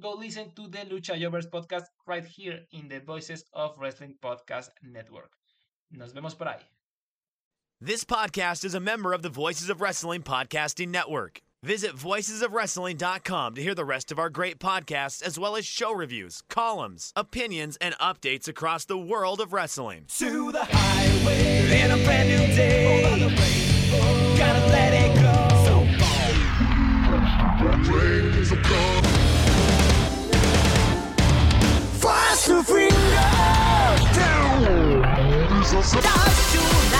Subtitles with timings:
[0.00, 4.70] go listen to the Lucha Jovers podcast right here in the Voices of Wrestling Podcast
[4.82, 5.30] Network.
[5.90, 6.60] Nos vemos por ahí.
[7.80, 11.42] This podcast is a member of the Voices of Wrestling Podcasting Network.
[11.62, 16.42] Visit voicesofwrestling.com to hear the rest of our great podcasts, as well as show reviews,
[16.48, 20.04] columns, opinions, and updates across the world of wrestling.
[20.18, 23.02] To the highway in a brand new day.
[24.36, 25.13] Gotta let it
[35.92, 36.93] Dance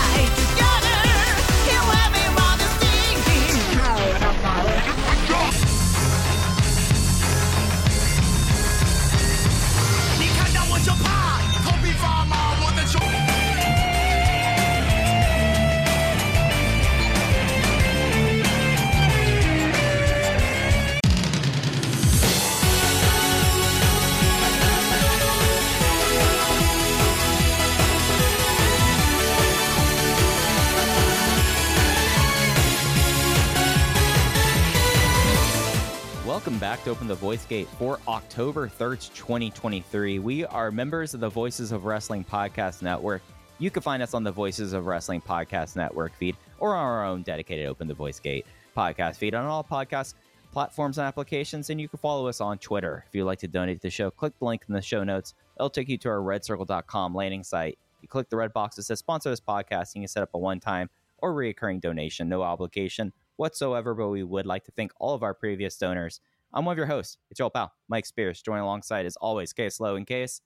[36.35, 40.19] Welcome back to Open the Voice Gate for October 3rd, 2023.
[40.19, 43.23] We are members of the Voices of Wrestling Podcast Network.
[43.61, 47.05] You can find us on the Voices of Wrestling Podcast Network feed or on our
[47.05, 48.47] own dedicated Open the Voice Gate
[48.77, 50.15] podcast feed on all podcast
[50.51, 51.71] platforms and applications.
[51.71, 53.05] And you can follow us on Twitter.
[53.07, 55.35] If you'd like to donate to the show, click the link in the show notes.
[55.57, 57.79] It'll take you to our redcircle.com landing site.
[58.03, 60.31] You click the red box that says sponsor this podcast, and you can set up
[60.35, 64.93] a one time or reoccurring donation, no obligation whatsoever, but we would like to thank
[64.99, 66.21] all of our previous donors.
[66.53, 67.19] I'm one of your hosts.
[67.31, 69.97] It's your old pal, Mike Spears, joined alongside, as always, Case Low.
[69.97, 70.41] In case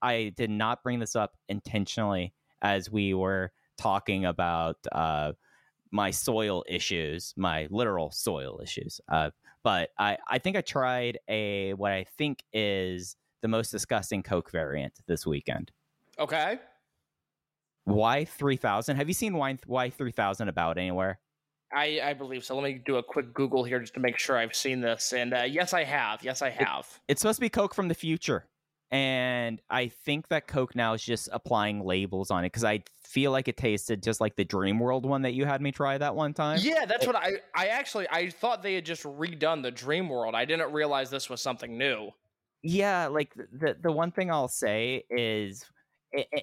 [0.00, 2.32] I did not bring this up intentionally
[2.62, 5.32] as we were talking about uh,
[5.90, 9.00] my soil issues, my literal soil issues.
[9.08, 9.30] Uh,
[9.62, 14.50] but I, I think I tried a what I think is the most disgusting Coke
[14.50, 15.72] variant this weekend.
[16.18, 16.58] Okay.
[17.86, 18.96] Y three thousand.
[18.96, 21.18] Have you seen Y three thousand about anywhere?
[21.72, 22.54] I, I believe so.
[22.56, 25.12] Let me do a quick Google here just to make sure I've seen this.
[25.12, 26.22] And uh, yes, I have.
[26.22, 26.88] Yes, I have.
[27.08, 28.46] It's supposed to be Coke from the future.
[28.92, 33.30] And I think that Coke now is just applying labels on it because I feel
[33.30, 36.16] like it tasted just like the Dream World one that you had me try that
[36.16, 36.58] one time.
[36.60, 40.34] yeah, that's what I I actually I thought they had just redone the Dream World.
[40.34, 42.10] I didn't realize this was something new.
[42.64, 45.64] Yeah, like the the one thing I'll say is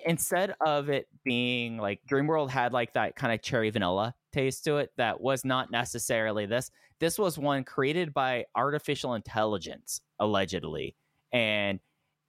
[0.06, 4.78] instead of it being like Dreamworld had like that kind of cherry vanilla taste to
[4.78, 6.72] it that was not necessarily this.
[7.00, 10.96] This was one created by artificial intelligence allegedly,
[11.32, 11.80] and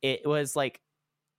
[0.02, 0.80] it was like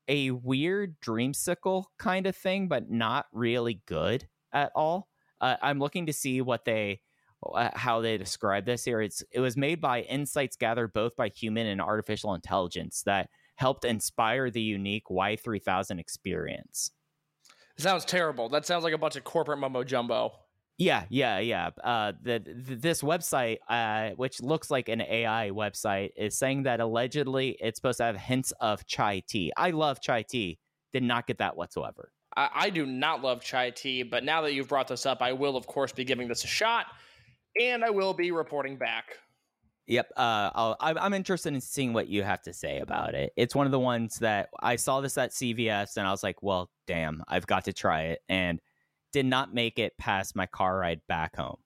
[0.08, 5.08] a weird dreamsicle kind of thing, but not really good at all.
[5.40, 7.02] Uh, I'm looking to see what they
[7.54, 9.02] uh, how they describe this here.
[9.02, 13.86] It's it was made by insights gathered both by human and artificial intelligence that helped
[13.86, 16.92] inspire the unique Y3000 experience.
[17.78, 18.50] sounds terrible.
[18.50, 20.34] That sounds like a bunch of corporate mumbo jumbo.
[20.80, 21.72] Yeah, yeah, yeah.
[21.84, 26.80] Uh, the, the this website, uh, which looks like an AI website, is saying that
[26.80, 29.52] allegedly it's supposed to have hints of chai tea.
[29.58, 30.58] I love chai tea.
[30.94, 32.14] Did not get that whatsoever.
[32.38, 35.34] I, I do not love chai tea, but now that you've brought this up, I
[35.34, 36.86] will of course be giving this a shot,
[37.62, 39.18] and I will be reporting back.
[39.88, 40.14] Yep.
[40.16, 43.34] Uh, I'll, I'm I'm interested in seeing what you have to say about it.
[43.36, 46.42] It's one of the ones that I saw this at CVS and I was like,
[46.42, 48.62] well, damn, I've got to try it, and
[49.12, 51.58] did not make it past my car ride back home.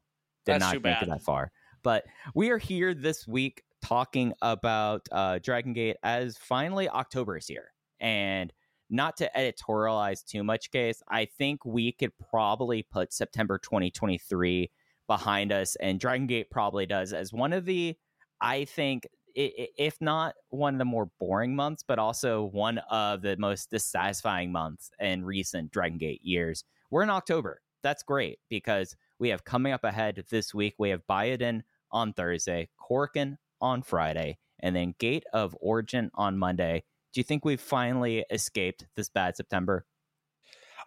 [0.46, 1.52] Did That's not make it that far.
[1.84, 7.48] But we are here this week talking about uh, Dragon Gate as finally October is
[7.48, 8.52] here, and
[8.90, 14.72] not to editorialize too much, case I think we could probably put September 2023
[15.08, 17.98] behind us, and Dragon Gate probably does as one of the
[18.44, 23.38] I think, if not one of the more boring months, but also one of the
[23.38, 26.66] most dissatisfying months in recent Dragon Gate years.
[26.92, 27.62] We're in October.
[27.82, 30.76] That's great because we have coming up ahead this week.
[30.78, 36.84] We have Buyuden on Thursday, Korakuen on Friday, and then Gate of Origin on Monday.
[37.14, 39.86] Do you think we've finally escaped this bad September?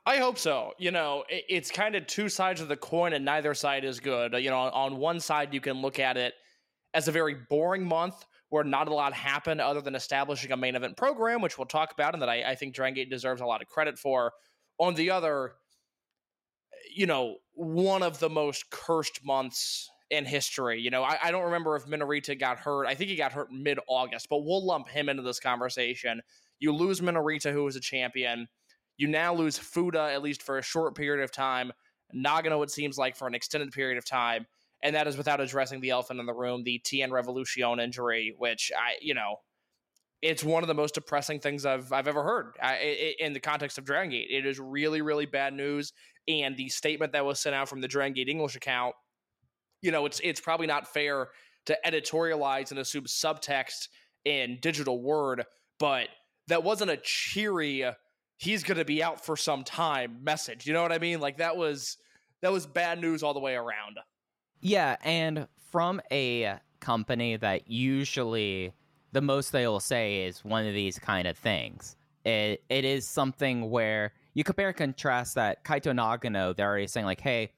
[0.05, 0.73] I hope so.
[0.79, 4.33] You know, it's kind of two sides of the coin, and neither side is good.
[4.35, 6.35] You know, on, on one side, you can look at it
[6.95, 10.77] as a very boring month where not a lot happened other than establishing a main
[10.77, 13.47] event program, which we'll talk about and that I, I think Dragon Gate deserves a
[13.47, 14.33] lot of credit for.
[14.79, 15.55] On the other,
[16.95, 20.81] you know, one of the most cursed months in history.
[20.81, 22.87] You know, I, I don't remember if Minorita got hurt.
[22.87, 26.23] I think he got hurt mid August, but we'll lump him into this conversation.
[26.59, 28.49] You lose Minorita, who was a champion.
[28.97, 31.73] You now lose Fuda, at least for a short period of time.
[32.15, 34.47] Nagano, it seems like, for an extended period of time.
[34.83, 38.71] And that is without addressing the elephant in the room, the TN Revolution injury, which
[38.77, 39.37] I, you know,
[40.23, 43.79] it's one of the most depressing things I've I've ever heard I, in the context
[43.79, 44.29] of Dragon Gate.
[44.31, 45.93] It is really, really bad news.
[46.29, 48.95] And the statement that was sent out from the Dragon Gate English account,
[49.83, 51.29] you know, it's it's probably not fair
[51.67, 53.89] to editorialize and assume subtext
[54.25, 55.45] in digital word,
[55.79, 56.09] but
[56.49, 57.85] that wasn't a cheery
[58.39, 60.67] he's going to be out for some time message.
[60.67, 61.21] You know what I mean?
[61.21, 61.97] Like that was
[62.43, 63.99] that was bad news all the way around.
[64.61, 68.73] Yeah, and from a company that usually
[69.17, 71.97] the most they will say is one of these kind of things.
[72.27, 77.07] It it is something where you compare and contrast that Kaito Nagano, they're already saying
[77.07, 77.53] like, hey,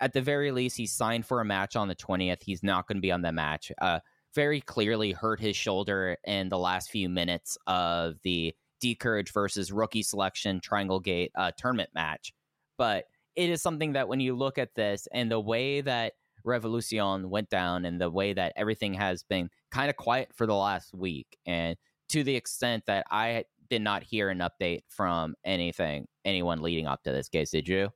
[0.00, 2.42] at the very least, he signed for a match on the twentieth.
[2.42, 3.70] He's not going to be on that match.
[3.80, 4.00] Uh,
[4.34, 10.02] very clearly hurt his shoulder in the last few minutes of the D'courage versus rookie
[10.02, 12.34] selection Triangle Gate uh, tournament match.
[12.76, 13.04] But
[13.36, 17.48] it is something that when you look at this and the way that Revolution went
[17.50, 21.38] down and the way that everything has been kind of quiet for the last week,
[21.46, 21.76] and
[22.10, 27.02] to the extent that I did not hear an update from anything, anyone leading up
[27.04, 27.90] to this case, did you?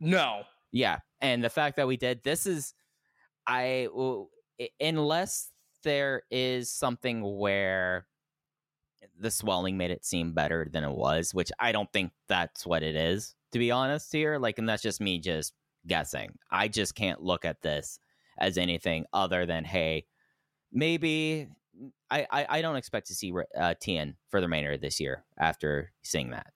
[0.00, 0.42] No.
[0.70, 0.98] Yeah.
[1.20, 2.72] And the fact that we did, this is,
[3.46, 3.88] I,
[4.80, 5.50] unless
[5.82, 8.06] there is something where
[9.18, 12.84] the swelling made it seem better than it was, which I don't think that's what
[12.84, 14.38] it is, to be honest here.
[14.38, 15.52] Like, and that's just me just
[15.88, 16.38] guessing.
[16.50, 17.98] I just can't look at this
[18.38, 20.06] as anything other than, hey,
[20.72, 21.48] maybe
[22.10, 25.24] I, I, I don't expect to see uh, Tien for the remainder of this year
[25.38, 26.52] after seeing that.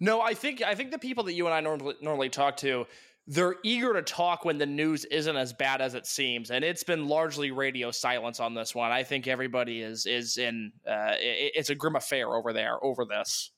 [0.00, 2.86] No, I think I think the people that you and I normally normally talk to
[3.30, 6.82] they're eager to talk when the news isn't as bad as it seems, and it's
[6.82, 8.90] been largely radio silence on this one.
[8.90, 13.04] I think everybody is is in uh, it, it's a grim affair over there over
[13.04, 13.52] this.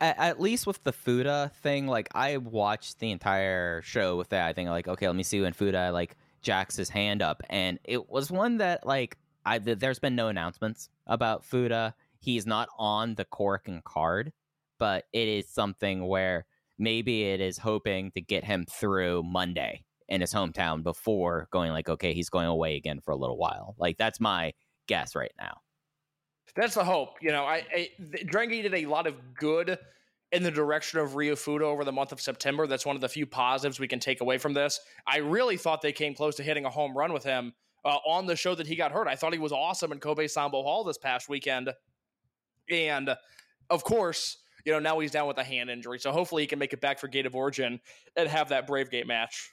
[0.00, 4.48] At, at, least with the Fuda thing, like I watched the entire show with that.
[4.48, 7.78] I think like okay, let me see when Fuda like jacks his hand up, and
[7.84, 11.94] it was one that like I there's been no announcements about Fuda.
[12.18, 14.32] He's not on the Korakuen card,
[14.78, 16.46] but it is something where
[16.78, 21.88] maybe it is hoping to get him through Monday in his hometown before going like,
[21.88, 23.74] okay, he's going away again for a little while.
[23.78, 24.52] Like that's my
[24.86, 25.58] guess right now.
[26.54, 27.16] That's the hope.
[27.20, 29.78] You know, I, I did a lot of good
[30.32, 32.66] in the direction of Ryu Fuda over the month of September.
[32.66, 34.80] That's one of the few positives we can take away from this.
[35.06, 37.52] I really thought they came close to hitting a home run with him
[37.84, 39.08] uh, on the show that he got hurt.
[39.08, 41.70] I thought he was awesome in Kobe Sanbo Hall this past weekend.
[42.70, 43.10] And
[43.68, 45.98] of course, you know, now he's down with a hand injury.
[45.98, 47.80] So hopefully he can make it back for Gate of Origin
[48.16, 49.50] and have that Brave Gate match.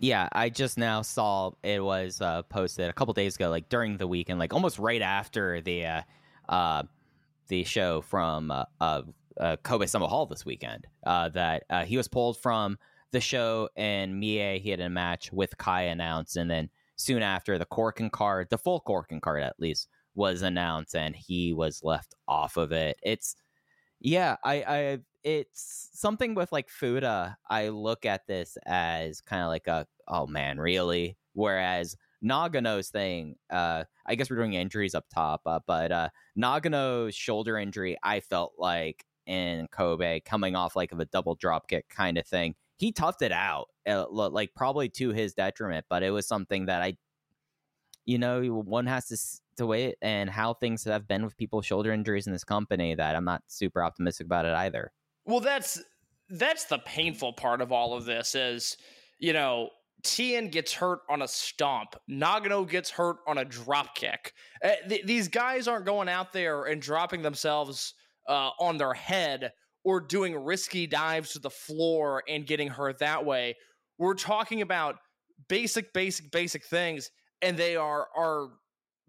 [0.00, 3.96] Yeah, I just now saw it was uh, posted a couple days ago, like during
[3.96, 6.02] the weekend, like almost right after the uh,
[6.48, 6.82] uh,
[7.48, 9.02] the show from uh, uh,
[9.40, 10.86] uh Kobe Sanbo Hall this weekend.
[11.04, 12.78] that he was pulled from
[13.10, 17.58] the show, and Mie he had a match with Kai announced, and then soon after
[17.58, 22.14] the Korakuen card, the full Korakuen card at least, was announced, and he was left
[22.26, 22.98] off of it.
[23.02, 23.34] It's
[24.00, 27.36] yeah, I, I it's something with like Fuda.
[27.50, 31.16] I look at this as kind of like a oh man, really.
[31.34, 37.14] Whereas Nagano's thing, uh, I guess we're doing injuries up top, uh, but uh, Nagano's
[37.14, 41.88] shoulder injury, I felt like in Kobe coming off like of a double drop kick
[41.88, 42.54] kind of thing.
[42.78, 46.82] He toughed it out, uh, like probably to his detriment, but it was something that
[46.82, 46.96] I,
[48.04, 49.18] you know, one has to
[49.58, 53.16] to wait and how things have been with people's shoulder injuries in this company that
[53.16, 54.92] I'm not super optimistic about it either.
[55.24, 55.82] Well, that's
[56.30, 58.76] that's the painful part of all of this is,
[59.18, 59.70] you know,
[60.02, 61.96] Tien gets hurt on a stomp.
[62.10, 64.32] Nagano gets hurt on a drop kick.
[64.62, 67.94] Uh, th- these guys aren't going out there and dropping themselves
[68.28, 69.52] uh, on their head
[69.84, 73.56] or doing risky dives to the floor and getting hurt that way.
[73.98, 74.96] We're talking about
[75.48, 77.10] basic, basic, basic things,
[77.42, 78.48] and they are are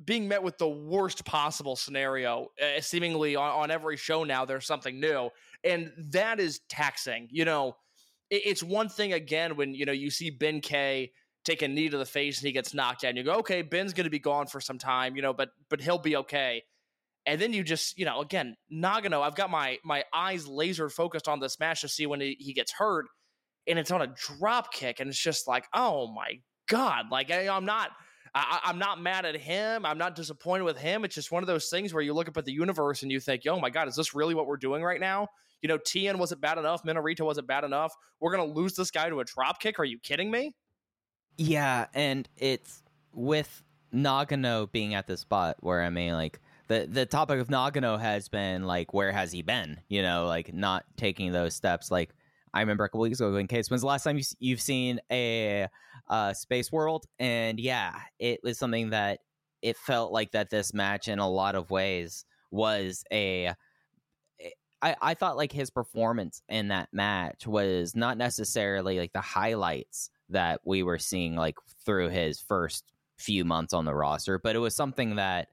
[0.05, 4.45] being met with the worst possible scenario, uh, seemingly on, on, every show now.
[4.45, 5.29] There's something new,
[5.63, 7.27] and that is taxing.
[7.31, 7.75] You know,
[8.29, 11.11] it's one thing again when you know you see Ben K
[11.45, 13.09] take a knee to the face and he gets knocked out.
[13.09, 15.49] And you go, okay, Ben's going to be gone for some time, you know, but
[15.69, 16.63] but he'll be okay.
[17.25, 21.27] And then you just, you know, again, Nagano, I've got my my eyes laser focused
[21.27, 23.05] on this match to see when he, he gets hurt,
[23.67, 27.49] and it's on a drop kick, and it's just like, oh my god, like I,
[27.49, 27.91] I'm not
[28.33, 29.85] I, I'm not mad at him.
[29.85, 31.03] I'm not disappointed with him.
[31.03, 33.19] It's just one of those things where you look up at the universe and you
[33.19, 35.27] think, "Oh my god, is this really what we're doing right now?"
[35.61, 36.83] You know, Tien wasn't bad enough.
[36.83, 37.93] Minorita wasn't bad enough.
[38.19, 39.79] We're gonna lose this guy to a drop kick.
[39.79, 40.53] Are you kidding me?
[41.37, 43.63] Yeah, and it's with
[43.93, 48.29] Nagano being at the spot where I mean, like the the topic of Nagano has
[48.29, 49.79] been like, where has he been?
[49.89, 51.91] You know, like not taking those steps.
[51.91, 52.13] Like
[52.53, 54.99] I remember a couple weeks ago, in case when's the last time you, you've seen
[55.11, 55.67] a
[56.07, 57.05] uh, Space World?
[57.19, 59.19] And yeah, it was something that
[59.61, 63.53] it felt like that this match in a lot of ways was a.
[64.81, 70.09] I, I thought like his performance in that match was not necessarily like the highlights
[70.29, 71.55] that we were seeing like
[71.85, 72.85] through his first
[73.17, 75.49] few months on the roster, but it was something that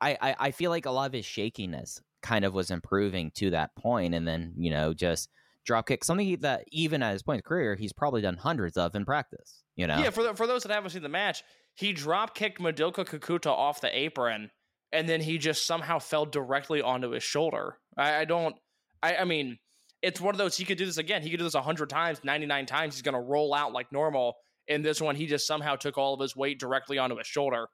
[0.00, 3.50] I, I, I feel like a lot of his shakiness kind of was improving to
[3.50, 5.28] that point, and then you know just
[5.64, 8.76] drop kick something that even at his point in his career he's probably done hundreds
[8.76, 9.62] of in practice.
[9.76, 11.42] You know, Yeah, for the, for those that haven't seen the match,
[11.74, 14.50] he drop kicked Madoka Kikuta off the apron,
[14.92, 17.78] and then he just somehow fell directly onto his shoulder.
[17.96, 18.56] I, I don't.
[19.02, 19.58] I, I mean,
[20.02, 20.56] it's one of those.
[20.56, 21.22] He could do this again.
[21.22, 22.94] He could do this hundred times, ninety nine times.
[22.94, 24.34] He's gonna roll out like normal.
[24.68, 27.66] In this one, he just somehow took all of his weight directly onto his shoulder.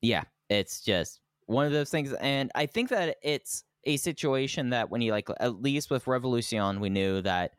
[0.00, 4.90] yeah, it's just one of those things, and I think that it's a situation that
[4.90, 7.52] when you like at least with Revolution, we knew that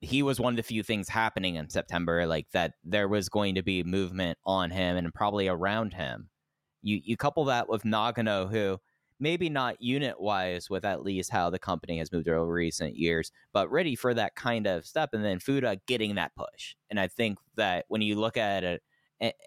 [0.00, 3.56] he was one of the few things happening in September, like that there was going
[3.56, 6.28] to be movement on him and probably around him.
[6.82, 8.78] You you couple that with Nagano, who
[9.20, 13.32] maybe not unit wise with at least how the company has moved over recent years,
[13.52, 16.76] but ready for that kind of step, and then Fuda getting that push.
[16.90, 18.82] And I think that when you look at it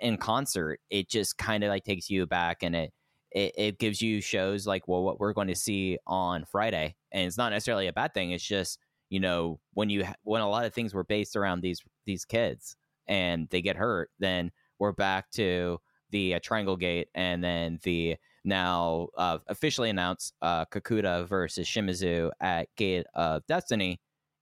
[0.02, 2.94] in concert, it just kind of like takes you back and it,
[3.32, 7.26] it it gives you shows like well what we're going to see on Friday, and
[7.26, 8.32] it's not necessarily a bad thing.
[8.32, 11.82] It's just you know when you when a lot of things were based around these
[12.06, 12.76] these kids
[13.08, 15.80] and they get hurt, then we're back to
[16.12, 22.32] the uh, Triangle Gate and then the now uh, officially announced uh, Kikuta versus Shimizu
[22.40, 24.00] at Gate of Destiny,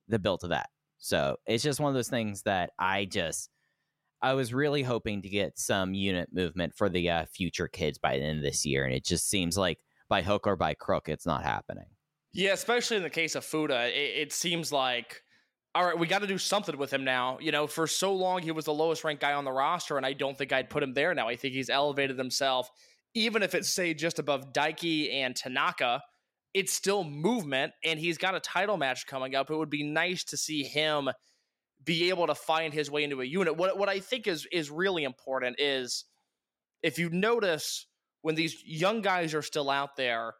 [0.07, 0.69] the build to that.
[0.97, 3.49] So it's just one of those things that I just
[4.21, 8.17] I was really hoping to get some unit movement for the uh, future kids by
[8.17, 11.07] the end of this year, and it just seems like by hook or by crook,
[11.07, 11.85] it's not happening.
[12.33, 15.23] Yeah, especially in the case of Fuda, it, it seems like
[15.75, 17.37] all right, we got to do something with him now.
[17.39, 20.05] You know, for so long he was the lowest ranked guy on the roster, and
[20.05, 21.27] I don't think I'd put him there now.
[21.27, 22.69] I think he's elevated himself,
[23.13, 26.01] even if it's say just above Daiki and Tanaka.
[26.51, 29.51] It's still movement, and he's got a title match coming up.
[29.51, 31.09] It would be nice to see him
[31.83, 33.55] be able to find his way into a unit.
[33.55, 36.05] What what I think is is really important is
[36.81, 37.85] if you notice
[38.21, 40.33] when these young guys are still out there,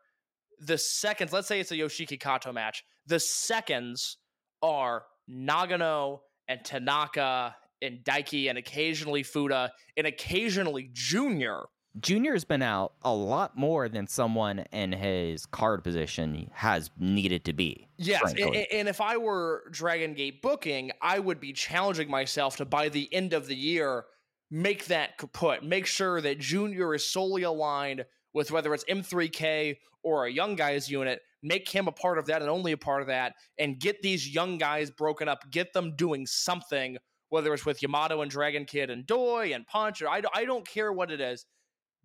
[0.59, 4.17] the seconds, let's say it's a Yoshiki Kato match, the seconds
[4.62, 11.63] are Nagano and Tanaka and Daiki and occasionally Fuda and occasionally Junior.
[12.00, 17.53] Junior's been out a lot more than someone in his card position has needed to
[17.53, 17.88] be.
[17.98, 22.65] Yes, and, and if I were Dragon Gate booking, I would be challenging myself to
[22.65, 24.05] by the end of the year
[24.51, 25.63] make that kaput.
[25.63, 30.89] Make sure that Junior is solely aligned with whether it's M3K or a young guys
[30.89, 31.21] unit.
[31.41, 34.27] Make him a part of that and only a part of that, and get these
[34.27, 35.50] young guys broken up.
[35.51, 36.98] Get them doing something,
[37.29, 40.67] whether it's with Yamato and Dragon Kid and Doi and Punch, or I, I don't
[40.67, 41.45] care what it is.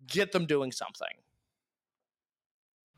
[0.07, 1.07] Get them doing something.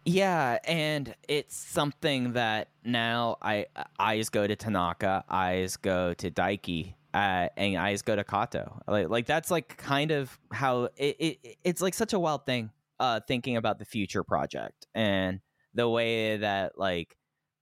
[0.05, 3.65] Yeah, and it's something that now I
[3.99, 8.81] eyes go to Tanaka, eyes go to Daiki, uh, and eyes go to Kato.
[8.87, 12.71] Like, like that's like kind of how it, it it's like such a wild thing.
[12.99, 15.39] Uh, thinking about the future project and
[15.75, 17.15] the way that like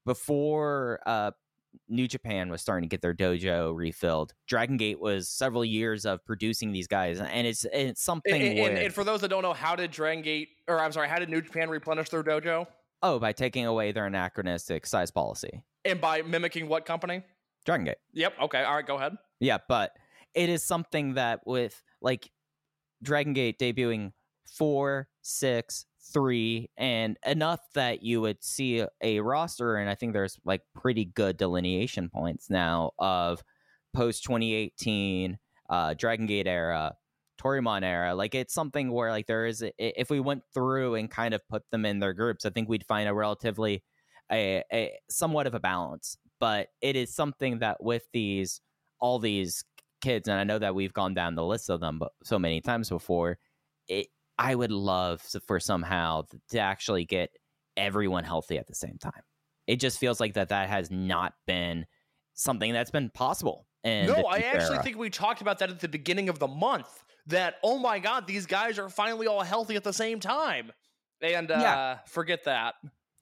[0.06, 1.32] before uh
[1.89, 4.34] New Japan was starting to get their dojo refilled.
[4.48, 8.77] Dragon Gate was several years of producing these guys, and it's it's something And, and,
[8.77, 11.30] and for those that don't know, how did Dragon Gate, or I'm sorry, how did
[11.30, 12.68] New Japan replenish their dojo?
[13.04, 15.63] oh by taking away their anachronistic size policy.
[15.84, 17.24] And by mimicking what company?
[17.65, 17.98] Dragon Gate.
[18.13, 18.34] Yep.
[18.44, 18.63] Okay.
[18.63, 18.88] All right.
[18.88, 19.18] Go ahead.
[19.39, 19.92] Yeah, but
[20.34, 22.32] it is something that with like
[23.04, 24.13] Dragon Gate debuting
[24.48, 30.39] four, six, three, and enough that you would see a roster, and I think there's
[30.46, 33.44] like pretty good delineation points now of
[33.94, 35.38] post 2018
[35.70, 36.96] uh, Dragon Gate era,
[37.41, 38.13] Toryumon era.
[38.13, 41.63] Like it's something where like there is, if we went through and kind of put
[41.72, 43.84] them in their groups, I think we'd find a relatively
[44.32, 46.17] a, a somewhat of a balance.
[46.39, 48.62] But it is something that with these
[49.00, 49.63] all these
[50.01, 52.89] kids, and I know that we've gone down the list of them so many times
[52.89, 53.39] before.
[53.88, 57.30] It I would love to- for somehow to actually get
[57.77, 59.22] everyone healthy at the same time.
[59.68, 61.86] It just feels like that that has not been
[62.34, 65.88] something that's been possible And no, I actually think we talked about that at the
[65.88, 67.04] beginning of the month.
[67.27, 70.72] That oh my god, these guys are finally all healthy at the same time,
[71.22, 71.98] and uh, Yeah.
[72.08, 72.75] forget that.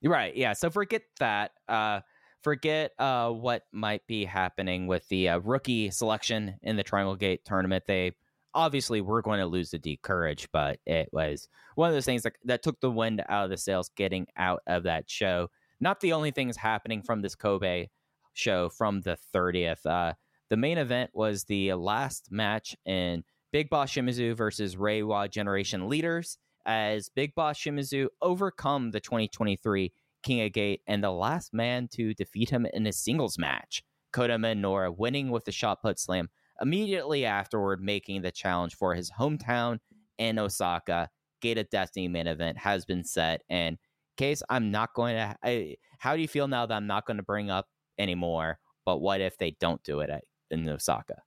[0.03, 0.35] Right.
[0.35, 0.53] Yeah.
[0.53, 1.51] So forget that.
[1.67, 2.01] Uh,
[2.41, 7.45] forget uh, what might be happening with the uh, rookie selection in the Triangle Gate
[7.45, 7.85] tournament.
[7.87, 8.13] They
[8.53, 12.23] obviously we're going to lose the D Courage, but it was one of those things
[12.23, 15.49] that, that took the wind out of the sails getting out of that show.
[15.79, 17.87] Not the only things happening from this Kobe
[18.33, 19.85] show from the 30th.
[19.85, 20.13] Uh,
[20.49, 26.37] the main event was the last match in Big Boss Shimizu versus Reiwa Generation Leaders
[26.65, 29.91] as Big Boss Shimizu overcome the 2023
[30.23, 33.83] King of Gate and the last man to defeat him in a singles match.
[34.11, 36.29] Kota Minoura winning with the shot put slam
[36.61, 39.79] immediately afterward, making the challenge for his hometown
[40.17, 41.09] in Osaka.
[41.41, 43.41] Gate of Destiny main event has been set.
[43.49, 43.77] And
[44.17, 45.35] case I'm not going to.
[45.43, 47.67] I, how do you feel now that I'm not going to bring up
[47.97, 48.59] anymore?
[48.85, 51.21] But what if they don't do it at, in Osaka?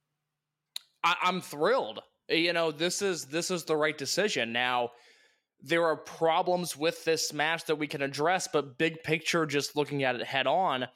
[1.05, 2.01] I, I'm thrilled.
[2.29, 4.53] You know, this is this is the right decision.
[4.53, 4.91] Now,
[5.61, 10.03] there are problems with this match that we can address, but big picture, just looking
[10.03, 10.87] at it head on,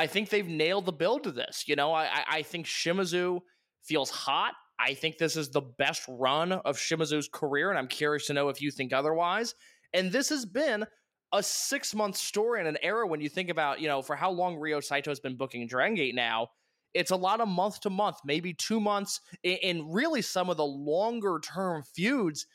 [0.00, 1.64] I think they've nailed the build to this.
[1.68, 3.40] You know, I I- think Shimizu
[3.82, 4.54] feels hot.
[4.78, 8.48] I think this is the best run of Shimizu's career, and I'm curious to know
[8.48, 9.54] if you think otherwise.
[9.92, 10.86] And this has been
[11.32, 14.30] a six month story in an era when you think about, you know, for how
[14.30, 16.48] long Ryo Saito has been booking Dragon Gate now,
[16.94, 20.64] it's a lot of month to month, maybe two months, and really some of the
[20.64, 22.46] longer term feuds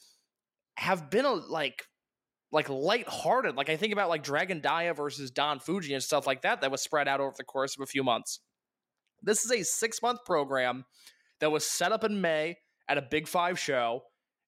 [0.77, 1.85] have been a, like
[2.55, 3.57] like lighthearted.
[3.57, 6.71] Like I think about like Dragon Dia versus Don Fuji and stuff like that that
[6.71, 8.39] was spread out over the course of a few months.
[9.21, 10.85] This is a six month program
[11.41, 12.55] that was set up in May
[12.87, 14.03] at a Big Five show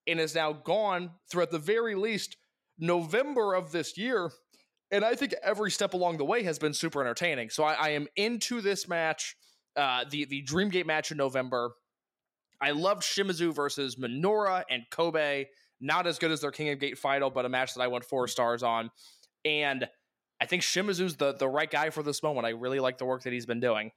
[0.07, 2.37] and is now gone through at the very least
[2.79, 4.31] November of this year.
[4.89, 7.49] And I think every step along the way has been super entertaining.
[7.49, 9.35] So I, I am into this match,
[9.75, 11.73] uh, the the Dreamgate match in November.
[12.61, 15.47] I loved Shimizu versus Minoura and Kobe.
[15.79, 18.03] Not as good as their King of Gate final, but a match that I went
[18.03, 18.89] four stars on.
[19.45, 19.87] And
[20.41, 22.45] I think Shimizu's the the right guy for this moment.
[22.45, 23.91] I really like the work that he's been doing.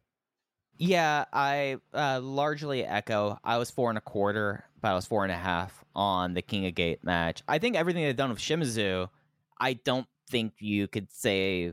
[0.77, 3.39] Yeah, I uh, largely echo.
[3.45, 6.43] I was four and a quarter, but I was four and a half on the
[6.43, 7.43] King of Gate match.
[7.47, 9.09] I think everything they've done with Shimizu,
[9.61, 11.73] I don't think you could say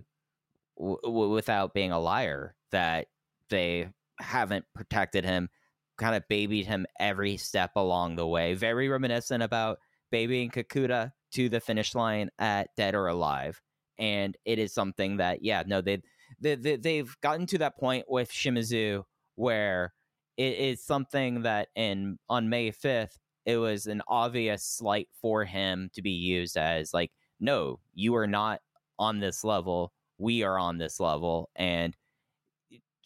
[0.78, 3.08] w- w- without being a liar that
[3.50, 5.50] they haven't protected him,
[5.98, 8.56] kind of babied him every step along the way.
[8.56, 9.80] Very reminiscent about
[10.12, 13.62] babying Kikuta to the finish line at Dead or Alive.
[14.00, 16.02] And it is something that, yeah, no, they
[16.40, 19.04] they, they, they've gotten to that point with Shimizu
[19.36, 19.94] where
[20.36, 25.90] it is something that in on May 5th it was an obvious slight for him
[25.94, 28.60] to be used as like no you are not
[29.00, 31.96] on this level we are on this level and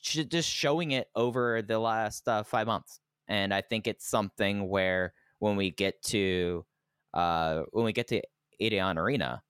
[0.02, 5.14] just showing it over the last uh, 5 months and I think it's something where
[5.40, 6.66] when we get to
[7.14, 8.22] uh when we get to
[8.62, 9.42] Edion Arena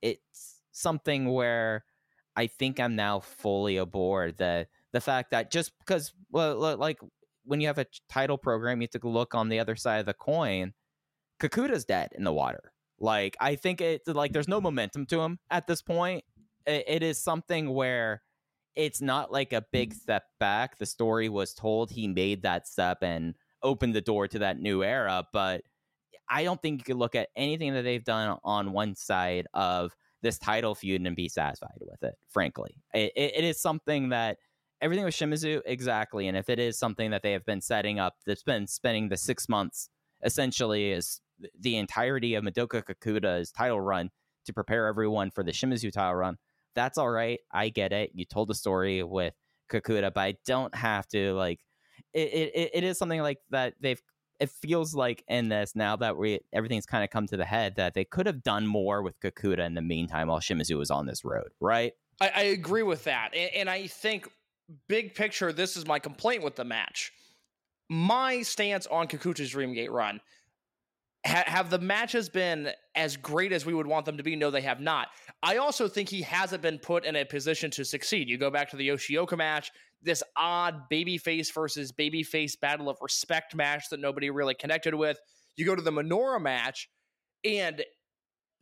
[0.00, 1.84] it's something where
[2.36, 6.98] I think I'm now fully aboard the the fact that just because well like
[7.44, 10.06] when you have a title program you have to look on the other side of
[10.06, 10.72] the coin
[11.42, 12.72] Kikuta's dead in the water.
[13.00, 16.24] Like I think it like there's no momentum to him at this point.
[16.66, 18.22] It, it is something where
[18.76, 20.78] it's not like a big step back.
[20.78, 24.82] The story was told he made that step and opened the door to that new
[24.82, 25.62] era but
[26.28, 29.94] I don't think you could look at anything that they've done on one side of
[30.22, 32.14] this title feud and be satisfied with it.
[32.28, 34.38] Frankly, it, it, it is something that
[34.80, 38.14] everything with Shimizu exactly, and if it is something that they have been setting up,
[38.24, 39.88] that's been spending the six months
[40.22, 41.20] essentially is
[41.58, 44.10] the entirety of Madoka Kikuta's title run
[44.46, 46.38] to prepare everyone for the Shimizu title run.
[46.74, 47.40] That's all right.
[47.52, 48.12] I get it.
[48.14, 49.34] You told the story with
[49.70, 51.60] Kikuta, but I don't have to like.
[52.14, 54.00] It, it, it is something like that they've
[54.40, 57.76] it feels like in this now that we everything's kind of come to the head
[57.76, 61.06] that they could have done more with Kikuta in the meantime while Shimizu was on
[61.06, 61.92] this road, right?
[62.20, 63.30] I, I agree with that.
[63.34, 64.28] And, and I think,
[64.88, 67.12] big picture, this is my complaint with the match.
[67.88, 70.20] My stance on Kikuta's Dreamgate run
[71.26, 74.36] ha- have the matches been as great as we would want them to be?
[74.36, 75.08] No, they have not.
[75.42, 78.28] I also think he hasn't been put in a position to succeed.
[78.28, 83.54] You go back to the Yoshioka match, this odd babyface versus babyface battle of respect
[83.54, 85.18] match that nobody really connected with.
[85.56, 86.88] You go to the Minoura match,
[87.44, 87.84] and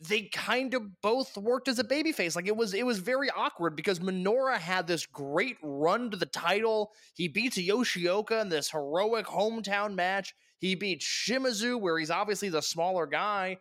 [0.08, 2.34] they kind of both worked as a babyface.
[2.34, 6.26] Like it was, it was very awkward because Minoura had this great run to the
[6.26, 6.92] title.
[7.14, 10.34] He beats Yoshioka in this heroic hometown match.
[10.58, 13.58] He beats Shimizu, where he's obviously the smaller guy,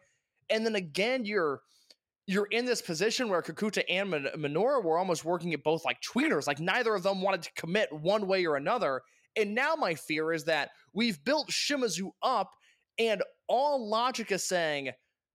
[0.50, 1.62] and then again, you're
[2.30, 6.46] you're in this position where Kikuta and Min- were almost working at both like tweeners.
[6.46, 9.02] Like neither of them wanted to commit one way or another.
[9.36, 12.52] And now my fear is that we've built Shimizu up,
[13.00, 14.92] and all logic is saying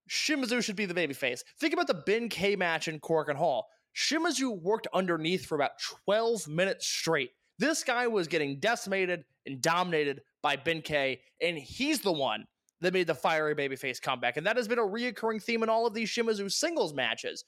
[0.09, 1.41] Shimizu should be the babyface.
[1.59, 3.67] Think about the Ben K match in Korakuen Hall.
[3.97, 5.73] Shimizu worked underneath for about
[6.05, 7.31] 12 minutes straight.
[7.59, 12.47] This guy was getting decimated and dominated by Ben K, and he's the one
[12.81, 14.37] that made the fiery babyface comeback.
[14.37, 17.45] And that has been a reoccurring theme in all of these Shimizu singles matches.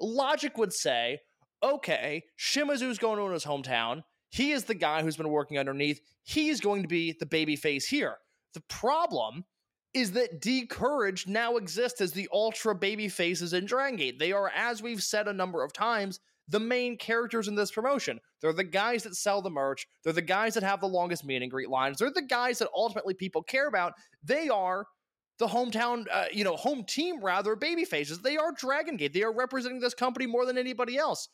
[0.00, 1.20] Logic would say,
[1.62, 4.02] okay, Shimizu's going to his hometown.
[4.28, 6.00] He is the guy who's been working underneath.
[6.22, 8.16] He's going to be the babyface here.
[8.54, 9.44] The problem
[9.94, 14.18] is that D Courage now exists as the ultra baby faces in Dragon Gate.
[14.18, 18.20] They are, as we've said a number of times, the main characters in this promotion.
[18.40, 19.86] They're the guys that sell the merch.
[20.04, 21.98] They're the guys that have the longest meet and greet lines.
[21.98, 23.94] They're the guys that ultimately people care about.
[24.22, 24.86] They are
[25.38, 28.20] the hometown, uh, you know, home team rather, baby faces.
[28.20, 29.12] They are Dragon Gate.
[29.12, 31.28] They are representing this company more than anybody else.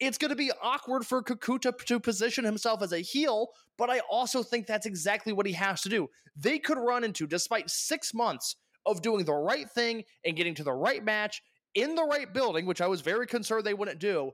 [0.00, 4.00] It's going to be awkward for Kikuta to position himself as a heel, but I
[4.10, 6.08] also think that's exactly what he has to do.
[6.36, 10.64] They could run into, despite six months of doing the right thing and getting to
[10.64, 11.42] the right match
[11.74, 14.32] in the right building, which I was very concerned they wouldn't do,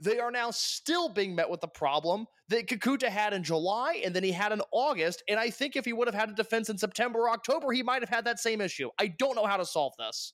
[0.00, 4.14] they are now still being met with the problem that Kikuta had in July and
[4.14, 5.22] then he had in August.
[5.28, 7.82] And I think if he would have had a defense in September or October, he
[7.82, 8.90] might have had that same issue.
[8.98, 10.32] I don't know how to solve this.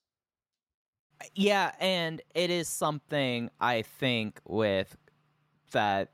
[1.20, 4.96] Uh, yeah, and it is something I think with
[5.72, 6.10] that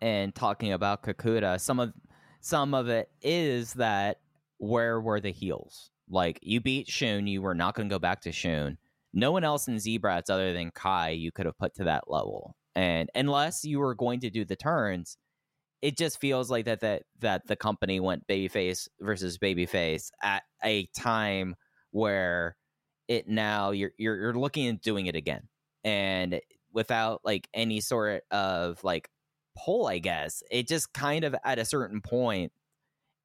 [0.00, 1.92] and talking about Kikuta, some of
[2.40, 4.18] some of it is that
[4.58, 5.90] where were the heels?
[6.08, 8.78] Like you beat Shun, you were not going to go back to Shun.
[9.12, 12.54] No one else in Z-Brats other than Kai you could have put to that level.
[12.78, 15.16] And unless you were going to do the turns,
[15.82, 20.86] it just feels like that that that the company went babyface versus babyface at a
[20.96, 21.56] time
[21.90, 22.56] where
[23.08, 25.48] it now you're you're you're looking at doing it again.
[25.82, 26.40] And
[26.72, 29.08] without like any sort of like
[29.56, 32.52] pull i guess it just kind of at a certain point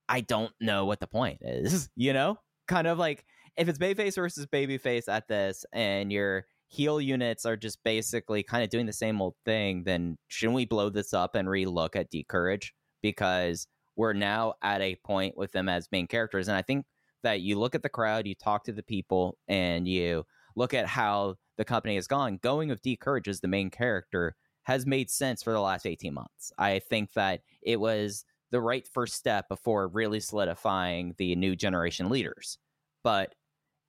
[0.09, 2.39] i don't know what the point is you know?
[2.67, 3.25] Kind of like
[3.57, 8.63] if it's babyface versus babyface at this and your heel units are just basically kind
[8.63, 12.09] of doing the same old thing then shouldn't we blow this up and relook at
[12.09, 16.61] d courage because we're now at a point with them as main characters and i
[16.61, 16.85] think
[17.23, 20.85] that you look at the crowd, you talk to the people, and you look at
[20.85, 22.37] how the company has gone.
[22.43, 26.13] Going with D Courage as the main character has made sense for the last 18
[26.13, 26.51] months.
[26.57, 32.09] I think that it was the right first step before really solidifying the new generation
[32.09, 32.59] leaders.
[33.03, 33.33] But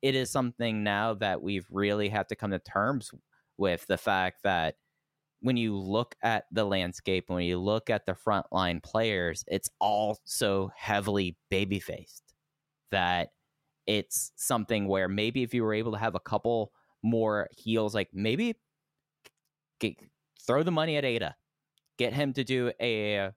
[0.05, 3.11] it is something now that we've really had to come to terms
[3.57, 4.75] with the fact that
[5.41, 10.19] when you look at the landscape, when you look at the frontline players, it's all
[10.25, 12.35] so heavily baby faced
[12.91, 13.31] that
[13.87, 18.11] it's something where maybe if you were able to have a couple more heels, like
[18.13, 18.57] maybe
[19.81, 19.95] get,
[20.47, 21.35] throw the money at Ada,
[21.97, 23.31] get him to do a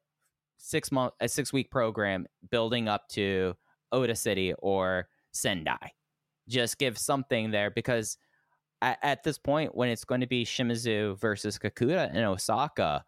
[0.57, 3.55] six month, a six week program building up to
[3.93, 5.93] Ota City or Sendai.
[6.47, 8.17] Just give something there because
[8.81, 13.03] at, at this point, when it's going to be Shimizu versus Kikuta in Osaka,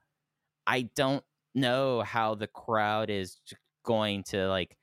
[0.67, 1.23] I don't
[1.55, 3.39] know how the crowd is
[3.83, 4.77] going to like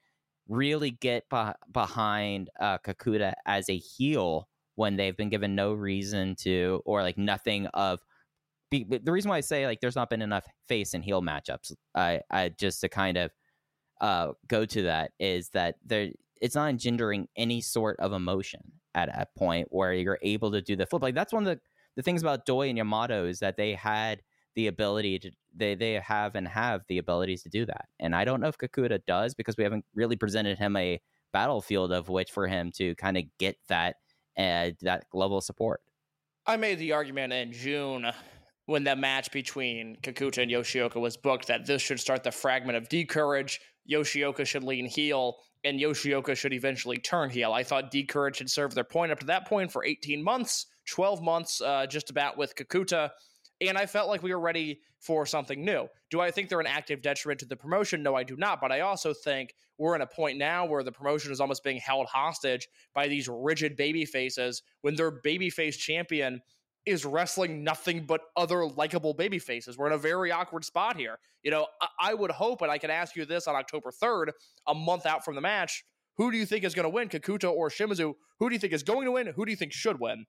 [0.49, 1.25] really get
[1.73, 7.19] behind uh, Kikuta as a heel when they've been given no reason to, or like
[7.19, 8.01] nothing of.
[8.69, 11.73] Be, the reason why I say like there's not been enough face and heel matchups,
[11.95, 13.31] I, I just to kind of
[14.01, 18.61] uh, go to that is that there it's not engendering any sort of emotion
[18.94, 21.03] at a point where you're able to do the flip.
[21.03, 21.61] Like that's one of the
[21.96, 24.22] the things about Doi and Yamato is that they had
[24.55, 27.87] the ability to they they have and have the abilities to do that.
[28.01, 31.01] And I don't know if Kikuta does because we haven't really presented him a
[31.33, 33.96] battlefield of which for him to kind of get that
[34.38, 35.81] uh, that level of support.
[36.46, 38.07] I made the argument in June
[38.66, 42.77] when that match between Kikuta and Yoshioka was booked that this should start the fragment
[42.77, 43.61] of D Courage.
[43.90, 47.53] Yoshioka should lean heel, and Yoshioka should eventually turn heel.
[47.53, 50.66] I thought D Courage should serve their point up to that point for 18 months,
[50.88, 53.11] 12 months, uh, just about with Kikuta
[53.61, 55.88] and I felt like we were ready for something new.
[56.11, 58.03] Do I think they're an active detriment to the promotion?
[58.03, 58.61] No, I do not.
[58.61, 61.79] But I also think we're in a point now where the promotion is almost being
[61.79, 66.40] held hostage by these rigid baby faces when their babyface champion
[66.87, 69.77] is wrestling nothing but other likable baby faces.
[69.77, 71.18] We're in a very awkward spot here.
[71.42, 74.31] You know, I, I would hope, and I can ask you this on October 3rd,
[74.66, 75.85] a month out from the match.
[76.16, 78.14] Who do you think is going to win, Kikuta or Shimizu?
[78.38, 79.27] Who do you think is going to win?
[79.27, 80.27] Who do you think should win?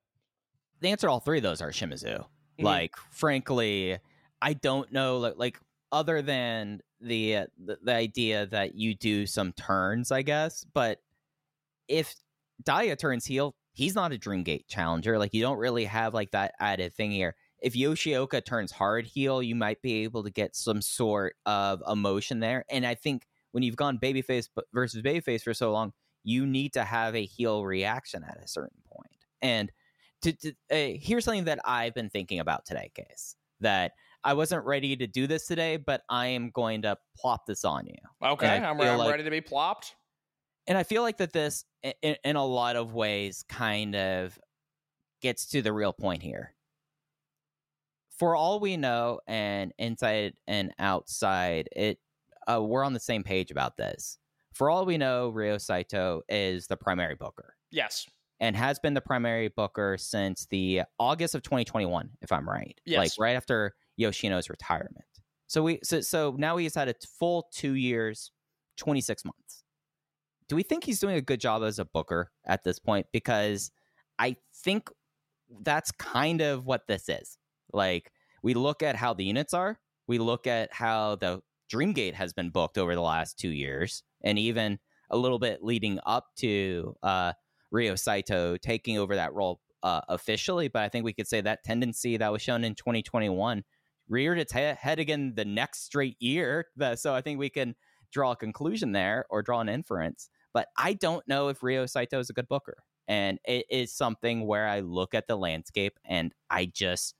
[0.82, 2.20] The answer to all three of those are Shimizu.
[2.20, 2.66] Mm-hmm.
[2.66, 3.98] Like, frankly,
[4.42, 5.18] I don't know.
[5.18, 5.60] Like, like
[5.92, 10.66] other than the, the the idea that you do some turns, I guess.
[10.74, 11.00] But
[11.88, 12.16] if
[12.64, 15.20] Daya turns heel, he's not a Dreamgate challenger.
[15.20, 17.36] Like, you don't really have like that added thing here.
[17.62, 22.40] if Yoshioka turns hard heel, you might be able to get some sort of emotion
[22.40, 22.66] there.
[22.70, 26.84] And I think when you've gone babyface versus babyface for so long, you need to
[26.84, 29.26] have a heel reaction at a certain point.
[29.42, 29.72] And
[30.24, 33.92] to, to uh, here's something that I've been thinking about today, case that
[34.24, 37.86] I wasn't ready to do this today, but I am going to plop this on
[37.86, 37.96] you.
[38.24, 39.96] Okay, I'm, I'm like- ready to be plopped.
[40.68, 41.64] And I feel like that this,
[42.02, 44.38] in, in a lot of ways, kind of
[45.22, 46.54] gets to the real point here.
[48.18, 52.00] For all we know, and inside and outside, it
[52.52, 54.18] uh, we're on the same page about this.
[54.54, 58.08] For all we know, Ryo Saito is the primary booker Yes.
[58.40, 62.80] and has been the primary booker since the August of 2021, if I'm right.
[62.86, 62.98] Yes.
[62.98, 65.06] Like right after Yoshino's retirement.
[65.46, 68.32] So we so, so now he's had a full two years,
[68.78, 69.57] 26 months.
[70.48, 73.08] Do we think he's doing a good job as a booker at this point?
[73.12, 73.72] Because
[74.18, 74.90] I think
[75.62, 77.38] that's kind of what this is.
[77.74, 78.12] Like
[78.44, 82.50] we look at how the units are, we look at how the Dreamgate has been
[82.50, 84.80] booked over the last two years, and even
[85.10, 87.34] a little bit leading up to uh,
[87.72, 90.70] Ryo Saito taking over that role uh, officially.
[90.70, 93.64] But I think we could say that tendency that was shown in 2021
[94.10, 96.68] reared its he- head again the next straight year.
[96.96, 97.76] So I think we can
[98.12, 100.30] draw a conclusion there or draw an inference.
[100.54, 102.78] But I don't know if Ryo Saito is a good booker.
[103.08, 107.16] And it is something where I look at the landscape and I just,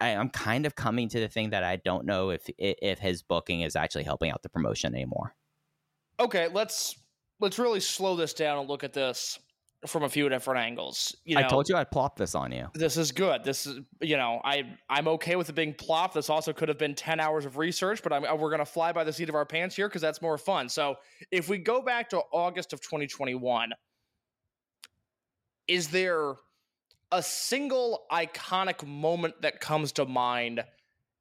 [0.00, 3.22] I, I'm kind of coming to the thing that I don't know if if his
[3.22, 5.34] booking is actually helping out the promotion anymore.
[6.18, 6.98] Okay, let's
[7.40, 9.38] let's really slow this down and look at this
[9.86, 11.16] from a few different angles.
[11.24, 12.68] You know, I told you I'd plop this on you.
[12.74, 13.44] this is good.
[13.44, 16.14] This is you know I I'm okay with it being plopped.
[16.14, 18.92] This also could have been ten hours of research, but I'm, uh, we're gonna fly
[18.92, 20.68] by the seat of our pants here because that's more fun.
[20.68, 20.96] So
[21.30, 23.72] if we go back to August of 2021,
[25.68, 26.34] is there
[27.12, 30.62] a single iconic moment that comes to mind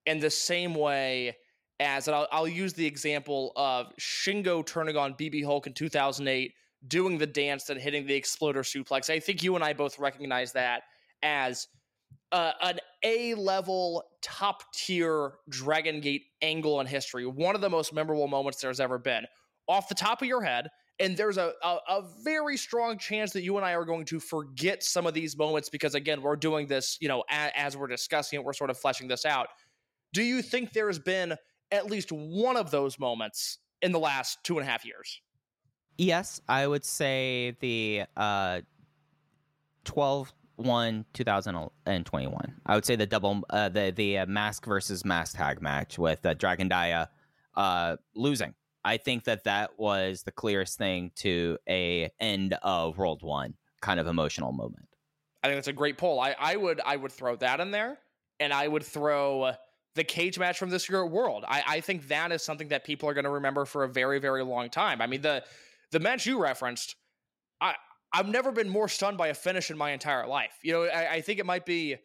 [0.06, 1.36] in the same way
[1.80, 6.54] as and I'll, I'll use the example of Shingo turning on BB Hulk in 2008
[6.88, 9.10] doing the dance and hitting the exploder suplex.
[9.10, 10.84] I think you and I both recognize that
[11.24, 11.67] as
[12.32, 17.26] uh, an A level, top tier Dragon Gate angle in history.
[17.26, 19.26] One of the most memorable moments there's ever been.
[19.67, 20.69] Off the top of your head,
[21.00, 24.19] and there's a, a, a very strong chance that you and I are going to
[24.19, 28.39] forget some of these moments because, again, we're doing this, you know, as we're discussing
[28.39, 29.48] it, we're sort of fleshing this out.
[30.13, 31.36] Do you think there has been
[31.71, 35.19] at least one of those moments in the last two and a half years?
[35.98, 38.62] Yes, I would say the uh
[39.86, 42.54] 12 1 2021.
[42.66, 46.26] I would say the double uh the the uh, mask versus mask tag match with
[46.26, 47.10] uh, Dragon Dia
[47.56, 48.54] uh losing.
[48.84, 54.00] I think that that was the clearest thing to a end of World 1 kind
[54.00, 54.88] of emotional moment.
[55.44, 56.20] I think that's a great poll.
[56.20, 58.00] I, I would I would throw that in there,
[58.40, 59.54] and I would throw
[59.94, 61.46] the cage match from this year at World.
[61.48, 64.20] I, I think that is something that people are going to remember for a very
[64.20, 65.02] very long time.
[65.02, 65.44] I mean the
[65.96, 66.98] the match you referenced,
[67.62, 67.74] I
[68.12, 70.52] I've never been more stunned by a finish in my entire life.
[70.62, 71.96] You know, I, I think it might be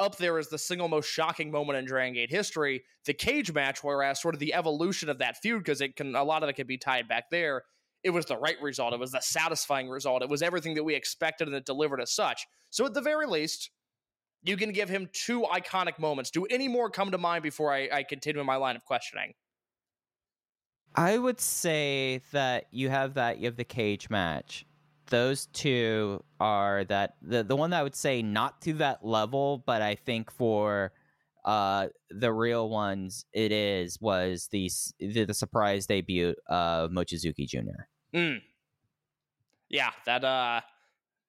[0.00, 2.82] up there as the single most shocking moment in Dragon Gate history.
[3.06, 6.24] The cage match, whereas sort of the evolution of that feud, because it can a
[6.24, 7.62] lot of it can be tied back there.
[8.02, 8.92] It was the right result.
[8.92, 10.22] It was the satisfying result.
[10.22, 12.44] It was everything that we expected, and it delivered as such.
[12.70, 13.70] So at the very least,
[14.42, 16.32] you can give him two iconic moments.
[16.32, 19.34] Do any more come to mind before I, I continue my line of questioning?
[20.94, 24.66] I would say that you have that you have the cage match.
[25.06, 29.62] Those two are that the the one that I would say not to that level,
[29.64, 30.92] but I think for
[31.44, 37.86] uh the real ones it is was the the, the surprise debut of Mochizuki Jr.
[38.14, 38.42] Mm.
[39.68, 40.60] Yeah, that uh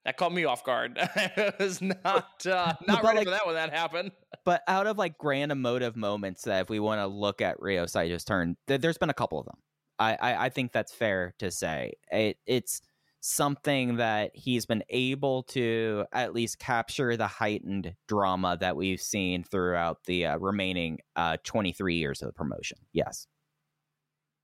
[0.09, 0.97] that caught me off guard.
[0.99, 4.11] I was not uh, not ready like- for that when that happened.
[4.45, 7.85] But out of like grand emotive moments that if we want to look at Ryo
[7.85, 9.57] Saito's turn, th- there's been a couple of them.
[9.99, 11.93] I, I, I think that's fair to say.
[12.09, 12.81] It, it's
[13.19, 19.43] something that he's been able to at least capture the heightened drama that we've seen
[19.43, 22.79] throughout the uh, remaining uh, 23 years of the promotion.
[22.93, 23.27] Yes.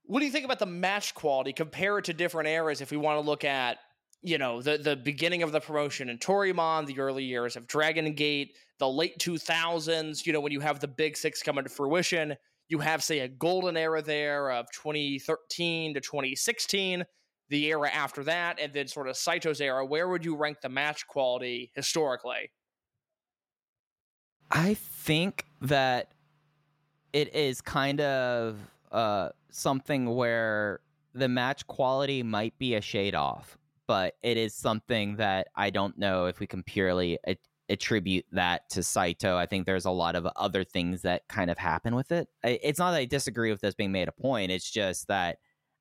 [0.04, 1.52] What do you think about the match quality?
[1.52, 2.80] Compare it to different eras.
[2.80, 3.78] If we want to look at,
[4.26, 8.12] you know, the the beginning of the promotion in Toryumon, the early years of Dragon
[8.12, 10.26] Gate, the late two thousands.
[10.26, 12.34] You know, when you have the big six coming to fruition,
[12.68, 17.04] you have say a golden era there of 2013 to 2016.
[17.48, 19.86] The era after that, and then sort of Saito's era.
[19.86, 22.50] Where would you rank the match quality historically?
[24.50, 26.10] I think that
[27.12, 28.58] it is kind of
[28.90, 30.80] uh, something where
[31.14, 35.98] the match quality might be a shade off, but it is something that I don't
[35.98, 37.36] know if we can purely a-
[37.68, 39.36] attribute that to Saito.
[39.36, 42.28] I think there's a lot of other things that kind of happen with it.
[42.44, 44.52] It's not that I disagree with this being made a point.
[44.52, 45.38] It's just that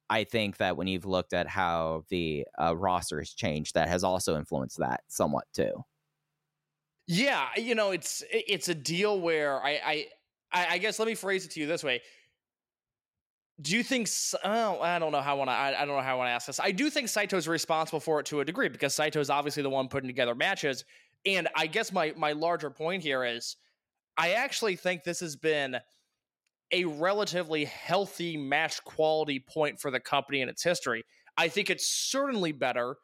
[0.09, 4.03] I think that when you've looked at how the uh, roster has changed, that has
[4.03, 5.83] also influenced that somewhat too.
[7.07, 10.07] Yeah, you know, it's it's a deal where I
[10.51, 12.01] I I guess let me phrase it to you this way.
[13.61, 14.09] Do you think?
[14.43, 15.53] Oh, I don't know how I want to.
[15.53, 16.59] I, I don't know how I want to ask this.
[16.59, 19.69] I do think Saito's responsible for it to a degree because Saito is obviously the
[19.69, 20.83] one putting together matches.
[21.25, 23.55] And I guess my my larger point here is,
[24.17, 25.77] I actually think this has been
[26.71, 31.05] a relatively healthy match quality point for the company in its history.
[31.37, 32.97] I think it's certainly better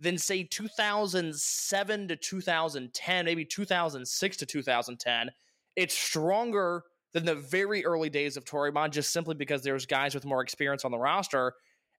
[0.00, 5.30] than say 2007 to 2010, maybe 2006 to 2010.
[5.74, 6.84] It's stronger
[7.16, 10.84] than the very early days of Toryumon just simply because there's guys with more experience
[10.84, 11.54] on the roster.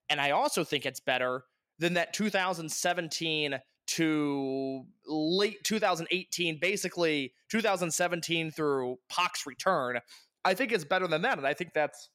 [0.08, 1.42] And I also think it's better
[1.80, 9.98] than that 2017 to late 2018, basically 2017 through Pac's return.
[10.44, 11.36] I think it's better than that.
[11.36, 12.10] And I think that's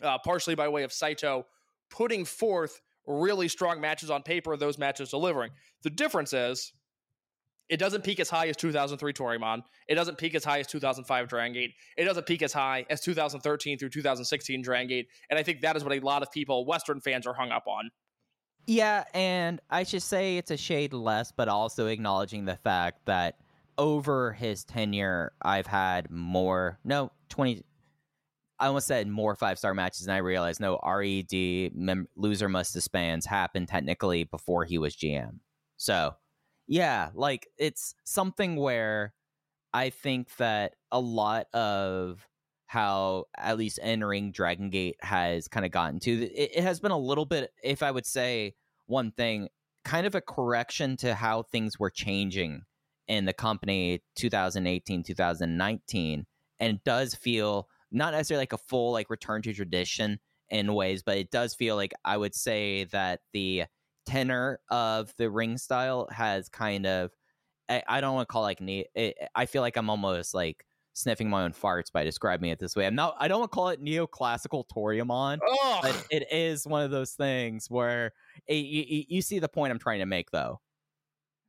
[0.00, 1.44] uh, partially by way of Saito
[1.90, 5.50] putting forth really strong matches on paper, those matches delivering.
[5.82, 6.72] The difference is
[7.68, 9.62] it doesn't peak as high as 2003 Toryumon.
[9.88, 11.72] It doesn't peak as high as 2005 Dragon Gate.
[11.96, 15.08] It doesn't peak as high as 2013 through 2016 Dragon Gate.
[15.30, 17.64] And I think that is what a lot of people, Western fans, are hung up
[17.66, 17.90] on.
[18.66, 23.36] Yeah, and I should say it's a shade less, but also acknowledging the fact that
[23.76, 27.62] over his tenure, I've had more, no, 20,
[28.60, 32.74] I almost said more five star matches, and I realized no, RED, mem- loser must
[32.74, 35.40] disbands happened technically before he was GM.
[35.76, 36.14] So,
[36.66, 39.14] yeah, like it's something where
[39.72, 42.26] I think that a lot of
[42.66, 46.90] how at least entering Dragon Gate has kind of gotten to it, it has been
[46.90, 48.54] a little bit, if I would say
[48.86, 49.48] one thing,
[49.84, 52.62] kind of a correction to how things were changing
[53.08, 56.24] in the company 2018 2019
[56.60, 61.02] and it does feel not necessarily like a full like return to tradition in ways,
[61.02, 63.64] but it does feel like I would say that the
[64.06, 67.10] tenor of the ring style has kind of
[67.68, 70.66] I, I don't want to call like ne- it, I feel like I'm almost like
[70.94, 72.86] sniffing my own farts by describing it this way.
[72.86, 75.38] I'm not I don't want to call it neoclassical Toryumon,
[75.82, 78.12] but it is one of those things where
[78.46, 80.60] it, you, you see the point I'm trying to make though.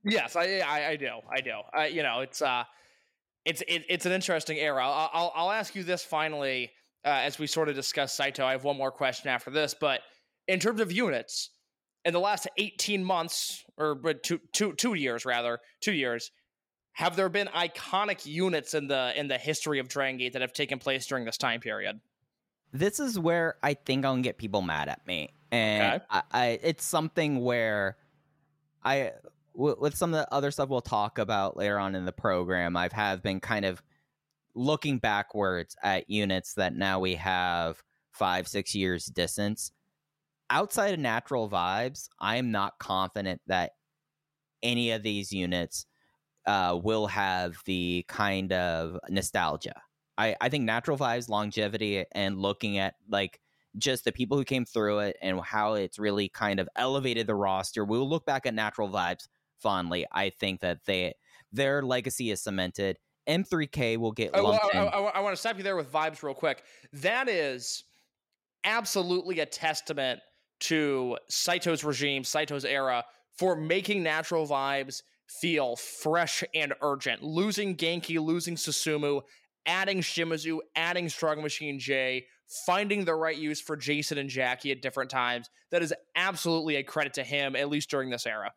[0.06, 1.20] Yes, I I, I do.
[1.30, 1.54] I do.
[1.74, 2.64] I, you know, it's uh
[3.46, 4.86] it's it, it's an interesting era.
[4.86, 6.72] I'll, I'll, I'll ask you this finally
[7.06, 8.46] uh, as we sort of discuss Saito.
[8.46, 10.02] I have one more question after this, but
[10.48, 11.50] in terms of units,
[12.06, 16.32] in the last eighteen months or two two two years rather two years,
[16.94, 20.54] have there been iconic units in the in the history of Dragon Gate that have
[20.54, 22.00] taken place during this time period?
[22.72, 26.06] This is where I think I'll get people mad at me, and okay.
[26.10, 27.98] I, I it's something where
[28.84, 29.12] I
[29.54, 32.94] with some of the other stuff we'll talk about later on in the program, I've
[32.94, 33.82] have been kind of
[34.56, 39.72] looking backwards at units that now we have five, six years distance.
[40.54, 43.72] Outside of natural vibes, I am not confident that
[44.62, 45.88] any of these units
[46.46, 49.82] uh, will have the kind of nostalgia.
[50.16, 53.40] I, I think natural vibes, longevity, and looking at like
[53.80, 57.34] just the people who came through it and how it's really kind of elevated the
[57.34, 57.84] roster.
[57.84, 59.28] We'll look back at natural vibes
[59.60, 60.06] fondly.
[60.12, 61.16] I think that they
[61.52, 63.00] their legacy is cemented.
[63.28, 66.22] M3K will get oh, I, I, I, I want to stop you there with vibes
[66.22, 66.64] real quick.
[66.92, 67.86] That is
[68.66, 70.20] absolutely a testament
[70.64, 73.04] to Saito's regime, Saito's era
[73.38, 77.24] for making natural vibes feel fresh and urgent.
[77.24, 79.22] Losing Genki, losing Susumu,
[79.66, 82.26] adding Shimizu, adding Strong Machine J,
[82.66, 85.50] finding the right use for Jason and Jackie at different times.
[85.72, 88.52] That is absolutely a credit to him, at least during this era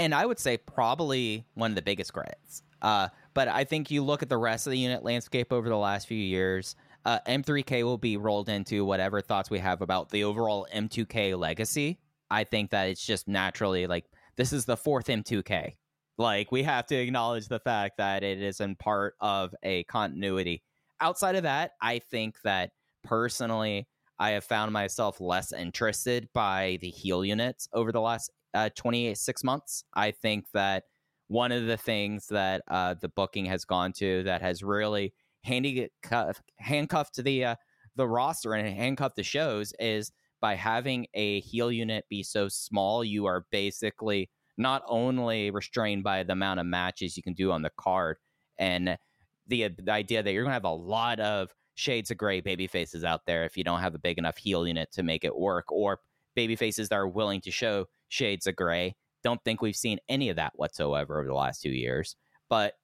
[0.00, 2.62] and I would say probably one of the biggest credits.
[2.80, 5.76] Uh, but I think you look at the rest of the unit landscape over the
[5.76, 6.74] last few years.
[7.04, 11.98] Uh, M3K will be rolled into whatever thoughts we have about the overall M2K legacy.
[12.30, 14.04] I think that it's just naturally like
[14.36, 15.74] this is the fourth M2K.
[16.18, 20.62] Like we have to acknowledge the fact that it is in part of a continuity.
[21.00, 26.90] Outside of that, I think that personally, I have found myself less interested by the
[26.90, 29.84] heel units over the last uh, 26 months.
[29.94, 30.84] I think that
[31.28, 35.88] one of the things that uh, the booking has gone to that has really handy
[36.58, 37.54] handcuffed to the uh,
[37.96, 43.04] the roster and handcuffed the shows is by having a heel unit be so small.
[43.04, 47.62] You are basically not only restrained by the amount of matches you can do on
[47.62, 48.18] the card
[48.58, 48.96] and
[49.46, 52.66] the, the idea that you're going to have a lot of shades of gray baby
[52.66, 55.36] faces out there if you don't have a big enough heel unit to make it
[55.36, 55.98] work or
[56.34, 58.94] baby faces that are willing to show shades of gray.
[59.24, 62.16] Don't think we've seen any of that whatsoever over the last two years.
[62.48, 62.74] But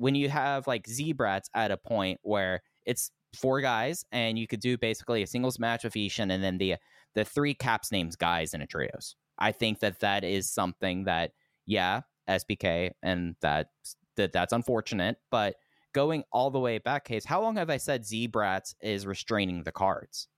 [0.00, 4.60] when you have like Z-Brats at a point where it's four guys and you could
[4.60, 6.76] do basically a singles match with Ishin and then the
[7.14, 9.16] the three caps names guys in a trios.
[9.38, 11.32] I think that that is something that
[11.66, 13.68] yeah, SBK and that
[14.16, 15.56] that that's unfortunate, but
[15.92, 19.72] going all the way back case, how long have I said Z-Brats is restraining the
[19.72, 20.28] cards?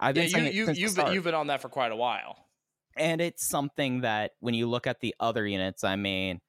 [0.00, 1.96] I've Yeah, been saying you, you, you've been, you've been on that for quite a
[1.96, 2.48] while.
[2.96, 6.40] and it's something that when you look at the other units, I mean,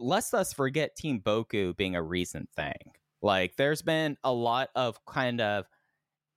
[0.00, 2.92] let's us forget Team Boku being a recent thing.
[3.22, 5.66] Like, there's been a lot of kind of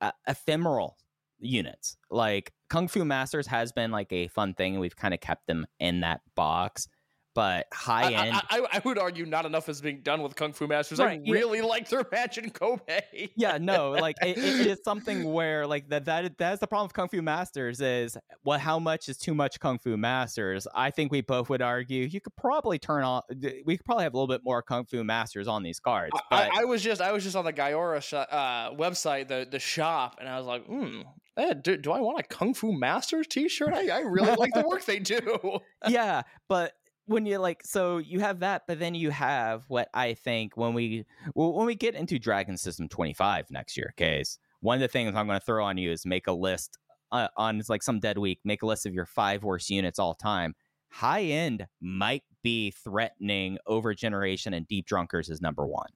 [0.00, 0.98] uh, ephemeral
[1.38, 1.96] units.
[2.10, 5.46] Like, Kung Fu Masters has been like a fun thing, and we've kind of kept
[5.46, 6.88] them in that box.
[7.34, 10.36] But high I, end, I, I, I would argue not enough is being done with
[10.36, 11.00] Kung Fu Masters.
[11.00, 11.32] Right, I yeah.
[11.32, 13.00] really like their match in Kobe.
[13.34, 16.94] yeah, no, like it, it is something where like that that that's the problem with
[16.94, 20.68] Kung Fu Masters is what how much is too much Kung Fu Masters.
[20.74, 23.22] I think we both would argue you could probably turn on
[23.64, 26.12] we could probably have a little bit more Kung Fu Masters on these cards.
[26.14, 29.46] I, But I was just I was just on the Gaora sh- uh, website, the
[29.50, 31.00] the shop, and I was like, hmm,
[31.36, 33.72] eh, do, do I want a Kung Fu Masters T-shirt?
[33.72, 35.58] I, I really like the work they do.
[35.88, 36.72] yeah, but
[37.06, 40.74] when you like so you have that, but then you have what I think when
[40.74, 44.88] we well, when we get into Dragon System 25 next year, case one of the
[44.88, 46.78] things I'm going to throw on you is make a list
[47.12, 49.98] uh, on it's like some dead week, make a list of your five worst units
[49.98, 50.54] all time.
[50.90, 55.90] High end might be threatening over generation and deep drunkers is number one.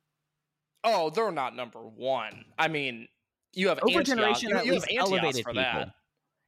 [0.84, 2.44] Oh, they're not number one.
[2.59, 3.09] I mean,
[3.54, 5.62] you have Over generation, You, you have elevated for people.
[5.62, 5.88] that.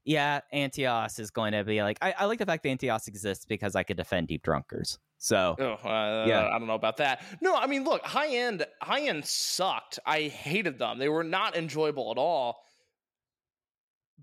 [0.04, 3.44] Yeah, Antios is going to be like I, I like the fact that Antios exists
[3.44, 4.98] because I could defend deep drunkers.
[5.18, 6.48] So Oh, uh, Yeah.
[6.48, 7.22] I don't know about that.
[7.40, 9.98] No, I mean, look, high end, high end sucked.
[10.06, 10.98] I hated them.
[10.98, 12.62] They were not enjoyable at all.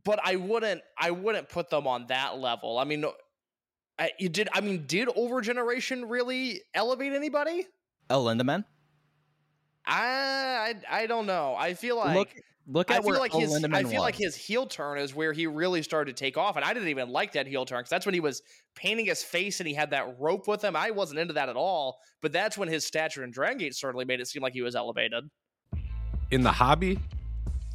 [0.04, 2.80] But I wouldn't, I wouldn't put them on that level.
[2.80, 3.06] I mean,
[4.00, 4.48] I, you did.
[4.54, 7.68] I mean, did Overgeneration really elevate anybody?
[8.10, 8.64] El Lindaman,
[9.86, 11.56] I, I, I don't know.
[11.58, 12.30] I feel like look
[12.68, 15.16] look I at where like El his I Lindaman feel like his heel turn is
[15.16, 17.80] where he really started to take off, and I didn't even like that heel turn
[17.80, 18.42] because that's when he was
[18.76, 20.76] painting his face and he had that rope with him.
[20.76, 24.06] I wasn't into that at all, but that's when his stature in Dragon Gate certainly
[24.06, 25.30] made it seem like he was elevated.
[26.30, 27.00] in the hobby,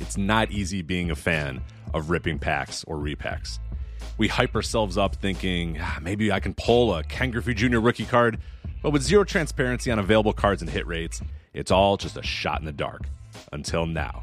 [0.01, 1.62] it's not easy being a fan
[1.95, 3.59] of ripping packs or repacks.
[4.18, 7.78] We hype ourselves up thinking "Ah, maybe I can pull a Ken Griffey Jr.
[7.78, 8.38] rookie card,
[8.82, 11.22] but with zero transparency on available cards and hit rates,
[11.55, 13.03] it's all just a shot in the dark.
[13.53, 14.22] Until now.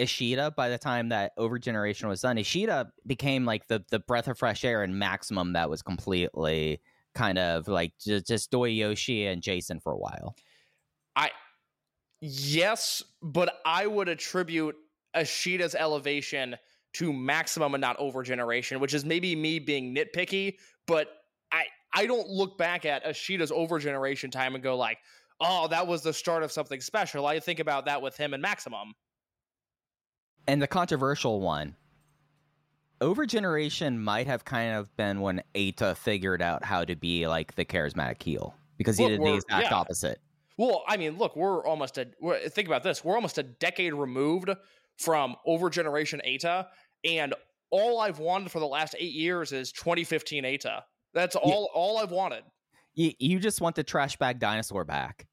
[0.00, 2.38] Ishida by the time that Overgeneration was done.
[2.38, 6.80] Ishida became like the the breath of fresh air and maximum that was completely
[7.14, 10.34] kind of like just, just Doyoshi and Jason for a while.
[11.16, 11.30] I
[12.20, 14.76] yes, but I would attribute
[15.14, 16.56] Ishida's elevation
[16.94, 21.08] to maximum and not overgeneration, which is maybe me being nitpicky, but
[21.52, 24.98] I I don't look back at Ishida's overgeneration time and go like,
[25.40, 27.26] oh, that was the start of something special.
[27.26, 28.94] I think about that with him and Maximum.
[30.50, 31.76] And the controversial one,
[33.00, 37.64] Overgeneration might have kind of been when Ata figured out how to be like the
[37.64, 39.74] charismatic heel because he Look, did the exact yeah.
[39.74, 40.20] opposite.
[40.58, 43.04] Well, I mean, look, we're almost a we're, think about this.
[43.04, 44.50] We're almost a decade removed
[44.98, 46.66] from overgeneration ATA,
[47.04, 47.32] and
[47.70, 50.82] all I've wanted for the last eight years is 2015 ATA.
[51.14, 52.42] That's all all I've wanted.
[52.94, 55.28] You, you just want the trash bag dinosaur back.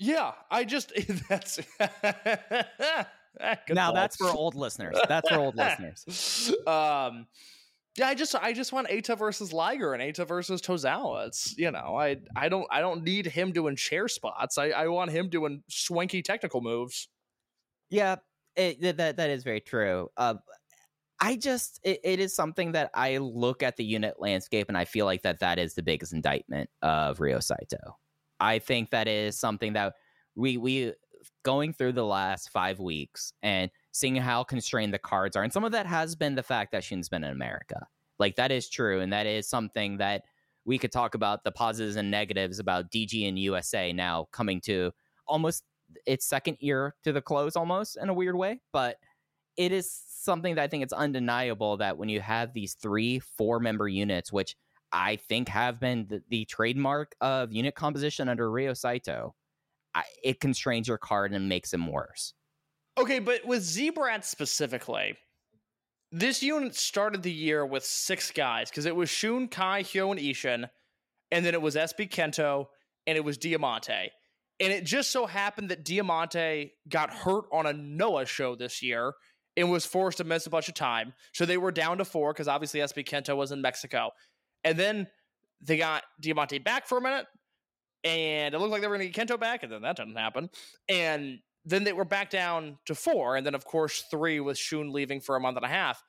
[0.00, 0.92] Yeah, I just
[1.28, 1.60] that's
[3.68, 3.94] now ball.
[3.94, 4.98] that's for old listeners.
[5.08, 6.54] That's for old listeners.
[6.66, 7.26] Um,
[7.96, 11.26] yeah, I just I just want Ata versus Liger and Ata versus Tozawa.
[11.26, 14.58] It's you know I I don't I don't need him doing chair spots.
[14.58, 17.08] I I want him doing swanky technical moves.
[17.90, 18.16] Yeah,
[18.54, 20.08] it, that that is very true.
[20.16, 20.34] Uh,
[21.20, 24.84] I just it, it is something that I look at the unit landscape and I
[24.84, 27.98] feel like that that is the biggest indictment of Ryo Saito.
[28.38, 29.94] I think that is something that
[30.34, 30.94] we we
[31.42, 35.64] going through the last five weeks and seeing how constrained the cards are, and some
[35.64, 37.86] of that has been the fact that Shin's been in America.
[38.18, 40.22] Like that is true, and that is something that
[40.64, 44.92] we could talk about the positives and negatives about DG and USA now coming to
[45.26, 45.64] almost
[46.06, 48.96] its second year to the close almost in a weird way but
[49.56, 53.60] it is something that i think it's undeniable that when you have these three four
[53.60, 54.56] member units which
[54.92, 59.34] i think have been the, the trademark of unit composition under ryo saito
[60.22, 62.34] it constrains your card and makes them worse
[63.00, 65.16] Okay, but with Z-Brat specifically,
[66.12, 70.20] this unit started the year with six guys because it was Shun, Kai, Hyo, and
[70.20, 70.68] Ishin,
[71.30, 72.66] and then it was SB Kento,
[73.06, 74.10] and it was Diamante.
[74.58, 79.14] And it just so happened that Diamante got hurt on a Noah show this year
[79.56, 81.14] and was forced to miss a bunch of time.
[81.32, 84.10] So they were down to four because obviously SB Kento was in Mexico.
[84.62, 85.06] And then
[85.62, 87.26] they got Diamante back for a minute,
[88.04, 90.16] and it looked like they were going to get Kento back, and then that didn't
[90.16, 90.50] happen.
[90.88, 94.92] And then they were back down to four, and then of course three with Shun
[94.92, 96.02] leaving for a month and a half.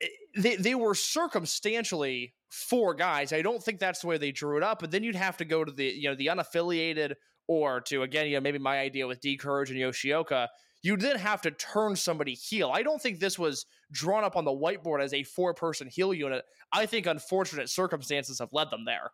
[0.00, 3.32] Eh, they they were circumstantially four guys.
[3.32, 4.80] I don't think that's the way they drew it up.
[4.80, 7.14] But then you'd have to go to the you know the unaffiliated
[7.48, 10.48] or to again you know maybe my idea with D Courage and Yoshioka.
[10.82, 12.70] You then have to turn somebody heel.
[12.72, 16.14] I don't think this was drawn up on the whiteboard as a four person heel
[16.14, 16.44] unit.
[16.72, 19.10] I think unfortunate circumstances have led them there.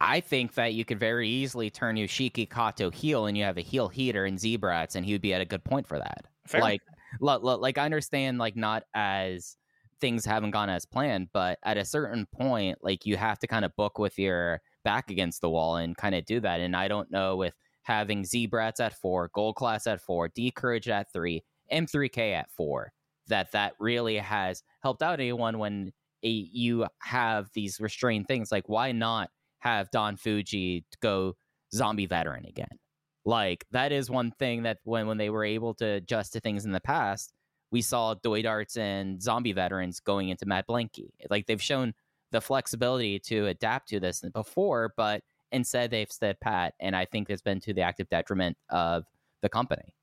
[0.00, 3.62] I think that you could very easily turn Yoshiki Kato heel and you have a
[3.62, 6.24] heel heater in Z-Brats and he would be at a good point for that.
[6.46, 6.60] Fair.
[6.60, 6.80] Like,
[7.20, 9.56] lo- lo- like I understand, like not as
[10.00, 13.64] things haven't gone as planned, but at a certain point, like you have to kind
[13.64, 16.60] of book with your back against the wall and kind of do that.
[16.60, 20.88] And I don't know with having Z-Brats at four, Gold Class at four, D Courage
[20.88, 21.42] at three,
[21.72, 22.92] M3K at four,
[23.26, 25.92] that that really has helped out anyone when
[26.22, 28.52] a, you have these restrained things.
[28.52, 29.30] Like, why not?
[29.60, 31.36] Have Don Fuji go
[31.72, 32.78] zombie veteran again.
[33.24, 36.64] Like that is one thing that when when they were able to adjust to things
[36.64, 37.32] in the past,
[37.70, 41.10] we saw Doy Darts and zombie veterans going into Mad Blankey.
[41.28, 41.92] Like they've shown
[42.30, 47.30] the flexibility to adapt to this before, but instead they've said pat, and I think
[47.30, 49.04] it's been to the active detriment of
[49.42, 49.94] the company.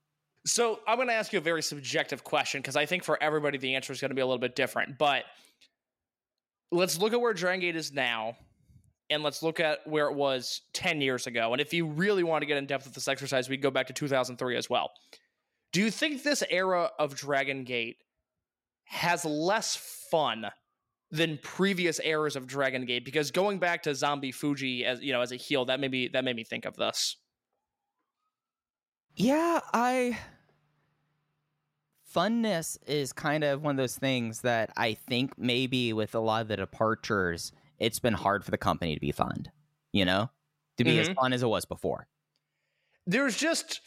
[0.45, 3.57] So I'm going to ask you a very subjective question because I think for everybody
[3.57, 4.97] the answer is going to be a little bit different.
[4.97, 5.23] But
[6.71, 8.37] let's look at where Dragon Gate is now
[9.09, 11.51] and let's look at where it was 10 years ago.
[11.51, 13.87] And if you really want to get in depth with this exercise, we go back
[13.87, 14.91] to 2003 as well.
[15.71, 17.97] Do you think this era of Dragon Gate
[18.85, 19.75] has less
[20.09, 20.47] fun
[21.11, 23.05] than previous eras of Dragon Gate?
[23.05, 26.07] Because going back to Zombie Fuji as you know as a heel, that made me
[26.09, 27.17] that made me think of this.
[29.15, 30.17] Yeah, I
[32.15, 36.41] funness is kind of one of those things that I think maybe with a lot
[36.41, 39.45] of the departures it's been hard for the company to be fun,
[39.91, 40.29] you know,
[40.77, 41.11] to be mm-hmm.
[41.11, 42.07] as fun as it was before.
[43.07, 43.81] There's just,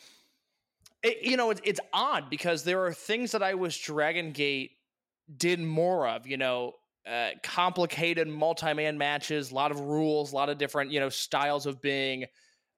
[1.03, 4.73] it, you know, it's, it's odd because there are things that I wish Dragon Gate
[5.37, 6.75] did more of, you know,
[7.09, 11.67] uh, complicated multi-man matches, a lot of rules, a lot of different, you know, styles
[11.67, 12.25] of being.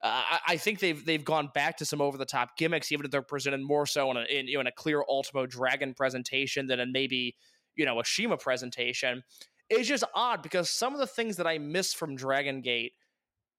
[0.03, 3.05] Uh, I, I, think they've they've gone back to some over the top gimmicks, even
[3.05, 5.93] if they're presented more so in a, in, you know, in a clear Ultimo Dragon
[5.93, 7.35] presentation than in maybe
[7.75, 9.23] you know a Shima presentation
[9.71, 12.93] it's just odd because some of the things that I miss from Dragon Gate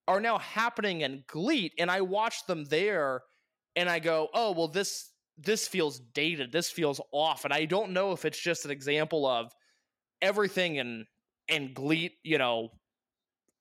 [0.07, 3.23] are now happening in GLEAT, and I watch them there,
[3.75, 6.51] and I go, "Oh, well this this feels dated.
[6.51, 9.53] This feels off." And I don't know if it's just an example of
[10.21, 11.05] everything in
[11.47, 12.69] in GLEAT, you know,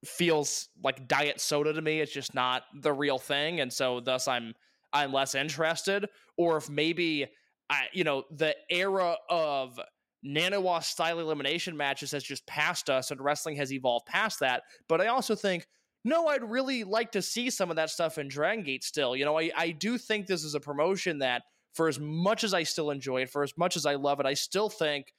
[0.04, 2.00] feels like diet soda to me.
[2.00, 4.54] It's just not the real thing, and so thus I'm
[4.92, 6.08] I'm less interested.
[6.36, 7.28] Or if maybe
[7.70, 9.78] I, you know, the era of
[10.24, 14.62] Nanawa style elimination matches has just passed us and wrestling has evolved past that.
[14.88, 15.66] But I also think,
[16.04, 19.16] no, I'd really like to see some of that stuff in Dragon Gate still.
[19.16, 21.42] You know, I, I do think this is a promotion that,
[21.74, 24.26] for as much as I still enjoy it, for as much as I love it,
[24.26, 25.12] I still think.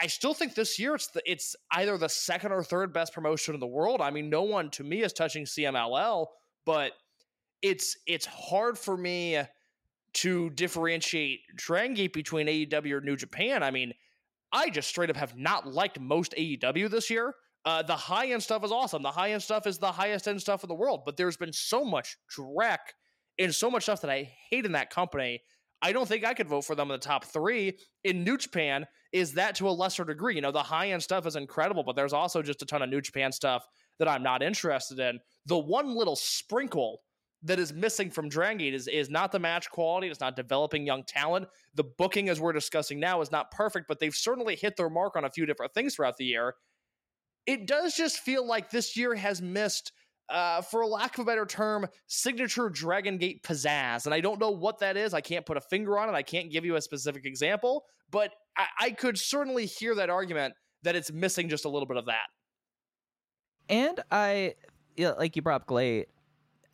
[0.00, 3.54] I still think this year it's the, it's either the second or third best promotion
[3.54, 4.00] in the world.
[4.00, 6.26] I mean, no one to me is touching CMLL,
[6.64, 6.92] but
[7.62, 9.38] it's it's hard for me
[10.16, 13.62] to differentiate Dragon Gate between AEW or New Japan.
[13.62, 13.92] I mean,
[14.50, 17.34] I just straight up have not liked most AEW this year.
[17.66, 19.02] Uh, the high end stuff is awesome.
[19.02, 21.52] The high end stuff is the highest end stuff in the world, but there's been
[21.52, 22.78] so much dreck
[23.38, 25.42] and so much stuff that I hate in that company.
[25.82, 27.78] I don't think I could vote for them in the top three.
[28.04, 30.36] In New Japan, is that to a lesser degree?
[30.36, 32.88] You know, the high end stuff is incredible, but there's also just a ton of
[32.88, 33.66] New Japan stuff
[33.98, 35.18] that I'm not interested in.
[35.44, 37.00] The one little sprinkle
[37.42, 40.08] that is missing from Dragon Gate is, is not the match quality.
[40.08, 41.48] It's not developing young talent.
[41.74, 45.16] The booking, as we're discussing now, is not perfect, but they've certainly hit their mark
[45.16, 46.54] on a few different things throughout the year.
[47.46, 49.92] It does just feel like this year has missed,
[50.28, 54.06] uh, for lack of a better term, signature Dragon Gate pizzazz.
[54.06, 55.14] And I don't know what that is.
[55.14, 56.12] I can't put a finger on it.
[56.12, 60.54] I can't give you a specific example, but I, I could certainly hear that argument
[60.82, 62.26] that it's missing just a little bit of that.
[63.68, 64.54] And I,
[64.98, 66.08] like you brought up GLEAT,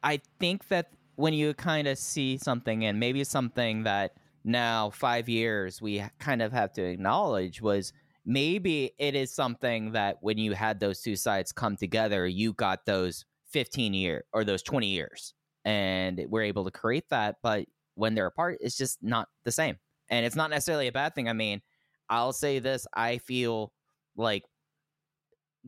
[0.02, 5.28] I think that when you kind of see something and maybe something that now five
[5.28, 7.92] years we kind of have to acknowledge was
[8.24, 12.84] maybe it is something that when you had those two sides come together you got
[12.84, 15.34] those 15 year or those 20 years
[15.64, 19.76] and we're able to create that but when they're apart it's just not the same.
[20.08, 21.28] And it's not necessarily a bad thing.
[21.28, 21.62] I mean
[22.08, 23.72] i'll say this i feel
[24.16, 24.44] like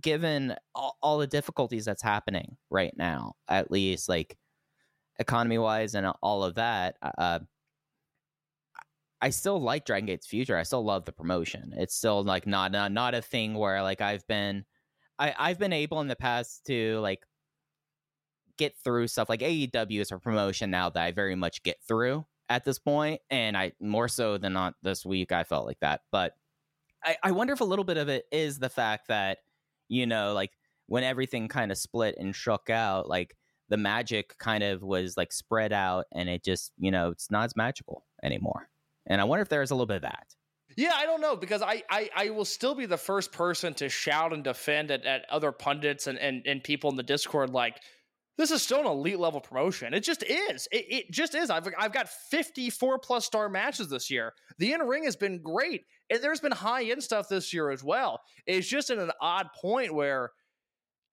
[0.01, 4.37] given all, all the difficulties that's happening right now, at least like
[5.19, 7.41] economy wise and all of that, uh,
[9.25, 10.57] I still like Dragon Gate's future.
[10.57, 11.73] I still love the promotion.
[11.79, 14.67] It's still like not not, not a thing where like I've been
[15.19, 17.25] I, I've been able in the past to like
[18.59, 22.27] get through stuff like AEW is a promotion now that I very much get through
[22.51, 26.03] at this point, and I more so than not this week I felt like that.
[26.13, 26.35] But
[27.03, 29.39] I, I wonder if a little bit of it is the fact that
[29.89, 30.51] you know like
[30.87, 33.37] when everything kind of split and shook out, like
[33.69, 37.45] the magic kind of was like spread out, and it just you know it's not
[37.45, 38.69] as magical anymore.
[39.07, 40.27] And I wonder if there's a little bit of that.
[40.77, 43.89] Yeah, I don't know because I, I, I will still be the first person to
[43.89, 47.81] shout and defend at, at other pundits and, and, and people in the Discord like
[48.37, 49.95] this is still an elite level promotion.
[49.95, 50.67] It just is.
[50.73, 51.51] It, it just is.
[51.51, 54.35] I've I've got 54 plus star matches this year.
[54.59, 55.83] The in ring has been great.
[56.11, 58.21] And there's been high end stuff this year as well.
[58.47, 60.31] It's just in an odd point where,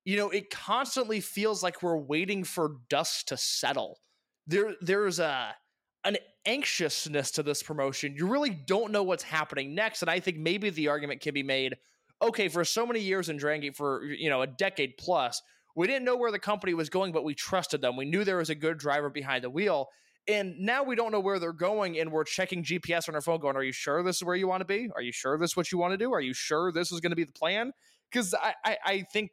[0.03, 3.99] you know, it constantly feels like we're waiting for dust to settle.
[4.47, 5.55] There there's a
[6.03, 8.15] an anxiousness to this promotion.
[8.17, 10.01] You really don't know what's happening next.
[10.01, 11.75] And I think maybe the argument can be made
[12.21, 15.41] okay, for so many years in Dragon for you know, a decade plus,
[15.75, 17.95] we didn't know where the company was going, but we trusted them.
[17.95, 19.87] We knew there was a good driver behind the wheel.
[20.27, 23.39] And now we don't know where they're going, and we're checking GPS on our phone,
[23.39, 24.89] going, Are you sure this is where you want to be?
[24.95, 26.13] Are you sure this is what you want to do?
[26.13, 27.71] Are you sure this is going to be the plan?
[28.11, 29.31] Because I, I, I, think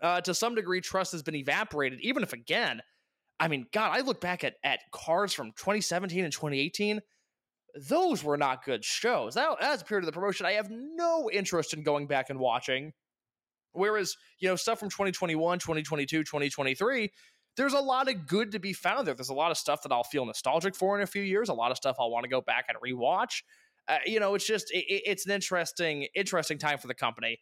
[0.00, 2.80] uh, to some degree, trust has been evaporated, even if, again,
[3.40, 7.00] I mean, God, I look back at at cards from 2017 and 2018.
[7.88, 9.34] Those were not good shows.
[9.34, 12.38] That, that's a period of the promotion I have no interest in going back and
[12.38, 12.92] watching.
[13.72, 17.12] Whereas, you know, stuff from 2021, 2022, 2023,
[17.58, 19.14] there's a lot of good to be found there.
[19.14, 21.48] There's a lot of stuff that I'll feel nostalgic for in a few years.
[21.48, 23.42] A lot of stuff I'll want to go back and rewatch.
[23.88, 27.40] Uh, you know, it's just it, it's an interesting interesting time for the company.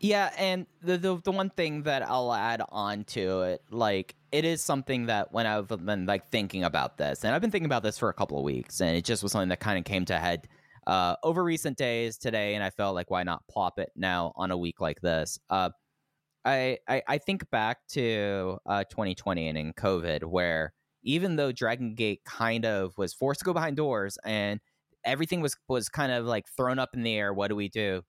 [0.00, 4.44] Yeah, and the, the the one thing that I'll add on to it, like it
[4.44, 7.82] is something that when I've been like thinking about this, and I've been thinking about
[7.82, 10.06] this for a couple of weeks, and it just was something that kind of came
[10.06, 10.48] to head
[10.86, 14.50] uh, over recent days today, and I felt like why not plop it now on
[14.50, 15.38] a week like this.
[15.50, 15.70] Uh,
[16.46, 20.72] I, I, think back to uh, 2020 and in COVID, where
[21.02, 24.60] even though Dragon Gate kind of was forced to go behind doors and
[25.04, 28.02] everything was was kind of like thrown up in the air, what do we do?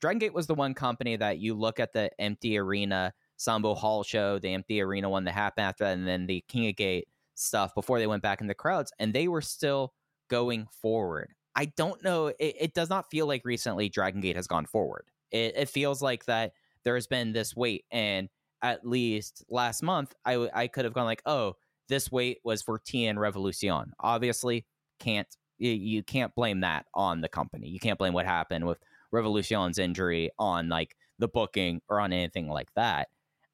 [0.00, 4.02] Dragon Gate was the one company that you look at the empty arena Sambo Hall
[4.02, 7.08] show, the empty arena one that happened after that, and then the King of Gate
[7.34, 9.92] stuff before they went back in the crowds, and they were still
[10.28, 11.32] going forward.
[11.56, 12.28] I don't know.
[12.28, 15.04] It, it does not feel like recently Dragon Gate has gone forward.
[15.30, 16.52] It, it feels like that
[16.84, 18.28] there has been this wait, and
[18.62, 21.56] at least last month, I I could have gone like, oh,
[21.88, 23.90] this wait was for TN Revolucion.
[24.00, 24.66] Obviously,
[24.98, 25.28] can't
[25.58, 27.68] you can't blame that on the company.
[27.68, 28.78] You can't blame what happened with
[29.12, 33.08] Revolution's injury on like the booking or on anything like that.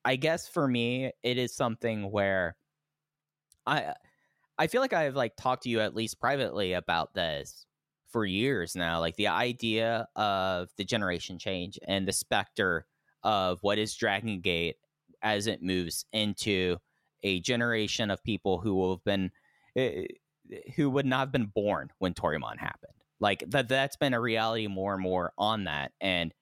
[0.04, 2.56] I guess for me, it is something where
[3.66, 3.94] I
[4.58, 7.66] I feel like I've like talked to you at least privately about this
[8.08, 9.00] for years now.
[9.00, 12.86] Like the idea of the generation change and the specter
[13.22, 14.76] of what is Dragon Gate
[15.22, 16.76] as it moves into
[17.22, 19.30] a generation of people who will have been
[19.78, 20.06] uh,
[20.74, 22.92] who would not have been born when Toryumon happened.
[23.20, 25.92] Like that that's been a reality more and more on that.
[26.00, 26.32] And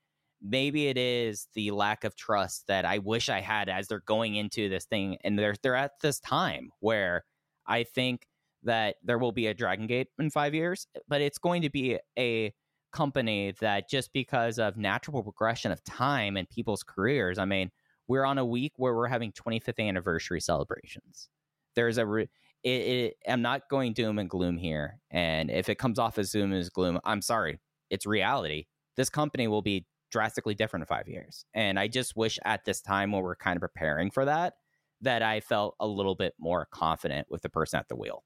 [0.40, 4.36] maybe it is the lack of trust that I wish I had as they're going
[4.36, 5.18] into this thing.
[5.24, 7.24] And they're they're at this time where
[7.66, 8.26] I think
[8.62, 11.98] that there will be a Dragon Gate in five years, but it's going to be
[12.18, 12.52] a
[12.92, 17.70] company that just because of natural progression of time and people's careers, I mean,
[18.06, 21.28] we're on a week where we're having 25th anniversary celebrations.
[21.74, 22.28] There's a re-
[22.64, 25.00] it, it, I'm not going doom and gloom here.
[25.10, 27.60] And if it comes off as doom and gloom, I'm sorry.
[27.90, 28.66] It's reality.
[28.96, 31.44] This company will be drastically different in five years.
[31.54, 34.54] And I just wish at this time when we're kind of preparing for that,
[35.02, 38.24] that I felt a little bit more confident with the person at the wheel.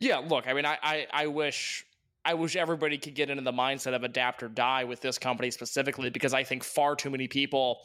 [0.00, 1.84] Yeah, look, I mean, I, I, I wish
[2.24, 5.50] I wish everybody could get into the mindset of adapt or die with this company
[5.50, 7.80] specifically because I think far too many people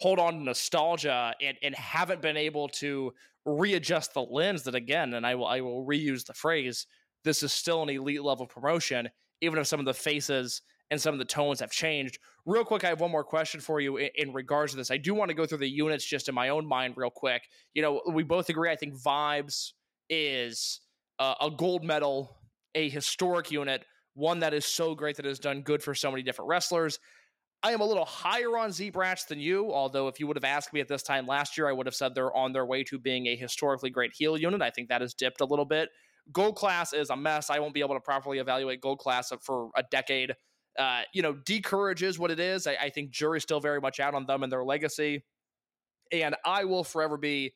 [0.00, 3.12] hold on to nostalgia and, and haven't been able to
[3.44, 6.86] readjust the lens that again, and I will I will reuse the phrase,
[7.24, 9.08] this is still an elite level promotion,
[9.40, 12.18] even if some of the faces and some of the tones have changed.
[12.46, 14.90] Real quick, I have one more question for you in, in regards to this.
[14.90, 17.42] I do want to go through the units just in my own mind real quick.
[17.74, 19.72] You know, we both agree, I think Vibes
[20.08, 20.80] is
[21.18, 22.37] uh, a gold medal,
[22.78, 26.22] a historic unit, one that is so great that has done good for so many
[26.22, 27.00] different wrestlers.
[27.64, 30.72] I am a little higher on Z-Brats than you, although if you would have asked
[30.72, 32.98] me at this time last year, I would have said they're on their way to
[33.00, 34.62] being a historically great heel unit.
[34.62, 35.88] I think that has dipped a little bit.
[36.30, 37.50] Gold class is a mess.
[37.50, 40.34] I won't be able to properly evaluate gold class for a decade.
[40.78, 42.66] uh, you know, D'Courage is what it is.
[42.66, 45.24] I, I think jury's still very much out on them and their legacy.
[46.12, 47.52] And I will forever be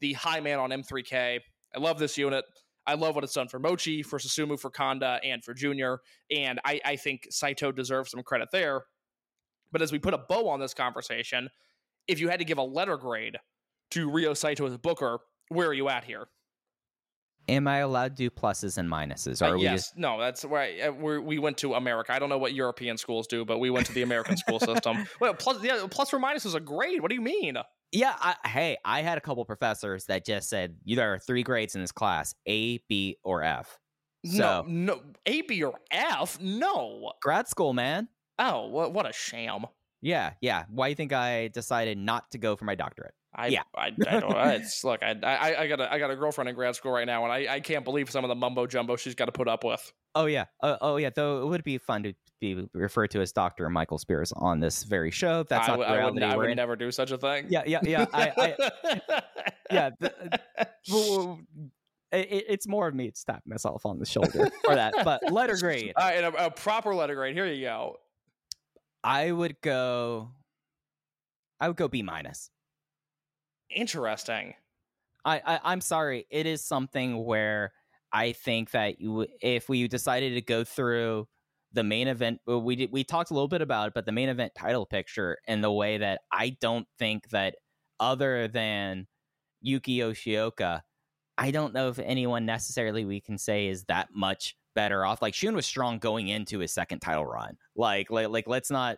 [0.00, 1.40] the high man on M3K.
[1.74, 2.44] I love this unit.
[2.86, 6.00] I love what it's done for Mochi, for Susumu, for Kanda, and for Junior.
[6.30, 8.82] And I, I think Saito deserves some credit there.
[9.72, 11.50] But as we put a bow on this conversation,
[12.06, 13.36] if you had to give a letter grade
[13.90, 15.18] to Ryo Saito as a booker,
[15.48, 16.28] where are you at here?
[17.48, 19.40] Am I allowed to do pluses and minuses?
[19.40, 22.12] Or Uh, are we yes, just no, that's where we we went to America.
[22.12, 25.06] I don't know what European schools do, but we went to the American school system.
[25.20, 27.00] Well, plus, yeah, plus or minus is a grade.
[27.00, 27.56] What do you mean?
[27.92, 31.42] Yeah, I, hey, I had a couple professors that just said you there are three
[31.42, 33.78] grades in this class: A, B, or F.
[34.24, 36.38] no, So no, A, B, or F?
[36.40, 37.12] No.
[37.20, 38.08] grad school, man.
[38.38, 39.66] Oh, what what a sham.
[40.02, 40.64] Yeah, yeah.
[40.68, 43.14] Why do you think I decided not to go for my doctorate?
[43.34, 43.62] I, Yeah.
[43.76, 44.36] I, I don't.
[44.52, 45.02] It's look.
[45.02, 47.32] I, I, I got a, I got a girlfriend in grad school right now, and
[47.32, 49.92] I, I can't believe some of the mumbo jumbo she's got to put up with.
[50.14, 51.10] Oh yeah, uh, oh yeah.
[51.14, 54.84] Though it would be fun to be referred to as Doctor Michael Spears on this
[54.84, 55.44] very show.
[55.44, 57.46] That's I, not I would, I would never do such a thing.
[57.48, 58.06] Yeah, yeah, yeah.
[58.12, 58.92] I, I
[59.70, 59.90] yeah.
[59.98, 61.40] The, uh, well, well,
[62.12, 64.94] it, it's more of me tapping myself on the shoulder for that.
[65.04, 67.34] But letter grade, All right, and a, a proper letter grade.
[67.34, 67.96] Here you go.
[69.02, 70.30] I would go.
[71.60, 72.50] I would go B minus.
[73.70, 74.54] Interesting.
[75.24, 76.26] I, I I'm sorry.
[76.30, 77.72] It is something where
[78.12, 81.26] I think that you, if we decided to go through
[81.76, 84.28] the main event, we did, we talked a little bit about it, but the main
[84.28, 87.56] event title picture in the way that I don't think that
[88.00, 89.06] other than
[89.60, 90.80] Yuki Yoshioka,
[91.38, 95.22] I don't know if anyone necessarily we can say is that much better off.
[95.22, 97.56] Like Shun was strong going into his second title run.
[97.76, 98.96] Like like like let's not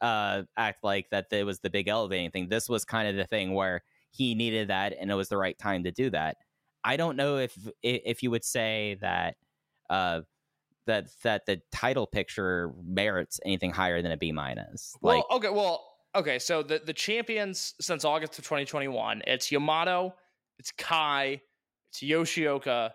[0.00, 2.48] uh act like that it was the big elevating thing.
[2.48, 5.56] This was kind of the thing where he needed that and it was the right
[5.58, 6.38] time to do that.
[6.82, 9.36] I don't know if if you would say that
[9.90, 10.22] uh
[10.90, 14.96] that that the title picture merits anything higher than a B minus.
[15.00, 16.38] Like well, okay, well, okay.
[16.38, 20.14] So the the champions since August of 2021, it's Yamato,
[20.58, 21.40] it's Kai,
[21.90, 22.90] it's Yoshioka,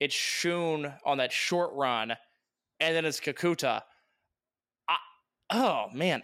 [0.00, 2.12] it's Shun on that short run,
[2.78, 3.82] and then it's Kikuta.
[4.88, 4.96] I,
[5.50, 6.22] oh man,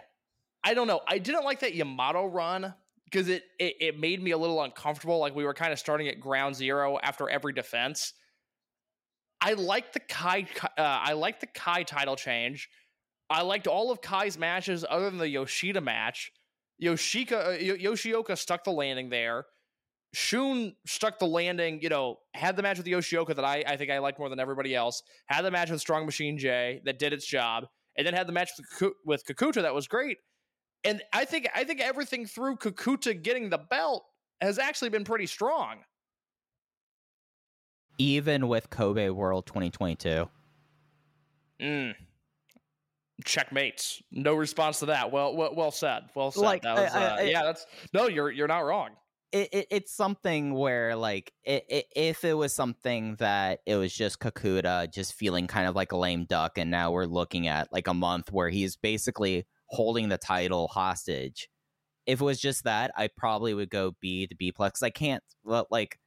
[0.63, 1.01] I don't know.
[1.07, 2.73] I didn't like that Yamato run
[3.05, 5.17] because it, it it made me a little uncomfortable.
[5.17, 8.13] Like we were kind of starting at ground zero after every defense.
[9.41, 10.47] I like the Kai.
[10.63, 12.69] Uh, I like the Kai title change.
[13.29, 16.31] I liked all of Kai's matches other than the Yoshida match.
[16.81, 19.45] Yoshika, uh, Yoshioka stuck the landing there.
[20.13, 23.75] Shun stuck the landing, you know, had the match with the Yoshioka that I, I
[23.75, 25.03] think I liked more than everybody else.
[25.25, 27.65] Had the match with Strong Machine J that did its job,
[27.97, 30.17] and then had the match with, with Kikuta that was great.
[30.83, 34.05] And I think I think everything through Kikuta getting the belt
[34.39, 35.79] has actually been pretty strong.
[37.97, 40.29] Even with Kobe World 2022.
[41.61, 41.95] Mm.
[43.25, 44.01] Checkmates.
[44.11, 45.11] No response to that.
[45.11, 46.03] Well, well, well said.
[46.15, 46.41] Well said.
[46.41, 48.07] Like, that was, I- I- uh, I- yeah, that's no.
[48.07, 48.89] You're you're not wrong.
[49.31, 53.91] it, it it's something where like it, it, if it was something that it was
[53.93, 57.73] just Kikuta just feeling kind of like a lame duck, and now we're looking at
[57.73, 61.49] like a month where he's basically holding the title hostage.
[62.05, 64.83] If it was just that, I probably would go B to B plus.
[64.83, 65.97] I can't like w-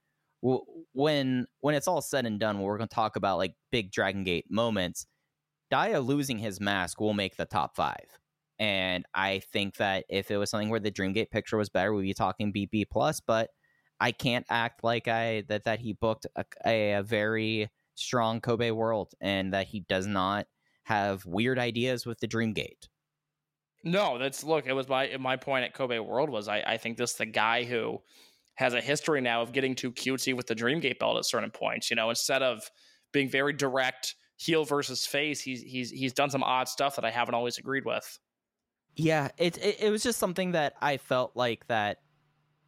[0.42, 2.56] when when it's all said and done.
[2.56, 5.06] When we're going to talk about like big Dragon Gate moments,
[5.70, 8.18] Dia losing his mask will make the top five.
[8.58, 12.02] And I think that if it was something where the Dreamgate picture was better, we'd
[12.02, 13.20] be talking BB plus.
[13.20, 13.50] But
[14.00, 18.70] I can't act like I that that he booked a, a, a very strong Kobe
[18.70, 20.46] world and that he does not
[20.84, 22.88] have weird ideas with the Dreamgate.
[23.82, 24.66] No, that's look.
[24.66, 27.64] It was my my point at Kobe World was I I think this the guy
[27.64, 28.02] who
[28.60, 31.88] has a history now of getting too cutesy with the Dreamgate belt at certain points.
[31.90, 32.70] You know, instead of
[33.10, 37.10] being very direct heel versus face, he's he's he's done some odd stuff that I
[37.10, 38.18] haven't always agreed with.
[38.96, 41.98] Yeah, it, it it was just something that I felt like that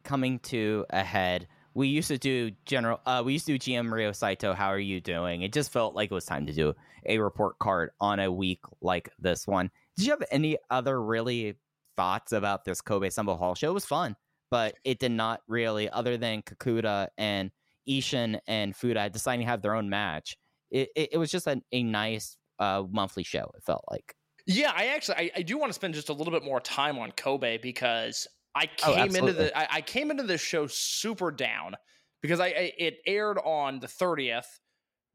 [0.03, 1.47] coming to a head.
[1.75, 2.99] We used to do general.
[3.05, 4.53] Uh, we used to do GM Ryo Saito.
[4.53, 5.43] How are you doing?
[5.43, 6.73] It just felt like it was time to do
[7.05, 9.69] a report card on a week like this one.
[9.95, 11.55] Did you have any other really
[11.95, 13.69] thoughts about this Kobe Sambo Hall show?
[13.69, 14.15] It was fun,
[14.53, 17.49] but it did not really, other than Kikuta and
[17.89, 20.37] Ishin and Fuda deciding to have their own match.
[20.69, 23.49] It it, it was just a, a nice uh, monthly show.
[23.57, 24.13] It felt like.
[24.45, 26.99] Yeah, I actually I, I do want to spend just a little bit more time
[26.99, 31.31] on Kobe because I Oh, came into the I, I came into this show super
[31.31, 31.73] down
[32.21, 34.59] because I, I it aired on the thirtieth,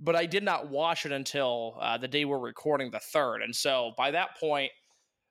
[0.01, 3.55] but I did not watch it until uh, the day we're recording the third, and
[3.55, 4.73] so by that point,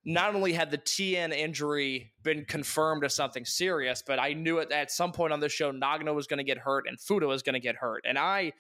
[0.08, 4.72] not only had the TN injury been confirmed as something serious, but I knew it
[4.72, 7.44] at some point on the show Nagano was going to get hurt and Fuda was
[7.44, 8.54] going to get hurt, and I,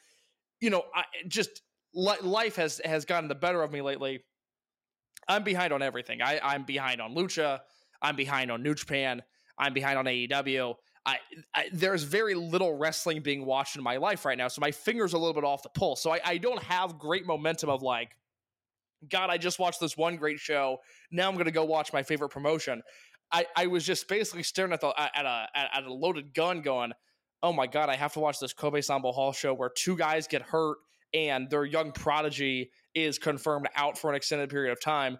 [0.59, 1.61] you know, I just
[1.95, 4.21] li- life has has gotten the better of me lately
[5.27, 6.21] I'm behind on everything.
[6.21, 7.59] I, I'm behind on Lucha.
[8.01, 9.21] I'm behind on New Japan.
[9.57, 10.75] I'm behind on AEW.
[11.05, 11.17] I,
[11.53, 15.13] I, there's very little wrestling being watched in my life right now, so my fingers
[15.13, 16.01] a little bit off the pulse.
[16.01, 18.11] So I, I don't have great momentum of like,
[19.09, 20.77] God, I just watched this one great show.
[21.11, 22.81] Now I'm going to go watch my favorite promotion.
[23.31, 26.93] I, I was just basically staring at the at a at a loaded gun, going,
[27.43, 30.27] "Oh my god, I have to watch this Kobe Sambo Hall show where two guys
[30.27, 30.77] get hurt
[31.13, 35.17] and their young prodigy is confirmed out for an extended period of time.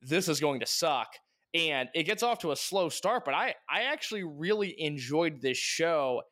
[0.00, 1.08] This is going to suck."
[1.54, 5.58] And it gets off to a slow start, but I I actually really enjoyed this
[5.58, 6.22] show,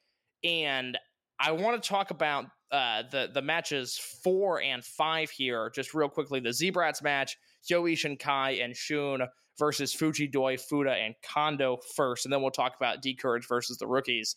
[0.42, 0.96] and
[1.38, 6.08] I want to talk about uh, the the matches four and five here just real
[6.08, 6.40] quickly.
[6.40, 7.36] The Z-Brats match,
[7.68, 9.20] Hyo Ishin Kai and Shun
[9.58, 13.78] versus Fuji Doi, Fuda, and Kondo first, and then we'll talk about D Courage versus
[13.78, 14.36] the rookies.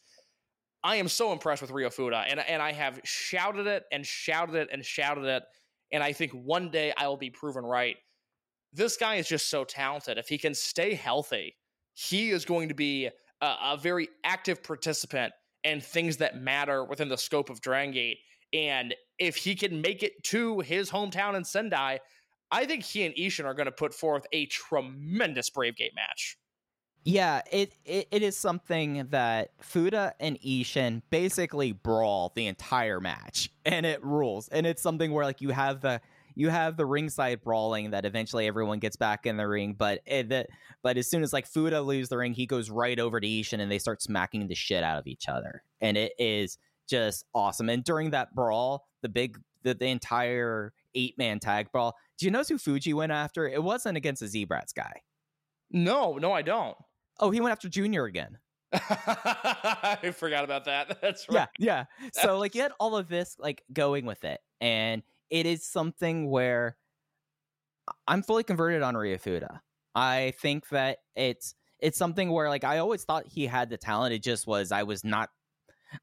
[0.83, 4.55] I am so impressed with Ryo Fuda, and and I have shouted it and shouted
[4.55, 5.43] it and shouted it,
[5.91, 7.97] and I think one day I will be proven right.
[8.73, 10.17] This guy is just so talented.
[10.17, 11.55] If he can stay healthy,
[11.93, 13.09] he is going to be
[13.41, 15.31] a, a very active participant
[15.63, 18.19] in things that matter within the scope of Dragon Gate.
[18.53, 21.99] And if he can make it to his hometown in Sendai,
[22.51, 26.37] I think he and Ishin are going to put forth a tremendous Brave Gate match.
[27.05, 33.49] Yeah, it, it it is something that Fuda and Ishin basically brawl the entire match,
[33.65, 34.47] and it rules.
[34.47, 35.99] And it's something where like you have the
[36.35, 40.29] you have the ringside brawling that eventually everyone gets back in the ring, but it,
[40.29, 40.47] that
[40.81, 43.59] but as soon as like Fuda leaves the ring, he goes right over to Ishin
[43.59, 46.57] and they start smacking the shit out of each other, and it is
[46.87, 47.69] just awesome.
[47.69, 51.95] And during that brawl, the big the, the entire eight man tag brawl.
[52.17, 53.47] Do you notice who Fuji went after?
[53.47, 55.01] It wasn't against the Z-Brats guy.
[55.71, 56.77] No, no, I don't.
[57.19, 58.37] Oh, he went after Junior again.
[58.73, 60.97] I forgot about that.
[61.01, 61.47] That's right.
[61.59, 62.09] Yeah, yeah.
[62.13, 65.03] So like you had all of this like going with it, and
[65.33, 66.77] it is something where
[68.07, 69.61] I'm fully converted on Ryo Fuda.
[69.95, 74.13] I think that it's it's something where like I always thought he had the talent.
[74.13, 75.29] It just was I was not.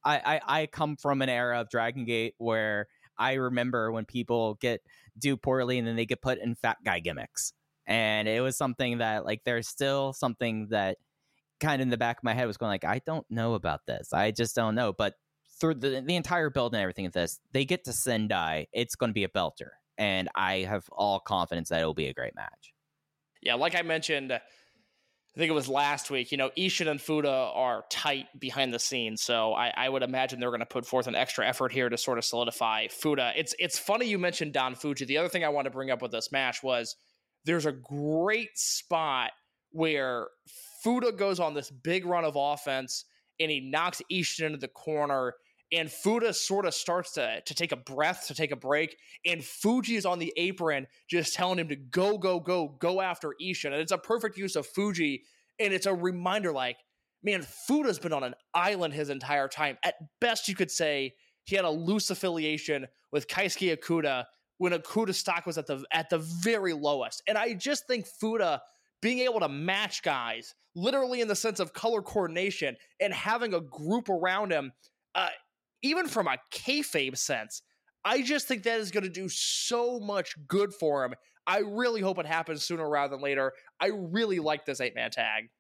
[0.05, 4.55] I I, I come from an era of Dragon Gate where I remember when people
[4.55, 4.81] get
[5.17, 7.53] do poorly and then they get put in fat guy gimmicks,
[7.87, 10.99] and it was something that like there's still something that
[11.61, 13.87] kind of in the back of my head was going like I don't know about
[13.87, 14.13] this.
[14.13, 14.93] I just don't know.
[14.93, 15.15] But
[15.61, 18.67] through the the entire build and everything of this, they get to Sendai.
[18.73, 22.09] It's going to be a belter, and I have all confidence that it will be
[22.09, 22.73] a great match.
[23.43, 24.41] Yeah, like I mentioned, I
[25.39, 26.33] think it was last week.
[26.33, 30.41] You know, Ishin and Fuda are tight behind the scenes, so I, I would imagine
[30.41, 33.33] they're going to put forth an extra effort here to sort of solidify Fuda.
[33.37, 35.05] It's it's funny you mentioned Don Fuji.
[35.05, 36.97] The other thing I want to bring up with this match was
[37.45, 39.31] there's a great spot
[39.73, 40.29] where
[40.83, 43.05] Fuda goes on this big run of offense
[43.39, 45.35] and he knocks Ishin into the corner.
[45.73, 48.97] And Fuda sort of starts to, to take a breath, to take a break.
[49.25, 53.35] And Fuji is on the apron, just telling him to go, go, go, go after
[53.41, 53.67] Ishin.
[53.67, 55.23] And it's a perfect use of Fuji.
[55.61, 56.79] And it's a reminder like,
[57.23, 59.79] man, Fuda's been on an island his entire time.
[59.85, 61.15] At best, you could say
[61.45, 64.25] he had a loose affiliation with Keisuke Okuda
[64.59, 67.23] when Okuda stock was at the at the very lowest.
[67.27, 68.61] And I just think Fuda
[69.01, 73.61] being able to match guys, literally in the sense of color coordination, and having a
[73.61, 74.73] group around him,
[75.15, 75.29] uh,
[75.83, 77.63] even from a kayfabe sense,
[78.05, 81.15] I just think that is going to do so much good for him.
[81.47, 83.53] I really hope it happens sooner rather than later.
[83.81, 85.51] I really like this eight man tag.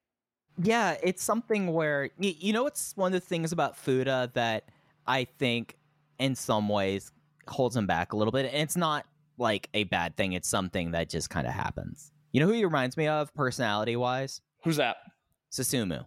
[0.62, 4.64] Yeah, it's something where you know it's one of the things about Fuda that
[5.06, 5.76] I think
[6.18, 7.12] in some ways
[7.48, 8.46] holds him back a little bit.
[8.46, 9.06] And it's not
[9.38, 12.12] like a bad thing, it's something that just kind of happens.
[12.32, 14.40] You know who he reminds me of personality wise?
[14.62, 14.98] Who's that?
[15.50, 16.06] Susumu.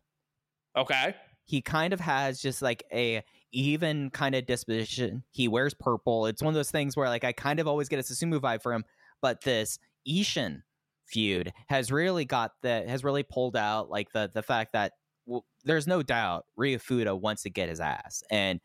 [0.78, 1.16] Okay.
[1.46, 3.24] He kind of has just like a
[3.54, 5.24] even kind of disposition.
[5.32, 6.26] He wears purple.
[6.26, 8.62] It's one of those things where like I kind of always get a Susumu vibe
[8.62, 8.84] for him,
[9.22, 10.64] but this Ishin
[11.06, 14.94] feud has really got the has really pulled out like the the fact that
[15.26, 18.60] well, there's no doubt Ryo Fuda wants to get his ass and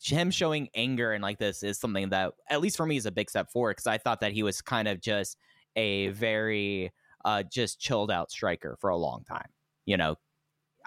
[0.00, 3.10] him showing anger and like this is something that at least for me is a
[3.10, 5.36] big step forward because I thought that he was kind of just
[5.76, 6.92] a very
[7.24, 9.48] uh just chilled out striker for a long time.
[9.86, 10.16] You know,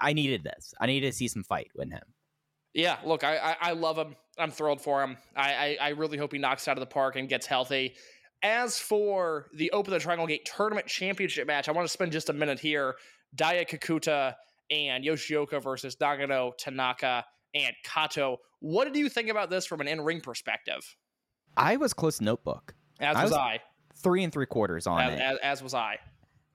[0.00, 0.72] I needed this.
[0.80, 2.02] I needed to see some fight with him.
[2.74, 4.16] Yeah, look, I, I, I love him.
[4.38, 5.18] I'm thrilled for him.
[5.36, 7.94] I, I, I really hope he knocks out of the park and gets healthy.
[8.42, 12.28] As for the Open the Triangle Gate Tournament Championship match, I want to spend just
[12.28, 12.96] a minute here.
[13.36, 14.34] Daya Kikuta
[14.70, 18.38] and Yoshioka versus Nagano, Tanaka, and Kato.
[18.60, 20.96] What did you think about this from an in ring perspective?
[21.56, 22.74] I was close notebook.
[23.00, 23.60] As I was, was I.
[23.96, 25.20] Three and three quarters on As, it.
[25.20, 25.98] as, as was I.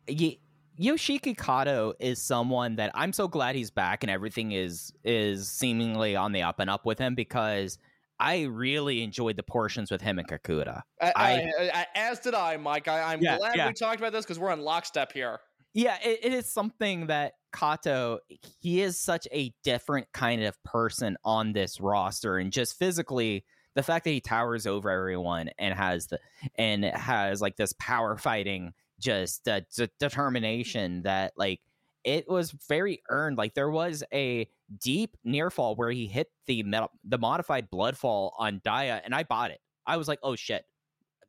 [0.07, 0.41] Ye-
[0.80, 6.15] Yoshiki Kato is someone that I'm so glad he's back and everything is is seemingly
[6.15, 7.80] on the up and up with him because
[8.19, 10.82] I really enjoyed the portions with him and Kikuta.
[11.01, 12.88] I, I- I- as did I, Mike.
[12.88, 13.67] I, I'm Yeah, glad yeah.
[13.67, 15.39] we talked about this because we're on lockstep here.
[15.73, 18.19] Yeah, it, it is something that Kato,
[18.59, 23.84] he is such a different kind of person on this roster, and just physically, the
[23.84, 26.19] fact that he towers over everyone and has the
[26.55, 31.62] and has like this power fighting, just d- determination that like
[32.04, 33.38] it was very earned.
[33.38, 34.48] Like there was a
[34.80, 39.24] deep near fall where he hit the metal, the modified bloodfall on Daya, and I
[39.24, 39.60] bought it.
[39.86, 40.64] I was like, oh shit.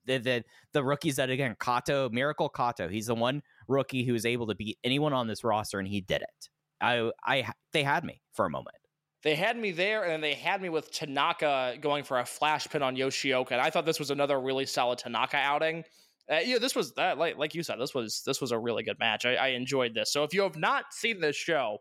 [0.07, 4.25] The, the the rookies that again Kato Miracle Kato he's the one rookie who was
[4.25, 6.49] able to beat anyone on this roster, and he did it.
[6.81, 8.77] I, I, they had me for a moment.
[9.23, 12.69] They had me there, and then they had me with Tanaka going for a flash
[12.69, 13.51] pin on Yoshioka.
[13.51, 15.85] And I thought this was another really solid Tanaka outing.
[16.31, 18.83] Uh, yeah, this was uh, like like you said, this was this was a really
[18.83, 19.25] good match.
[19.25, 20.13] I, I enjoyed this.
[20.13, 21.79] So if you have not seen this show,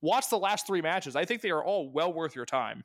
[0.00, 1.16] watch the last three matches.
[1.16, 2.84] I think they are all well worth your time.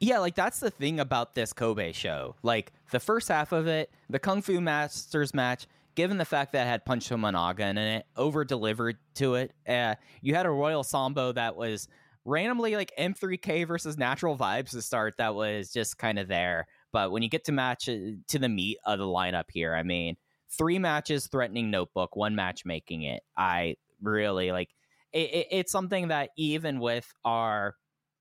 [0.00, 2.36] Yeah, like that's the thing about this Kobe show.
[2.42, 6.66] Like the first half of it, the Kung Fu Masters match, given the fact that
[6.66, 9.52] it had Punch Managa in it, over delivered to it.
[9.68, 11.86] Uh, you had a Royal Sambo that was
[12.24, 15.18] randomly like M3K versus Natural Vibes to start.
[15.18, 16.66] That was just kind of there.
[16.92, 17.96] But when you get to match uh,
[18.28, 20.16] to the meat of the lineup here, I mean,
[20.56, 23.22] three matches threatening Notebook, one match making it.
[23.36, 24.70] I really like.
[25.12, 27.74] It, it, it's something that even with our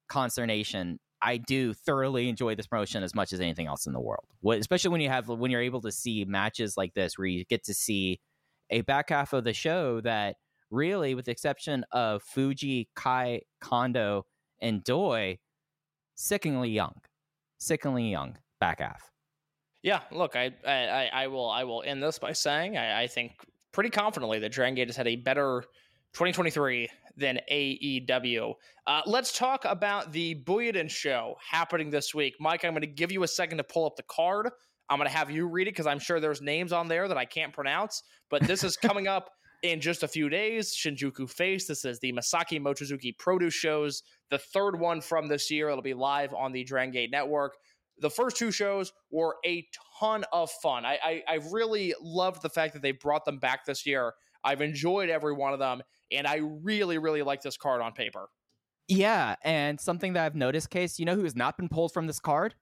[0.07, 4.25] consternation I do thoroughly enjoy this promotion as much as anything else in the world.
[4.45, 7.63] Especially when you have when you're able to see matches like this where you get
[7.65, 8.19] to see
[8.69, 10.38] a back half of the show that
[10.69, 14.25] really, with the exception of Fuji, Kai, Kondo,
[14.61, 15.39] and Doi,
[16.15, 16.93] sickeningly young,
[17.57, 19.11] sickeningly young back half.
[19.82, 23.34] Yeah, look, I I, I will I will end this by saying I, I think
[23.71, 25.63] pretty confidently that Dragon Gate has had a better
[26.13, 28.53] 2023 than AEW.
[28.88, 32.36] Uh, let's talk about the Buyuden show happening this week.
[32.39, 34.49] Mike, I'm going to give you a second to pull up the card.
[34.89, 37.17] I'm going to have you read it because I'm sure there's names on there that
[37.17, 38.01] I can't pronounce.
[38.30, 39.30] But this is coming up
[39.63, 40.75] in just a few days.
[40.75, 41.67] Shinjuku Face.
[41.67, 44.01] This is the Masaki Mochizuki produce shows,
[44.32, 45.69] the third one from this year.
[45.69, 47.53] It'll be live on the Dragon Gate Network.
[48.02, 49.68] The first two shows were a
[50.00, 50.86] ton of fun.
[50.86, 54.14] I, I, I really loved the fact that they brought them back this year.
[54.43, 55.82] I've enjoyed every one of them,
[56.12, 58.30] and I really, really like this card on paper.
[58.88, 62.08] Yeah, and something that I've noticed, Case, you know who has not been pulled from
[62.08, 62.56] this card?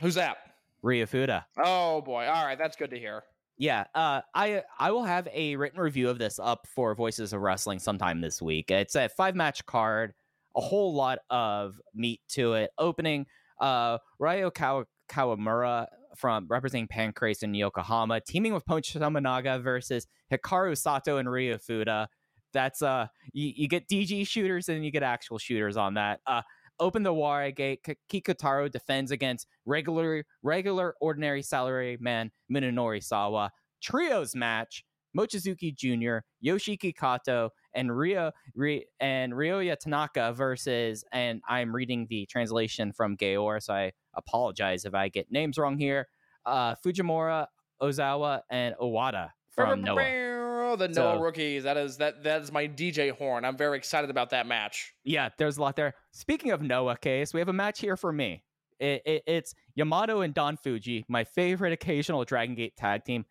[0.00, 0.36] Who's that?
[0.82, 1.46] Ryo Fuda.
[1.56, 2.26] Oh boy!
[2.26, 3.22] All right, that's good to hear.
[3.56, 7.40] Yeah, uh, I I will have a written review of this up for Voices of
[7.40, 8.70] Wrestling sometime this week.
[8.70, 10.12] It's a five match card,
[10.54, 12.70] a whole lot of meat to it.
[12.76, 13.26] Opening,
[13.60, 15.86] uh, Ryo Kawa- Kawamura
[16.16, 22.08] from representing Pancrase in Yokohama, teaming with Punch Tominaga versus Hikaru Sato and Ryo Fuda.
[22.52, 26.20] That's uh, you, you get DG shooters and you get actual shooters on that.
[26.26, 26.42] Uh,
[26.78, 27.82] open the Ware Gate.
[27.82, 33.50] K- Kikutaro defends against regular, regular, ordinary salary man Munenori Sawa.
[33.82, 34.84] Trios match:
[35.16, 41.04] Mochizuki Jr., Yoshiki Kato, and Rio Ri- and Ryoya Tanaka versus.
[41.12, 45.78] And I'm reading the translation from Gaora, so I apologize if I get names wrong
[45.78, 46.08] here.
[46.46, 47.46] Uh, Fujimura,
[47.80, 50.76] Ozawa, and Owada from Noah.
[50.76, 51.62] The Noah So- rookies.
[51.64, 53.44] That is that that is my DJ horn.
[53.44, 54.92] I'm very excited about that match.
[55.04, 55.94] Yeah, there's a lot there.
[56.10, 58.42] Speaking of Noah case, we have a match here for me.
[58.80, 63.24] It, it, it's Yamato and Don Fuji, my favorite occasional Dragon Gate tag team.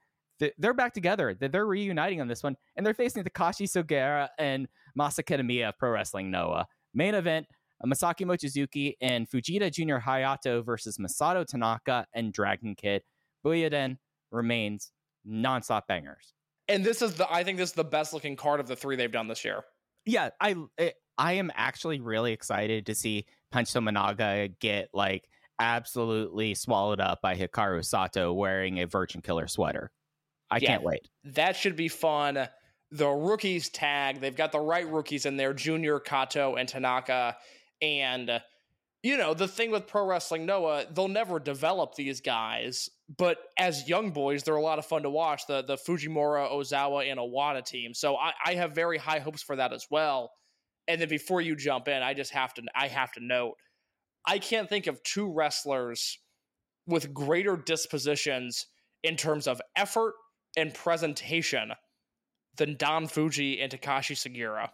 [0.43, 1.33] Th- They're back together.
[1.39, 4.67] They're, reuniting on this one, and they're facing Takashi Sugiura and
[4.99, 6.67] Masaka Kitamiya of Pro Wrestling Noah.
[6.93, 7.47] Main event:
[7.83, 13.03] uh, Masaki Mochizuki and Fujita Junior Hayato versus Masato Tanaka and Dragon Kid.
[13.45, 13.97] Buyuden
[14.31, 14.91] remains
[15.27, 16.33] nonstop bangers.
[16.67, 18.95] And this is the I think this is the best looking card of the three
[18.95, 19.63] they've done this year.
[20.05, 25.29] yeah, I I- I am actually really excited to see Punch Managa get like
[25.59, 29.91] absolutely swallowed up by Hikaru Sato wearing a Virgin Killer sweater.
[30.53, 30.67] I Yeah.
[30.67, 31.07] can't wait.
[31.23, 32.47] That should be fun.
[32.91, 37.37] The rookies tag, they've got the right rookies in there, Junior, Kato, and Tanaka.
[37.81, 38.41] And,
[39.01, 43.89] you know, the thing with Pro Wrestling Noah, they'll never develop these guys, but as
[43.89, 45.47] young boys, they're a lot of fun to watch.
[45.47, 47.93] The the Fujimura, Ozawa, and Awada team.
[47.93, 50.31] So I, I have very high hopes for that as well.
[50.87, 53.55] And then before you jump in, I just have to I have to note,
[54.25, 56.19] I can't think of two wrestlers
[56.85, 58.67] with greater dispositions
[59.03, 60.13] in terms of effort
[60.55, 61.71] and presentation
[62.57, 64.69] than Don Fuji and Takashi Sugiura.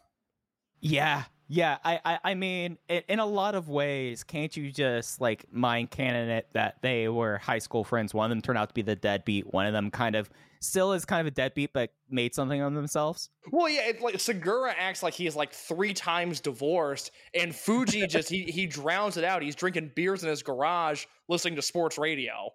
[0.82, 5.20] Yeah, Yeah, I, I, I mean, in, in a lot of ways, can't you just
[5.20, 8.14] like mind canon it that they were high school friends?
[8.14, 9.52] One of them turned out to be the deadbeat.
[9.52, 10.30] One of them kind of
[10.62, 13.32] still is kind of a deadbeat, but made something of themselves.
[13.52, 18.30] Well, yeah, it's like Sugiura acts like he's like three times divorced, and Fuji just
[18.30, 19.42] he he drowns it out.
[19.42, 22.52] He's drinking beers in his garage, listening to sports radio.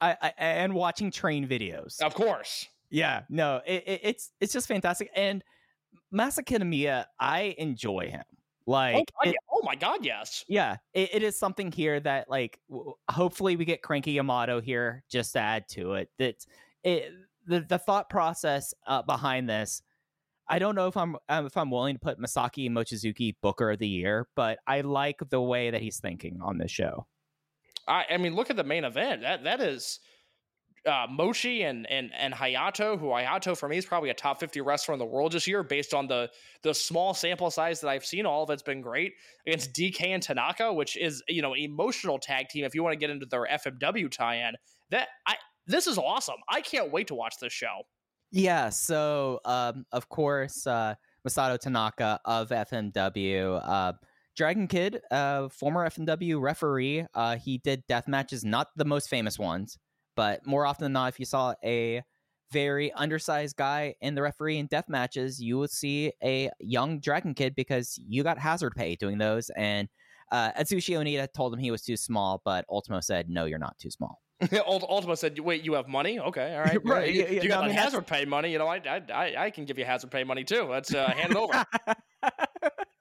[0.00, 2.00] I, I and watching train videos.
[2.00, 2.66] Of course.
[2.90, 5.10] Yeah, no, it, it, it's it's just fantastic.
[5.14, 5.42] And
[6.12, 8.24] Masa Kitamiya, I enjoy him.
[8.66, 9.52] Like, oh, God, it- yeah.
[9.52, 10.44] oh my god, yes.
[10.46, 15.04] yeah, it, it is something here that like w- hopefully we get Cranky Yamato here
[15.10, 16.10] just to add to it.
[16.18, 16.44] That
[16.84, 17.12] it
[17.46, 19.82] the the thought process uh, behind this.
[20.50, 23.78] I don't know if I'm um, if I'm willing to put Masaki Mochizuki Booker of
[23.78, 27.06] the Year, but I like the way that he's thinking on this show.
[27.88, 29.22] I, I mean, look at the main event.
[29.22, 30.00] That that is
[30.86, 32.98] uh, Mochi and and and Hayato.
[32.98, 35.62] Who Hayato for me is probably a top fifty wrestler in the world this year,
[35.62, 36.30] based on the
[36.62, 38.26] the small sample size that I've seen.
[38.26, 39.14] All of it's been great
[39.46, 42.64] against DK and Tanaka, which is you know emotional tag team.
[42.64, 44.54] If you want to get into their FMW tie-in,
[44.90, 45.36] that I
[45.66, 46.36] this is awesome.
[46.48, 47.82] I can't wait to watch this show.
[48.30, 50.94] Yeah, so um, of course, uh,
[51.26, 53.92] Masato Tanaka of FMW, uh,
[54.38, 57.04] Dragon Kid, uh, former FMW referee.
[57.12, 59.76] Uh, he did death matches, not the most famous ones,
[60.14, 62.02] but more often than not, if you saw a
[62.52, 67.34] very undersized guy in the referee in death matches, you would see a young Dragon
[67.34, 69.50] Kid because you got hazard pay doing those.
[69.56, 69.88] And
[70.30, 73.76] uh, Atsushi Onita told him he was too small, but Ultimo said, "No, you're not
[73.80, 74.20] too small."
[74.52, 76.20] Ultimo said, "Wait, you have money?
[76.20, 78.52] Okay, all right, Right, You, you got I mean, hazard pay money.
[78.52, 80.62] You know, I, I I I can give you hazard pay money too.
[80.62, 81.64] Let's uh, hand it over.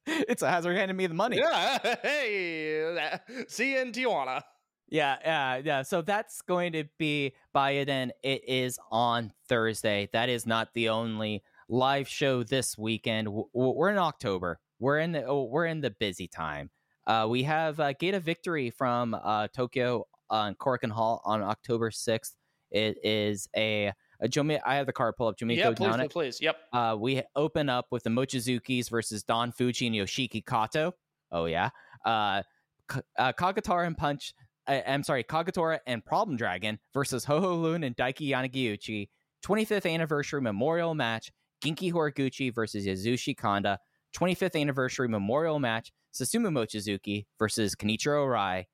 [0.30, 1.38] it's a hazard handing me the money.
[1.38, 4.42] yeah, hey, see you in Tijuana.
[4.90, 5.82] Yeah, yeah, yeah.
[5.82, 8.12] So that's going to be Buyuden.
[8.24, 10.08] It is on Thursday.
[10.14, 13.28] That is not the only live show this weekend.
[13.54, 14.60] We're in October.
[14.80, 16.70] We're in the oh, we're in the busy time.
[17.06, 21.92] Uh, we have uh, Gate of Victory from uh, Tokyo on Korakuen Hall on October
[21.92, 22.36] sixth.
[22.72, 25.38] It is a, a Jomi- I have the card pull up.
[25.38, 26.12] Jomiko yeah, please, down please, it.
[26.12, 26.42] please.
[26.42, 26.58] Yep.
[26.74, 30.94] Uh, we open up with the Mochizukis versus Don Fuji and Yoshiki Kato.
[31.32, 31.70] Oh yeah.
[32.06, 32.42] Uh,
[32.90, 34.34] K- uh Kagetora and Punch.
[34.68, 39.10] I- I'm sorry, Kagetora and Problem Dragon versus Ho-Ho Loon and Daiki Yanagiuchi.
[39.46, 41.32] 25th anniversary memorial match.
[41.64, 43.80] Genki Horiguchi versus Yasushi Kanda.
[44.16, 45.92] 25th anniversary memorial match.
[46.14, 48.66] Susumu Mochizuki versus Kenichiro Arai.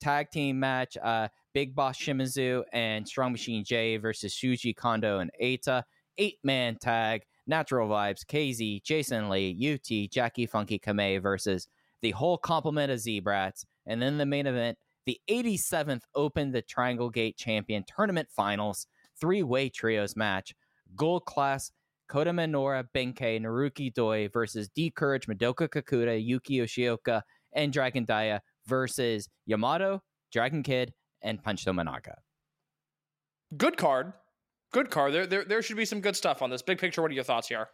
[0.00, 0.96] Tag team match.
[1.02, 5.84] Uh, Big Boss Shimizu and Strong Machine J versus Shuji Kondo and Eita.
[6.18, 7.22] Eight man tag.
[7.46, 11.66] Natural Vibes, KZ, Jason Lee, UT, Jackie Funky Kamei versus
[12.00, 13.64] the whole complement of Z-Brats.
[13.86, 18.86] And then the main event, the 87th Open the Triangle Gate Champion Tournament Finals,
[19.20, 20.54] three way trios match.
[20.94, 21.72] Gold class,
[22.08, 27.22] Kota Minoura, Benkei, Naruki Doi versus D Courage, Madoka Kikuta, Yuki Yoshioka,
[27.54, 30.92] and Dragon Daya versus Yamato, Dragon Kid,
[31.22, 32.14] and Punch Tominaga.
[33.56, 34.12] Good card.
[34.72, 35.12] Good card.
[35.12, 36.62] There, there, there should be some good stuff on this.
[36.62, 37.02] Big picture.
[37.02, 37.68] What are your thoughts here?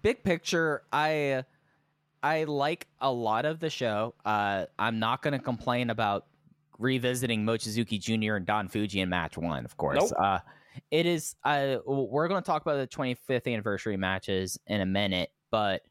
[0.00, 1.42] big picture i
[2.22, 6.26] i like a lot of the show uh i'm not going to complain about
[6.78, 10.12] revisiting mochizuki jr and don fuji in match one of course Nope.
[10.22, 10.38] uh
[10.92, 15.30] it is uh we're going to talk about the 25th anniversary matches in a minute
[15.50, 15.82] but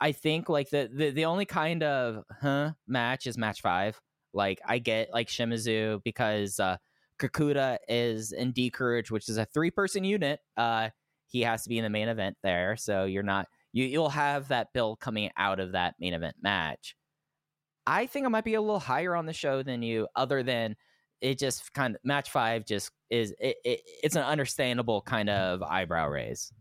[0.00, 4.00] i think like the the, the only kind of huh match is match five
[4.34, 6.76] like i get like shimizu because uh
[7.20, 10.88] kikuta is in d courage which is a three person unit uh
[11.34, 12.76] he has to be in the main event there.
[12.76, 16.94] So you're not you you'll have that bill coming out of that main event match.
[17.88, 20.76] I think I might be a little higher on the show than you, other than
[21.20, 25.60] it just kind of match five just is it, it it's an understandable kind of
[25.62, 26.52] eyebrow raise.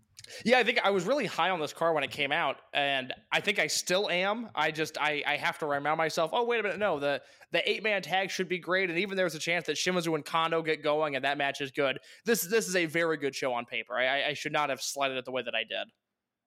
[0.45, 3.13] Yeah, I think I was really high on this car when it came out, and
[3.31, 4.49] I think I still am.
[4.55, 6.31] I just I, I have to remind myself.
[6.33, 7.21] Oh wait a minute, no the
[7.51, 10.23] the eight man tag should be great, and even there's a chance that Shimizu and
[10.23, 11.99] Kondo get going, and that match is good.
[12.25, 13.95] This this is a very good show on paper.
[13.95, 15.87] I, I- should not have slighted it the way that I did.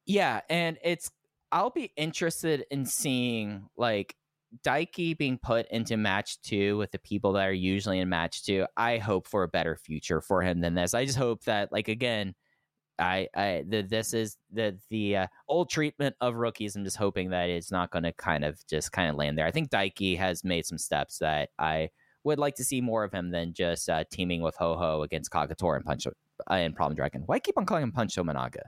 [0.07, 1.11] Yeah, and it's
[1.53, 4.17] I'll be interested in seeing like
[4.65, 8.67] Daiki being put into match two with the people that are usually in match two.
[8.77, 10.95] I hope for a better future for him than this.
[10.95, 12.35] I just hope that like again,
[12.99, 16.77] I I the, this is the the uh, old treatment of rookies.
[16.77, 19.47] I'm just hoping that it's not going to kind of just kind of land there.
[19.47, 21.91] I think Daiki has made some steps that I
[22.25, 25.31] would like to see more of him than just uh, teaming with Ho Ho against
[25.31, 26.11] Kagator and Punch uh,
[26.51, 27.23] and Problem Dragon.
[27.27, 28.63] Why keep on calling him Punch Tominaga?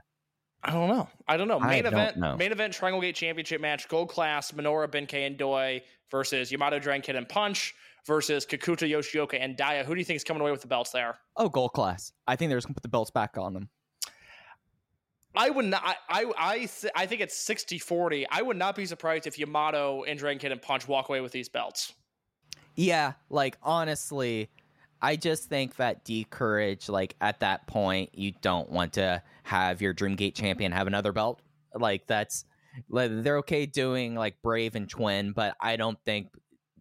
[0.63, 1.07] I don't know.
[1.27, 1.59] I don't know.
[1.59, 2.35] Main don't event, know.
[2.35, 5.81] main event, Triangle Gate Championship match, Gold Class, Minoura, Benkei, and Doi
[6.11, 7.73] versus Yamato, Dragon Kid, and Punch
[8.05, 9.85] versus Kikuta, Yoshioka, and Daya.
[9.85, 11.17] Who do you think is coming away with the belts there?
[11.37, 12.11] Oh, gold class.
[12.27, 13.69] I think they're just gonna put the belts back on them.
[15.35, 15.83] I would not.
[16.09, 18.25] I I I, think it's 60-40.
[18.31, 21.49] I would not be surprised if Yamato and Dragon and Punch walk away with these
[21.49, 21.93] belts.
[22.75, 24.49] Yeah, like honestly,
[25.01, 29.81] I just think that D Courage, like at that point, you don't want to have
[29.81, 31.41] your Dreamgate champion have another belt.
[31.75, 32.45] Like that's
[32.89, 36.29] like, they're okay doing like Brave and Twin, but I don't think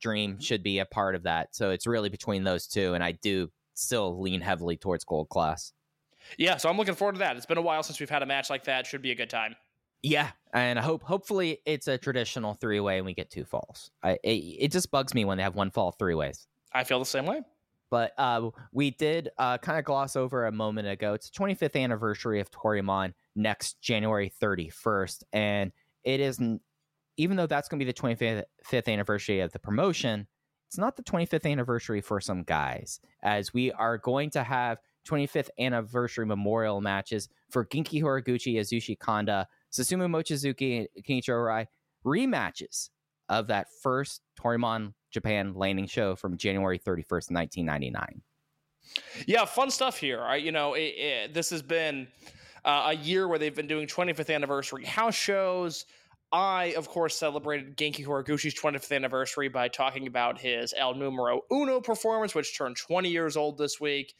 [0.00, 1.54] Dream should be a part of that.
[1.54, 5.72] So it's really between those two, and I do still lean heavily towards Gold Class.
[6.36, 7.36] Yeah, so I'm looking forward to that.
[7.36, 8.86] It's been a while since we've had a match like that.
[8.86, 9.56] Should be a good time.
[10.02, 13.90] Yeah, and I hope hopefully it's a traditional three way and we get two falls.
[14.02, 16.46] I, it, it just bugs me when they have one fall three ways.
[16.72, 17.40] I feel the same way.
[17.90, 21.14] But uh, we did uh, kind of gloss over a moment ago.
[21.14, 25.72] It's the 25th anniversary of Toryumon next January 31st, and
[26.04, 26.60] it isn't.
[27.16, 30.28] Even though that's going to be the 25th anniversary of the promotion,
[30.68, 35.48] it's not the 25th anniversary for some guys, as we are going to have 25th
[35.58, 41.66] anniversary memorial matches for Genki Horiguchi, Yasushi Kanda, Susumu Mochizuki, and Kenichiro Arai
[42.04, 42.90] rematches
[43.28, 48.22] of that first Toryumon Japan landing show from January 31st, 1999.
[49.26, 50.22] Yeah, fun stuff here.
[50.22, 52.08] I, you know, it, it, this has been
[52.64, 55.84] uh, a year where they've been doing 25th anniversary house shows.
[56.30, 61.80] I, of course, celebrated Genki Horiguchi's 25th anniversary by talking about his El Numero Uno
[61.80, 64.14] performance, which turned 20 years old this week.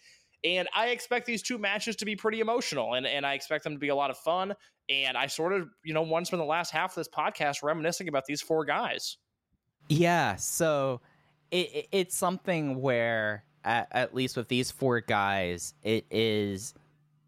[0.45, 3.73] And I expect these two matches to be pretty emotional, and, and I expect them
[3.73, 4.55] to be a lot of fun.
[4.89, 7.63] And I sort of, you know, want to spend the last half of this podcast
[7.63, 9.19] reminiscing about these four guys.
[9.89, 11.01] Yeah, so
[11.51, 16.75] it, it, it's something where, at, at least with these four guys, it is.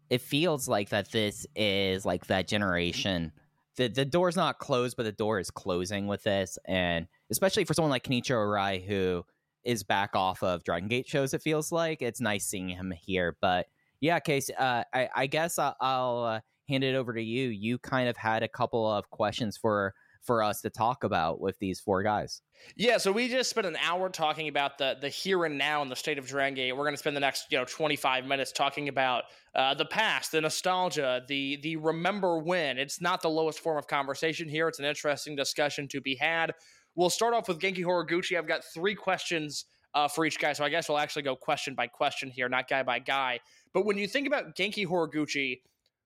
[0.09, 3.31] It feels like that this is like that generation.
[3.77, 7.73] The the door's not closed, but the door is closing with this, and especially for
[7.73, 9.25] someone like Kenichiro Arai, who
[9.63, 11.33] is back off of Dragon Gate shows.
[11.33, 13.37] It feels like it's nice seeing him here.
[13.41, 13.67] But
[13.99, 17.49] yeah, Case, uh, I, I guess I'll, I'll uh, hand it over to you.
[17.49, 21.57] You kind of had a couple of questions for for us to talk about with
[21.57, 22.41] these four guys.
[22.75, 25.89] Yeah, so we just spent an hour talking about the the here and now in
[25.89, 26.73] the state of Dragon Gate.
[26.73, 29.23] We're going to spend the next you know 25 minutes talking about
[29.55, 32.77] uh, the past, the nostalgia, the the remember when.
[32.77, 34.67] It's not the lowest form of conversation here.
[34.67, 36.53] It's an interesting discussion to be had.
[36.95, 38.37] We'll start off with Genki Horiguchi.
[38.37, 41.75] I've got three questions uh, for each guy, so I guess we'll actually go question
[41.75, 43.39] by question here, not guy by guy.
[43.73, 45.61] But when you think about Genki Horiguchi,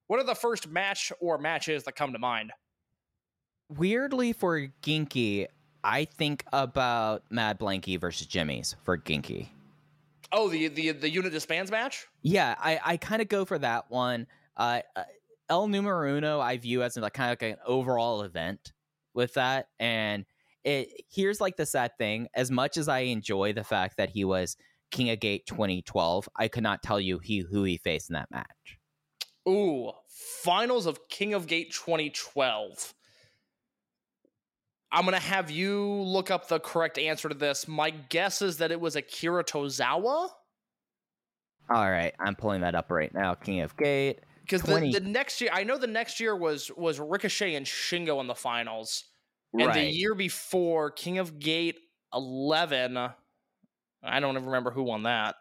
[0.08, 2.52] what are the first match or matches that come to mind?
[3.70, 5.48] Weirdly, for Genki,
[5.84, 9.50] I think about Mad Blankey versus Jimmy's for Genki.
[10.32, 12.06] Oh, the the the unit disbands match.
[12.22, 14.28] Yeah, I I kind of go for that one.
[14.58, 15.04] Uh, uh,
[15.50, 18.74] El Numero Uno I view as like kind of like an overall event
[19.14, 20.26] with that, and
[20.66, 22.28] it here's like the sad thing.
[22.34, 24.58] As much as I enjoy the fact that he was
[24.92, 28.32] King of Gate 2012, I could not tell you he who he faced in that
[28.32, 28.80] match.
[29.48, 32.94] Ooh, finals of King of Gate 2012.
[34.92, 37.68] I'm gonna have you look up the correct answer to this.
[37.68, 40.30] My guess is that it was Akira Tozawa.
[41.70, 43.34] All right, I'm pulling that up right now.
[43.34, 44.20] King of Gate.
[44.42, 48.22] Because the, the next year, I know the next year was was Ricochet and Shingo
[48.22, 49.06] in the finals,
[49.60, 49.74] and right.
[49.74, 51.78] the year before King of Gate
[52.14, 52.98] 11.
[52.98, 55.36] I don't even remember who won that.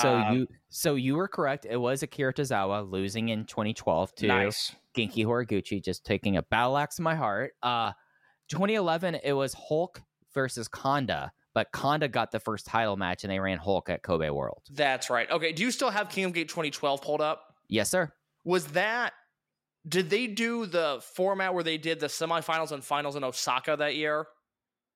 [0.00, 1.66] So Um, you so you were correct.
[1.68, 4.74] It was Akira Tozawa losing in 2012 to nice.
[4.96, 7.52] Genki Horiguchi, just taking a battle axe to my heart.
[7.62, 7.92] Uh
[8.48, 10.02] 2011, it was Hulk
[10.34, 14.30] versus Kanda, but Kanda got the first title match and they ran Hulk at Kobe
[14.30, 14.62] World.
[14.70, 15.30] That's right.
[15.30, 17.54] Okay, do you still have King of Gate 2012 pulled up?
[17.68, 18.12] Yes, sir.
[18.44, 19.14] Was that
[19.86, 23.96] did they do the format where they did the semifinals and finals in Osaka that
[23.96, 24.26] year?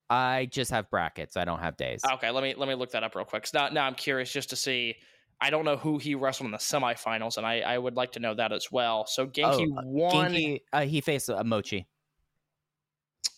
[0.09, 1.37] I just have brackets.
[1.37, 2.03] I don't have days.
[2.13, 3.49] Okay, let me let me look that up real quick.
[3.53, 4.97] now, now I'm curious just to see.
[5.39, 8.21] I don't know who he wrestled in the semifinals, and I, I would like to
[8.21, 9.07] know that as well.
[9.07, 10.33] So Genki Oh, uh, won.
[10.33, 11.87] Genki, uh, he faced uh, Mochi.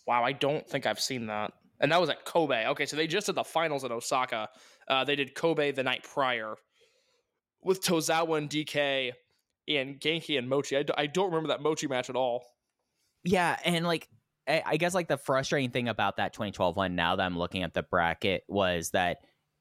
[0.06, 1.52] Wow, I don't think I've seen that.
[1.80, 2.66] And that was at Kobe.
[2.68, 4.48] Okay, so they just did the finals at Osaka.
[4.86, 6.54] Uh, they did Kobe the night prior
[7.62, 9.12] with Tozawa and DK
[9.76, 10.76] and Genki and Mochi.
[10.76, 12.44] I, d- I don't remember that Mochi match at all.
[13.24, 14.08] Yeah, and like
[14.48, 17.62] I, I guess like the frustrating thing about that 2012 one, now that I'm looking
[17.62, 19.18] at the bracket, was that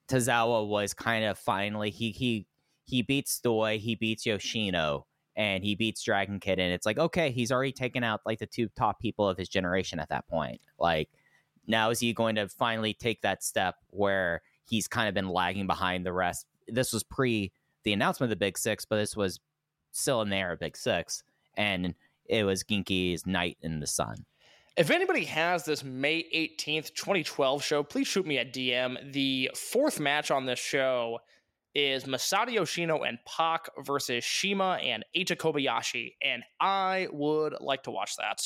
[0.08, 2.48] Tozawa was kind of finally he he
[2.86, 5.06] he beats Doi, he beats Yoshino,
[5.36, 8.46] and he beats Dragon Kid, and it's like okay, he's already taken out like the
[8.46, 10.62] two top people of his generation at that point.
[10.80, 11.10] Like
[11.68, 15.68] now is he going to finally take that step where he's kind of been lagging
[15.68, 16.46] behind the rest?
[16.68, 17.52] This was pre
[17.84, 19.40] the announcement of the Big Six, but this was
[19.98, 21.24] still in the Big Six,
[21.56, 21.94] and
[22.26, 24.26] it was Genki's Night in the Sun.
[24.78, 29.12] If anybody has this May 18th, 2012 show, please shoot me a DM.
[29.12, 31.18] The fourth match on this show
[31.74, 37.92] is Masato Yoshino and Pac versus Shima and Eita Kobayashi, and I would like to
[37.92, 38.44] watch that.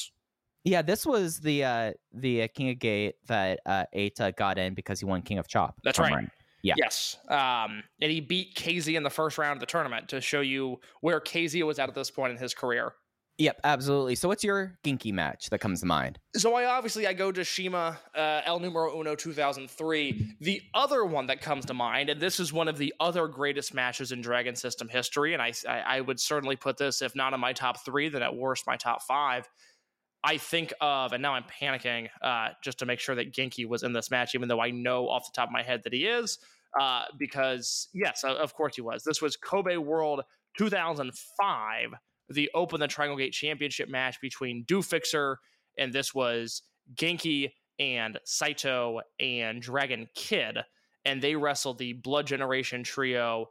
[0.63, 4.99] Yeah, this was the uh the King of Gate that uh Eita got in because
[4.99, 5.75] he won King of Chop.
[5.83, 6.29] That's right.
[6.63, 6.75] Yeah.
[6.77, 7.17] Yes.
[7.27, 10.79] Um, and he beat KZ in the first round of the tournament to show you
[11.01, 12.93] where KZ was at at this point in his career.
[13.41, 14.13] Yep, absolutely.
[14.13, 16.19] So what's your Genki match that comes to mind?
[16.35, 20.35] So I obviously I go to Shima uh, El Numero Uno 2003.
[20.41, 23.73] The other one that comes to mind, and this is one of the other greatest
[23.73, 27.33] matches in Dragon System history, and I I, I would certainly put this, if not
[27.33, 29.49] in my top three, then at worst my top five.
[30.23, 33.83] I think of, and now I'm panicking uh, just to make sure that Genki was
[33.83, 36.05] in this match, even though I know off the top of my head that he
[36.05, 36.37] is,
[36.79, 39.03] uh, because yes, of course he was.
[39.03, 40.21] This was Kobe World
[40.57, 41.89] 2005,
[42.29, 45.39] the Open the Triangle Gate Championship match between Do Fixer,
[45.77, 46.61] and this was
[46.93, 50.59] Genki and Saito and Dragon Kid,
[51.03, 53.47] and they wrestled the Blood Generation trio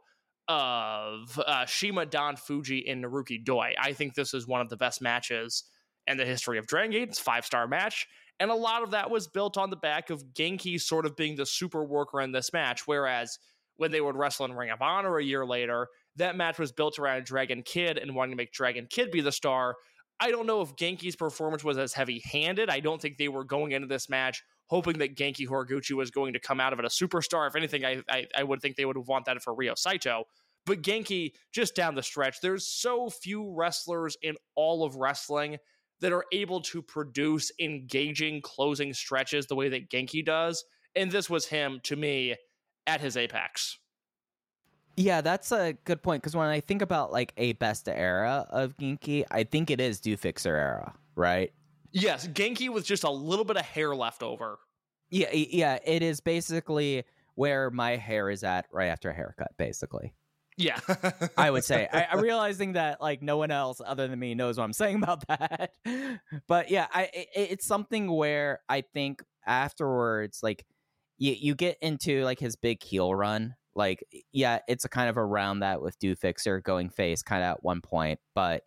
[0.47, 3.73] of uh, Shima, Don Fuji, and Naruki Doi.
[3.79, 5.65] I think this is one of the best matches
[6.07, 7.09] in the history of Dragon Gate.
[7.09, 8.07] It's five star match.
[8.39, 11.35] And a lot of that was built on the back of Genki sort of being
[11.35, 12.87] the super worker in this match.
[12.87, 13.37] Whereas
[13.77, 16.97] when they would wrestle in Ring of Honor a year later, that match was built
[16.97, 19.75] around Dragon Kid and wanting to make Dragon Kid be the star.
[20.19, 22.69] I don't know if Genki's performance was as heavy handed.
[22.69, 26.31] I don't think they were going into this match hoping that Genki Horiguchi was going
[26.31, 27.45] to come out of it a superstar.
[27.45, 30.23] If anything, I, I, I would think they would want that for Ryo Saito.
[30.65, 35.57] But Genki, just down the stretch, there's so few wrestlers in all of wrestling
[36.01, 40.63] that are able to produce engaging closing stretches the way that Genki does.
[40.95, 42.35] And this was him to me
[42.85, 43.77] at his apex.
[44.97, 48.75] Yeah, that's a good point because when I think about like a best era of
[48.77, 51.53] Genki, I think it is Do Fixer era, right?
[51.91, 54.59] Yes, Genki with just a little bit of hair left over.
[55.09, 57.03] Yeah, yeah, it is basically
[57.35, 60.13] where my hair is at right after a haircut, basically.
[60.57, 60.79] Yeah.
[61.37, 61.87] I would say.
[61.91, 64.97] I, I'm realizing that like no one else other than me knows what I'm saying
[64.97, 65.71] about that.
[66.47, 70.65] But yeah, I it, it's something where I think afterwards, like
[71.17, 73.55] you you get into like his big heel run.
[73.75, 77.51] Like yeah, it's a kind of around that with Do Fixer going face kind of
[77.51, 78.63] at one point, but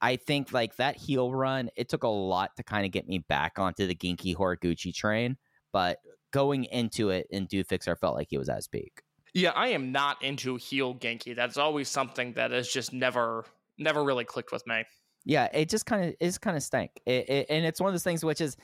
[0.00, 3.18] I think like that heel run, it took a lot to kind of get me
[3.20, 5.36] back onto the Genki Horiguchi train.
[5.72, 5.98] But
[6.32, 9.02] going into it in Do Fixer felt like he was at his peak.
[9.34, 11.34] Yeah, I am not into heel Genki.
[11.34, 13.44] That's always something that has just never
[13.78, 14.84] never really clicked with me.
[15.24, 17.94] yeah it just kind of is kind of stank it, it, and it's one of
[17.94, 18.56] those things which is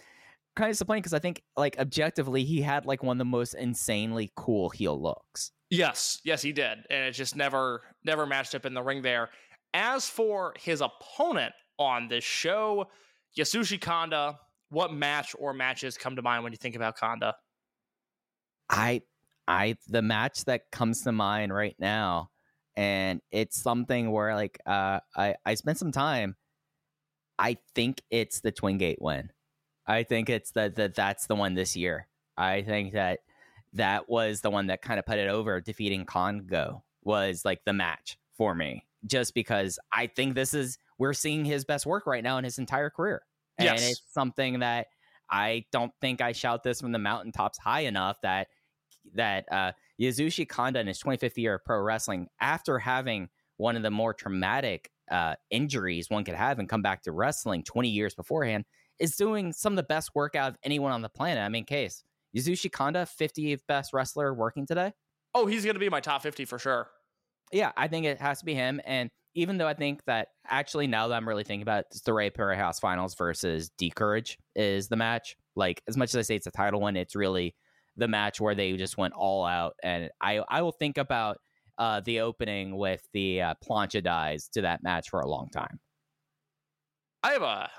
[0.54, 3.54] kind of disappointing because i think like objectively he had like one of the most
[3.54, 8.64] insanely cool heel looks Yes, yes, he did, and it just never never matched up
[8.64, 9.28] in the ring there.
[9.74, 12.86] As for his opponent on this show,
[13.38, 14.38] Yasushi Kanda,
[14.70, 17.34] what match or matches come to mind when you think about Kanda?
[18.70, 19.00] i
[19.48, 22.30] i the match that comes to mind right now
[22.76, 26.36] and it's something where like uh i i spent some time
[27.38, 29.30] i think it's the twin gate win.
[29.86, 32.08] I think it's the, the that's the one this year.
[32.36, 33.20] I think that
[33.72, 35.62] that was the one that kind of put it over.
[35.62, 41.12] Defeating congo was like the match for me just because i think this is we're
[41.12, 43.22] seeing his best work right now in his entire career.
[43.58, 43.80] Yes.
[43.80, 44.88] and it's something that
[45.30, 48.48] i don't think i shout this from the mountaintops high enough that
[49.14, 53.82] that uh Yasushi Kanda in his 25th year of pro wrestling, after having one of
[53.82, 58.14] the more traumatic uh, injuries one could have and come back to wrestling 20 years
[58.14, 58.64] beforehand,
[59.00, 61.42] is doing some of the best work out of anyone on the planet.
[61.42, 62.02] I mean, case
[62.36, 64.92] Yasushi Kanda, 50th best wrestler working today.
[65.34, 66.88] Oh, he's going to be my top 50 for sure.
[67.52, 68.80] Yeah, I think it has to be him.
[68.84, 72.00] And even though I think that actually now that I'm really thinking about it, it's
[72.02, 75.36] the Rey de Parejas Finals versus D Courage is the match.
[75.56, 77.54] Like as much as I say it's a title one, it's really
[77.98, 79.74] the match where they just went all out.
[79.82, 81.38] And I I will think about
[81.76, 85.78] uh, the opening with the uh, plancha dies to that match for a long time.
[87.22, 87.70] I have a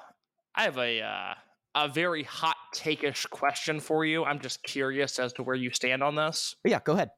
[0.56, 1.34] I have a uh,
[1.76, 4.26] a very hot take-ish question for you.
[4.26, 6.56] I'm just curious as to where you stand on this.
[6.64, 7.12] Yeah, go ahead.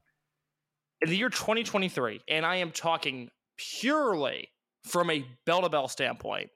[1.02, 4.49] In the year 2023, and I am talking purely
[4.84, 6.49] from a bell to bell standpoint,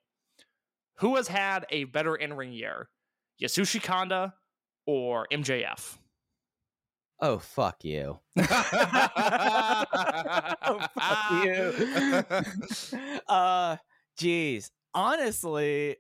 [0.98, 2.90] who has had a better in ring year,
[3.42, 4.34] Yasushi Kanda
[4.86, 5.98] or MJF?
[7.20, 8.20] Oh fuck you.
[8.38, 8.46] oh,
[11.00, 11.74] fuck you.
[13.28, 13.78] uh
[14.20, 15.98] jeez Honestly,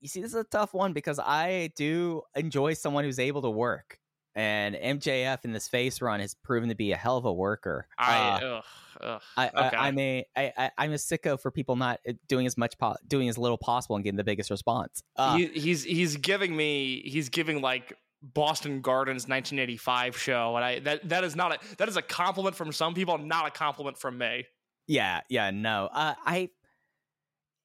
[0.00, 3.50] you see, this is a tough one because I do enjoy someone who's able to
[3.50, 3.98] work.
[4.34, 7.86] And MJF in this face run has proven to be a hell of a worker.
[7.96, 8.64] I, Uh, ugh,
[9.00, 9.22] ugh.
[9.36, 9.76] I, okay.
[9.76, 12.76] I, I'm a, I, I, I'm a sicko for people not uh, doing as much,
[12.76, 15.02] po- doing as little possible and getting the biggest response.
[15.16, 20.78] Uh, he, he's he's giving me he's giving like Boston Gardens 1985 show, and I
[20.80, 23.98] that that is not a that is a compliment from some people, not a compliment
[23.98, 24.46] from me.
[24.86, 25.88] Yeah, yeah, no.
[25.92, 26.50] Uh, I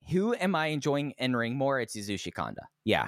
[0.10, 1.80] who am I enjoying entering more?
[1.80, 2.68] It's Yasushi Kanda.
[2.84, 3.08] Yeah,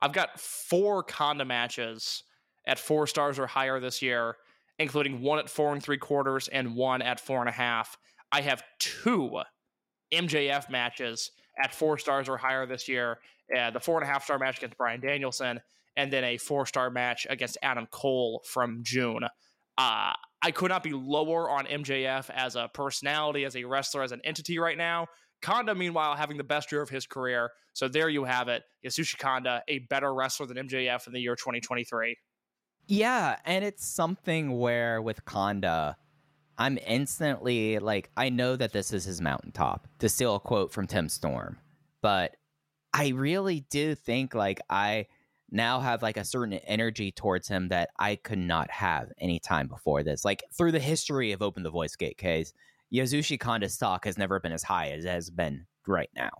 [0.00, 2.22] I've got four Kanda matches
[2.66, 4.36] at four stars or higher this year,
[4.78, 7.98] including one at four and three quarters and one at four and a half.
[8.30, 9.40] I have two
[10.12, 11.32] MJF matches
[11.62, 13.18] at four stars or higher this year.
[13.56, 15.60] Uh, the four and a half star match against Bryan Danielson,
[15.98, 19.24] and then a four star match against Adam Cole from June.
[19.76, 24.12] Uh, I could not be lower on MJF as a personality, as a wrestler, as
[24.12, 25.08] an entity right now.
[25.42, 27.50] Kanda, meanwhile, having the best year of his career.
[27.74, 28.62] So there you have it.
[28.86, 32.16] Yasushi Kanda, a better wrestler than MJF in the year 2023.
[32.86, 35.96] yeah, and it's something where with Kanda,
[36.56, 39.86] I'm instantly like, I know that this is his mountaintop.
[39.98, 41.58] To steal a quote from Tim Storm,
[42.02, 42.36] but
[42.94, 45.06] I really do think like I
[45.50, 49.66] now have like a certain energy towards him that I could not have any time
[49.66, 50.24] before this.
[50.24, 52.52] Like through the history of Open the Voice Gate case,
[52.92, 56.30] Yasushi Kanda's stock has never been as high as it has been right now.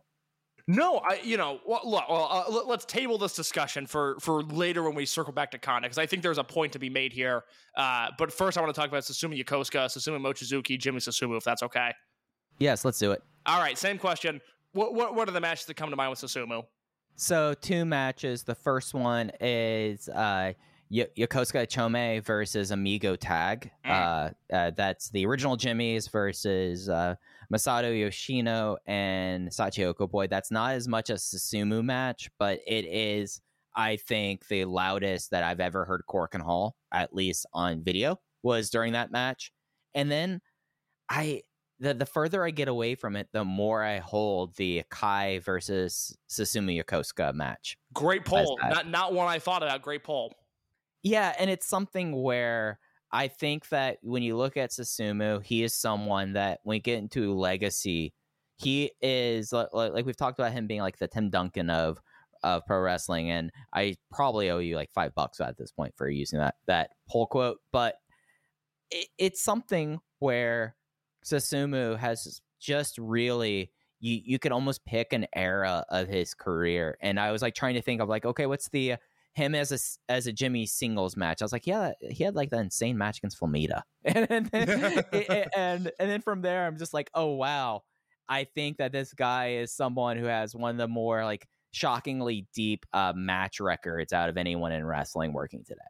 [0.71, 4.43] No, I you know well, look, well, uh, let, us table this discussion for for
[4.43, 6.91] later when we circle back to Kanda because I think there's a point to be
[6.91, 7.45] made here.
[7.75, 11.45] Uh, but first, I want to talk about Susumu Yokosuka, Susumu Mochizuki, Jimmy Susumu, if
[11.45, 11.93] that's okay.
[12.59, 13.23] Yes, let's do it.
[13.47, 14.43] All right, same question.
[14.73, 16.65] What what, what are the matches that come to mind with Susumu?
[17.21, 18.45] So two matches.
[18.45, 20.53] The first one is uh,
[20.89, 23.73] y- Yokosuka Chome versus Amigo Tag.
[23.85, 27.17] Uh, uh, that's the original Jimmy's versus uh,
[27.53, 30.29] Masato Yoshino and Sachioko Boy.
[30.29, 33.41] That's not as much a Susumu match, but it is,
[33.75, 38.71] I think, the loudest that I've ever heard Korakuen Hall, at least on video, was
[38.71, 39.51] during that match.
[39.93, 40.41] And then
[41.11, 41.43] I
[41.81, 46.17] the the further I get away from it, the more I hold the Kai versus
[46.29, 47.77] Susumu Yokosuka match.
[47.93, 49.83] Great poll, not not one I thought about.
[49.83, 50.35] Great poll.
[51.03, 52.79] Yeah, and it's something where
[53.13, 56.99] I think that when you look at Susumu, he is someone that when we get
[56.99, 58.13] into legacy,
[58.57, 62.01] he is like, like we've talked about him being like the Tim Duncan of
[62.43, 66.09] of pro wrestling, and I probably owe you like five bucks at this point for
[66.09, 67.97] using that that poll quote, but
[68.91, 70.75] it, it's something where
[71.29, 77.19] Susumu has just really you you could almost pick an era of his career, and
[77.19, 78.97] I was like trying to think of like okay, what's the
[79.35, 81.41] him as a as a Jimmy singles match.
[81.41, 84.51] I was like, yeah, he had like that insane match against Flamita, and then,
[85.57, 87.83] and and then from there, I'm just like, oh wow,
[88.29, 92.47] I think that this guy is someone who has one of the more like shockingly
[92.55, 95.81] deep uh, match records out of anyone in wrestling working today.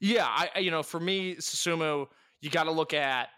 [0.00, 2.06] Yeah, I you know for me, Susumu,
[2.40, 3.28] you got to look at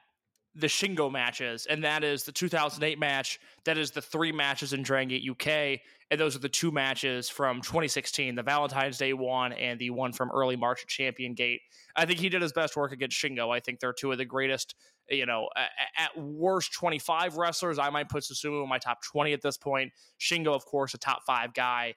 [0.57, 3.41] the Shingo matches, and that is the 2008 match.
[3.65, 7.29] That is the three matches in Dragon Gate UK, and those are the two matches
[7.29, 11.61] from 2016, the Valentine's Day one and the one from early March at Champion Gate.
[11.97, 13.55] I think he did his best work against Shingo.
[13.55, 14.77] I think they're two of the greatest,
[15.09, 15.49] you know,
[15.97, 17.79] at worst 25 wrestlers.
[17.79, 19.93] I might put Susumu in my top 20 at this point.
[20.21, 21.95] Shingo, of course, a top five guy.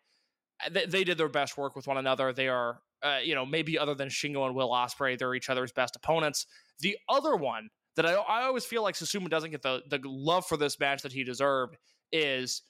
[0.71, 2.33] They, did their best work with one another.
[2.33, 5.71] They are, uh, you know, maybe other than Shingo and Will Ospreay, they're each other's
[5.71, 6.47] best opponents.
[6.79, 10.45] The other one that I, I always feel like Susumu doesn't get the, the love
[10.45, 11.77] for this match that he deserved
[12.11, 12.61] is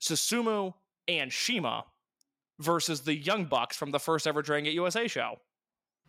[0.00, 0.74] Susumu
[1.08, 1.84] and Shima
[2.60, 5.36] versus the Young Bucks from the first ever Dragon Gate USA show.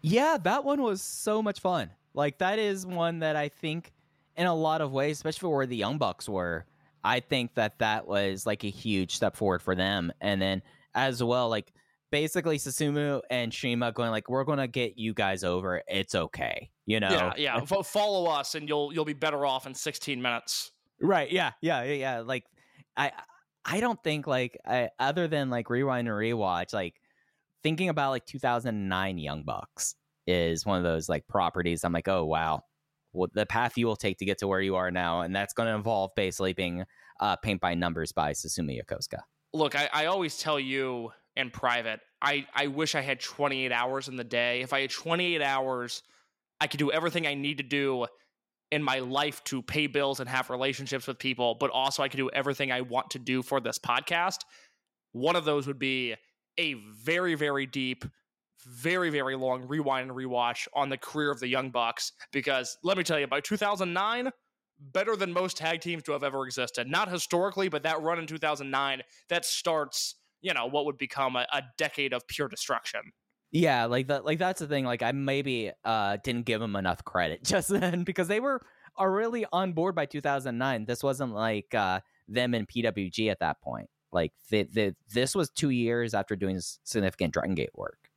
[0.02, 1.90] Yeah, that one was so much fun.
[2.14, 3.92] Like that is one that I think,
[4.36, 6.66] in a lot of ways, especially where the Young Bucks were,
[7.04, 10.12] I think that that was like a huge step forward for them.
[10.22, 10.62] And then
[10.94, 11.72] as well, like
[12.12, 15.82] basically Susumu and Shima going like, "We're gonna get you guys over.
[15.88, 17.10] It's okay." You know?
[17.10, 17.58] Yeah, yeah.
[17.58, 20.72] F- follow us, and you'll you'll be better off in 16 minutes.
[21.02, 21.32] Right.
[21.32, 21.52] Yeah.
[21.62, 21.84] Yeah.
[21.84, 22.20] Yeah.
[22.20, 22.46] Like,
[22.98, 23.12] I
[23.66, 26.96] I don't think like I, other than like rewind and rewatch, like
[27.64, 29.96] thinking about like 2009 Young Bucks
[30.28, 31.84] is one of those like properties.
[31.84, 32.64] I'm like, oh wow,
[33.14, 35.54] well, the path you will take to get to where you are now, and that's
[35.54, 36.86] going to involve basically being
[37.20, 39.20] uh, paint by numbers by Susumu Yokosuka.
[39.54, 44.08] Look, I, I always tell you in private, I, I wish I had 28 hours
[44.08, 44.62] in the day.
[44.62, 46.04] If I had 28 hours,
[46.62, 48.06] I could do everything I need to do
[48.72, 52.18] in my life to pay bills and have relationships with people, but also I could
[52.18, 54.40] do everything I want to do for this podcast.
[55.12, 56.16] One of those would be
[56.58, 58.06] a very, very deep,
[58.68, 62.12] very, very long rewind and rewatch on the career of the Young Bucks.
[62.32, 64.32] Because let me tell you, by 2009,
[64.80, 66.88] better than most tag teams to have ever existed.
[66.88, 71.46] Not historically, but that run in 2009 that starts, you know, what would become a,
[71.54, 73.02] a decade of pure destruction.
[73.52, 74.26] Yeah, like that.
[74.26, 74.86] Like that's the thing.
[74.86, 78.62] Like I maybe uh didn't give them enough credit just then because they were
[78.96, 80.86] are really on board by 2009.
[80.86, 83.90] This wasn't like uh them and PWG at that point.
[84.12, 88.09] Like the, the, this was two years after doing significant Dragon Gate work.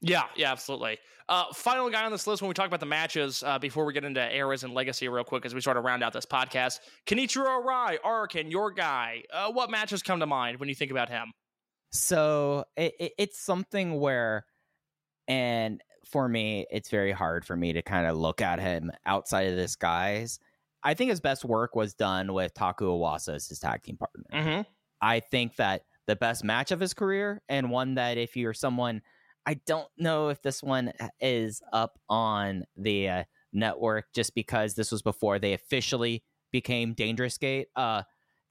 [0.00, 0.98] Yeah, yeah, absolutely.
[1.28, 3.92] Uh, final guy on this list when we talk about the matches uh, before we
[3.92, 6.80] get into eras and legacy real quick as we sort of round out this podcast.
[7.06, 9.22] Kenichiro Arai, Arakin, your guy.
[9.32, 11.32] Uh, what matches come to mind when you think about him?
[11.92, 14.46] So it, it, it's something where,
[15.28, 19.48] and for me, it's very hard for me to kind of look at him outside
[19.48, 20.40] of this guy's.
[20.82, 24.24] I think his best work was done with Taku Iwasa as his tag team partner.
[24.32, 24.62] Mm-hmm.
[25.02, 29.02] I think that the best match of his career, and one that if you're someone,
[29.50, 34.92] I don't know if this one is up on the uh, network just because this
[34.92, 36.22] was before they officially
[36.52, 37.66] became Dangerous Gate.
[37.74, 38.02] Uh,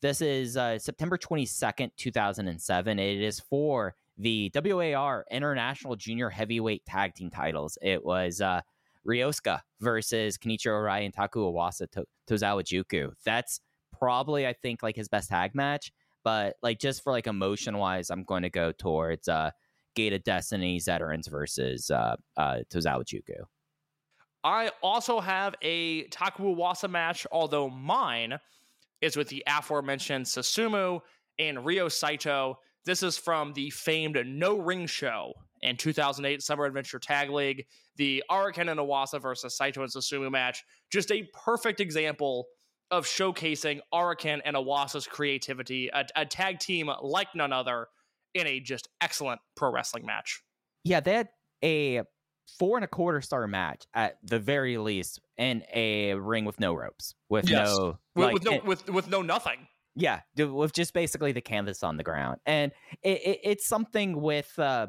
[0.02, 3.00] this is uh, September 22nd, 2007.
[3.00, 7.78] It is for the WAR International Junior Heavyweight Tag Team titles.
[7.82, 8.60] It was uh,
[9.06, 13.14] versus Kenichiro Arai and Taku Iwasa to- Tozawa Juku.
[13.24, 13.62] That's
[13.98, 15.94] probably, I think, like his best tag match.
[16.26, 19.52] But like just for like emotion wise, I'm going to go towards uh,
[19.96, 23.44] Gate of Destiny Veterans versus uh, uh, Tozawa Juku.
[24.44, 28.38] I also have a Taku Iwasa match, although mine
[29.02, 31.02] is with the aforementioned Susumu
[31.38, 32.60] and Ryo Saito.
[32.86, 37.66] This is from the famed No Ring Show in 2008 Summer Adventure Tag League.
[37.98, 40.64] The Arakan and Iwasa versus Saito and Susumu match.
[40.90, 42.48] Just a perfect example
[42.92, 47.88] of showcasing Arakan and Iwasa's creativity, a, a tag team like none other,
[48.34, 50.42] in a just excellent pro wrestling match.
[50.84, 51.30] Yeah, they had
[51.64, 52.04] a
[52.58, 56.74] four and a quarter star match at the very least in a ring with no
[56.74, 57.68] ropes, with Yes.
[57.78, 59.68] no, With, like, with no and- with with no nothing.
[59.96, 62.72] yeah, with just basically the canvas on the ground, and
[63.04, 64.88] it, it, it's something with uh,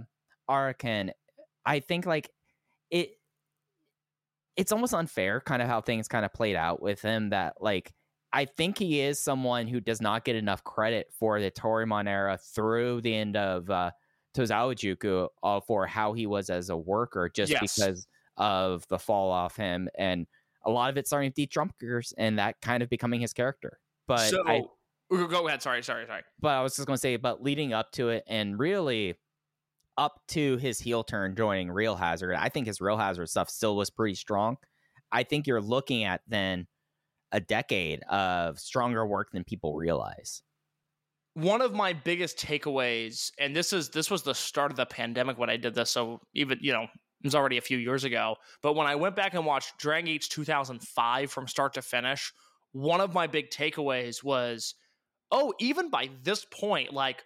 [0.49, 1.11] Arakan.
[1.67, 2.31] I think like
[2.91, 3.11] it.
[4.57, 7.31] It's almost unfair, kind of how things kind of played out with him.
[7.31, 7.93] That like
[8.33, 12.39] I think he is someone who does not get enough credit for the Toryumon era
[12.39, 13.91] through the end of uh,
[14.37, 17.77] Tozawa Juku uh, for how he was as a worker, just Yes.
[17.77, 20.27] because of the fall off him and
[20.65, 23.79] a lot of it starting with Deep Drunkers and that kind of becoming his character.
[24.07, 24.63] But so I,
[25.11, 25.63] go ahead.
[25.63, 26.23] Sorry, sorry, sorry.
[26.39, 29.15] but I was just going to say, but leading up to it and really
[29.99, 33.75] up to his heel turn joining Real Hazard, I think his Real Hazard stuff still
[33.77, 34.57] was pretty strong.
[35.11, 36.67] I think you're looking at then
[37.33, 40.43] a decade of stronger work than people realize.
[41.35, 45.39] One of my biggest takeaways, and this is this was the start of the pandemic
[45.39, 48.37] when I did this, so even you know it was already a few years ago.
[48.63, 52.33] But when I went back and watched Dragon Gate 2005 from start to finish,
[52.73, 54.75] one of my big takeaways was,
[55.31, 57.25] oh, even by this point, like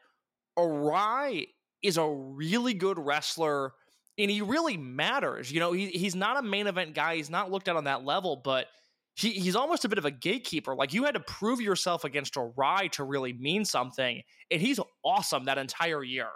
[0.59, 1.47] Arai
[1.83, 3.73] is a really good wrestler
[4.19, 5.51] and he really matters.
[5.53, 7.17] You know, he, he's not a main event guy.
[7.17, 8.67] He's not looked at on that level, but
[9.15, 10.75] he, he's almost a bit of a gatekeeper.
[10.75, 14.23] Like you had to prove yourself against Arai to really mean something.
[14.51, 16.29] And he's awesome that entire year.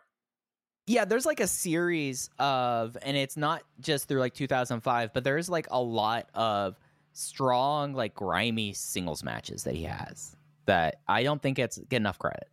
[0.86, 5.48] Yeah, there's like a series of, and it's not just through like 2005, but there's
[5.48, 6.76] like a lot of
[7.12, 10.34] strong, like grimy singles matches that he has
[10.66, 12.48] that I don't think it's get enough credit.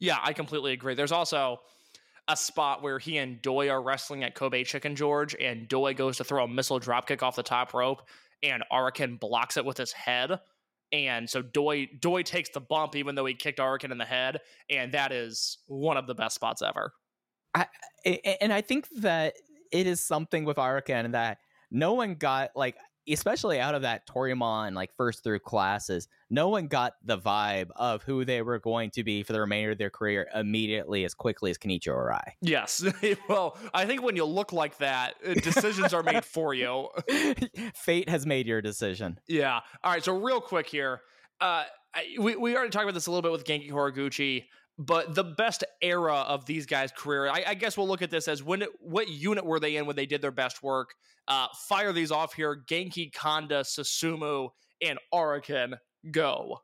[0.00, 0.94] Yeah, I completely agree.
[0.94, 1.60] There's also
[2.26, 6.18] a spot where he and Doi are wrestling at Kobe Chicken George, and Doi goes
[6.18, 8.02] to throw a missile dropkick off the top rope,
[8.42, 10.40] and Arakan blocks it with his head.
[10.92, 14.40] And so Doi Doi takes the bump even though he kicked Arakan in the head,
[14.70, 16.92] and that is one of the best spots ever.
[17.54, 19.34] A- and I think that
[19.70, 21.38] it is something with Arakan that
[21.70, 22.76] no one got like
[23.08, 28.02] especially out of that Toryumon like first through classes, no one got the vibe of
[28.02, 31.50] who they were going to be for the remainder of their career immediately as quickly
[31.50, 32.32] as Kenichiro Arai.
[32.40, 32.84] Yes.
[33.28, 36.88] well, I think when you look like that, uh, decisions are made for you.
[37.74, 39.18] Fate has made your decision.
[39.26, 39.60] Yeah.
[39.82, 40.04] All right.
[40.04, 41.02] So real quick here,
[41.40, 41.64] uh,
[41.94, 44.44] I, we we already talked about this a little bit with Genki Horiguchi,
[44.78, 48.28] but the best era of these guys' career, I, I guess we'll look at this
[48.28, 50.94] as when what unit were they in when they did their best work?
[51.26, 54.50] Uh, fire these off here: Genki, Kanda, Susumu,
[54.80, 55.74] and Arakan.
[56.10, 56.60] Go.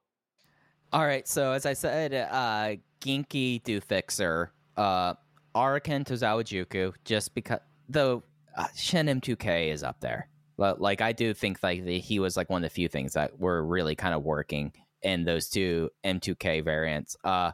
[0.93, 5.15] All right, so as I said, uh Genki do fixer, uh
[5.55, 7.59] Arakan Tozawa just because
[7.89, 8.23] though
[8.57, 10.29] uh, Shin M2K is up there.
[10.57, 13.15] But like I do think like the, he was like one of the few things
[13.15, 14.73] that were really kind of working
[15.03, 17.17] in those two M2K variants.
[17.25, 17.51] Uh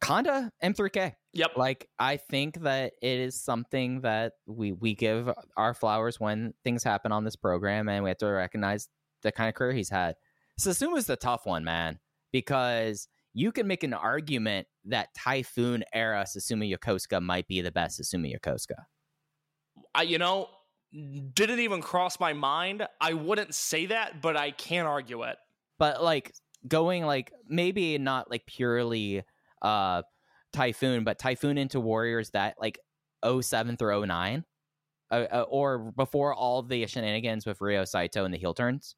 [0.00, 1.14] Kanda M3K.
[1.32, 1.50] Yep.
[1.56, 6.82] Like I think that it is something that we we give our flowers when things
[6.82, 8.88] happen on this program, and we have to recognize
[9.22, 10.16] the kind of career he's had.
[10.60, 11.98] Susumu's the tough one, man,
[12.32, 18.00] because you can make an argument that Typhoon era Susumu Yokosuka might be the best
[18.00, 18.84] Susumu Yokosuka.
[19.94, 20.48] I, you know,
[21.34, 22.86] didn't even cross my mind.
[23.00, 25.36] I wouldn't say that, but I can't argue it.
[25.78, 26.32] But like
[26.66, 29.22] going like maybe not like purely
[29.62, 30.02] uh,
[30.52, 32.78] Typhoon, but Typhoon into Warriors that like
[33.24, 34.44] 07 through 09,
[35.10, 38.96] uh, uh, or before all the shenanigans with Ryo Saito and the heel turns.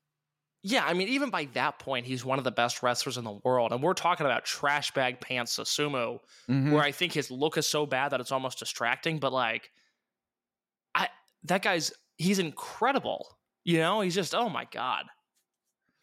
[0.64, 3.38] Yeah, I mean, even by that point, he's one of the best wrestlers in the
[3.44, 3.72] world.
[3.72, 6.18] And we're talking about trash bag pants Susumu,
[6.48, 6.72] Mhm.
[6.72, 9.18] where I think his look is so bad that it's almost distracting.
[9.20, 9.70] But like,
[10.94, 11.08] I
[11.44, 13.38] that guy's he's incredible.
[13.64, 15.04] You know, he's just oh my god.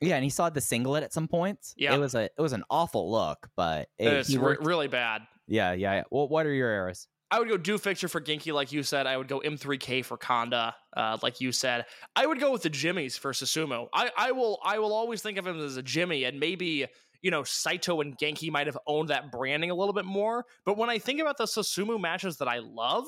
[0.01, 1.73] Yeah, and he saw the singlet at some points.
[1.77, 1.95] Yeah.
[1.95, 5.22] it was a it was an awful look, but it, it's re- really bad.
[5.47, 5.95] yeah, yeah.
[5.95, 6.03] yeah.
[6.11, 7.07] Well, what are your errors?
[7.31, 9.07] I would go do fixture for Genki, like you said.
[9.07, 11.85] I would go M3K for Kanda, uh, like you said.
[12.15, 13.88] I would go with the Jimmies for Susumu.
[13.93, 16.85] I, I will I will always think of him as a Jimmy, and maybe
[17.22, 20.45] you know Saito and Genki might have owned that branding a little bit more.
[20.65, 23.05] But when I think about the Susumu matches that I love,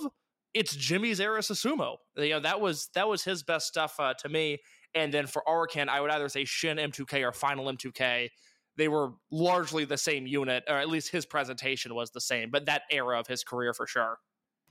[0.53, 1.97] it's Jimmy's era Susumu.
[2.17, 4.57] You know that was that was his best stuff uh, to me.
[4.95, 8.29] And then for Arakan, I would either say Shin M2K or Final M2K.
[8.77, 12.51] They were largely the same unit, or at least his presentation was the same.
[12.51, 14.19] But that era of his career for sure.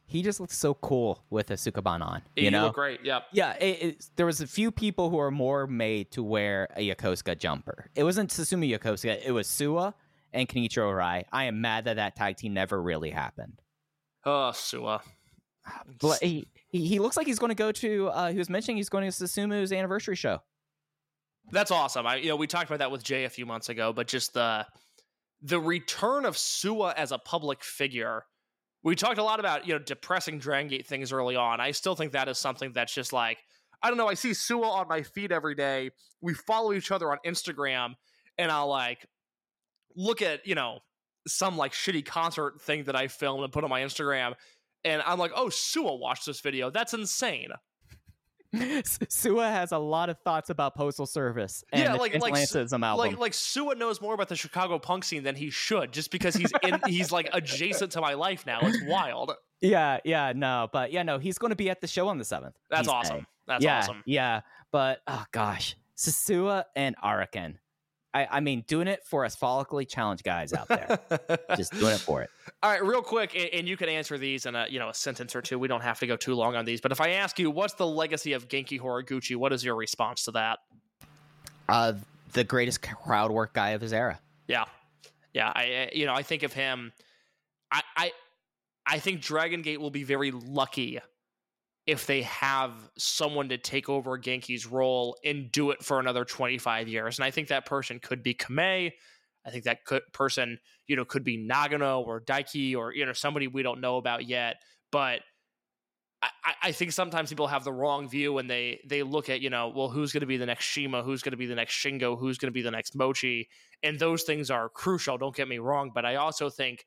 [0.08, 2.22] He just looks so cool with a Sukajan on.
[2.36, 3.04] You You know, look great.
[3.04, 3.24] Yep.
[3.32, 7.36] Yeah, it, there was a few people who are more made to wear a Yokosuka
[7.38, 7.90] jumper.
[7.96, 9.94] It wasn't Susumu Yokosuka, it was Suwa
[10.32, 11.24] and Kenichiro Arai.
[11.32, 13.60] I am mad that that tag team never really happened.
[14.24, 15.00] Oh, Suwa.
[16.00, 16.46] But he,
[16.78, 19.04] he, he looks like he's going to go to, uh, he was mentioning he's going
[19.04, 20.40] to Susumu's anniversary show.
[21.50, 22.06] That's awesome.
[22.06, 24.34] I you know we talked about that with Jay a few months ago, but just
[24.34, 24.66] the
[25.42, 28.24] the return of Suwa as a public figure.
[28.82, 31.60] We talked a lot about you know depressing Dragon Gate things early on.
[31.60, 33.38] I still think that is something that's just like
[33.82, 34.08] I don't know.
[34.08, 35.90] I see Suwa on my feed every day.
[36.20, 37.94] We follow each other on Instagram,
[38.38, 39.06] and I'll like
[39.94, 40.80] look at you know
[41.28, 44.34] some like shitty concert thing that I filmed and put on my Instagram,
[44.86, 46.70] and I'm like, oh, Suwa watched this video.
[46.70, 47.48] That's insane.
[48.54, 52.96] Suwa has a lot of thoughts about postal service and Yeah, like- like album.
[52.96, 56.34] Like like Suwa knows more about the Chicago punk scene than he should, just because
[56.34, 58.60] he's in he's like adjacent to my life now.
[58.62, 59.32] It's wild.
[59.60, 62.24] yeah, yeah, no, but yeah, no, he's going to be at the show on the
[62.24, 62.52] 7th.
[62.70, 63.26] That's he's awesome.
[63.46, 64.02] That's yeah, awesome.
[64.06, 64.40] Yeah,
[64.70, 67.56] but oh gosh, Sasua and Arakan.
[68.16, 70.98] I, I mean, doing it for us follically challenged guys out there.
[71.56, 72.30] Just doing it for it.
[72.62, 74.94] All right, real quick, a- and you can answer these in a you know a
[74.94, 75.58] sentence or two.
[75.58, 76.80] We don't have to go too long on these.
[76.80, 79.36] But if I ask you, what's the legacy of Genki Horiguchi?
[79.36, 80.60] What is your response to that?
[81.68, 81.92] Uh,
[82.32, 84.18] the greatest crowd work guy of his era.
[84.48, 84.64] Yeah,
[85.34, 85.52] yeah.
[85.54, 86.92] I I- you know I think of him.
[87.70, 88.12] I I
[88.86, 91.00] I think Dragon Gate will be very lucky
[91.86, 96.88] if they have someone to take over Genki's role and do it for another 25
[96.88, 97.18] years.
[97.18, 98.92] And I think that person could be Kamei.
[99.44, 100.58] I think that could, person,
[100.88, 104.26] you know, could be Nagano or Daiki or, you know, somebody we don't know about
[104.26, 104.56] yet.
[104.90, 105.20] But
[106.22, 109.50] I, I- think sometimes people have the wrong view and they they look at, you
[109.50, 111.02] know, well, who's going to be the next Shima?
[111.04, 112.18] Who's going to be the next Shingo?
[112.18, 113.48] Who's going to be the next Mochi?
[113.82, 115.92] And those things are crucial, don't get me wrong.
[115.94, 116.84] But I also think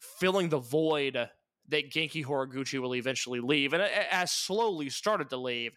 [0.00, 1.28] filling the void
[1.70, 5.72] that Genki Horiguchi will eventually leave, and a- has slowly started to leave,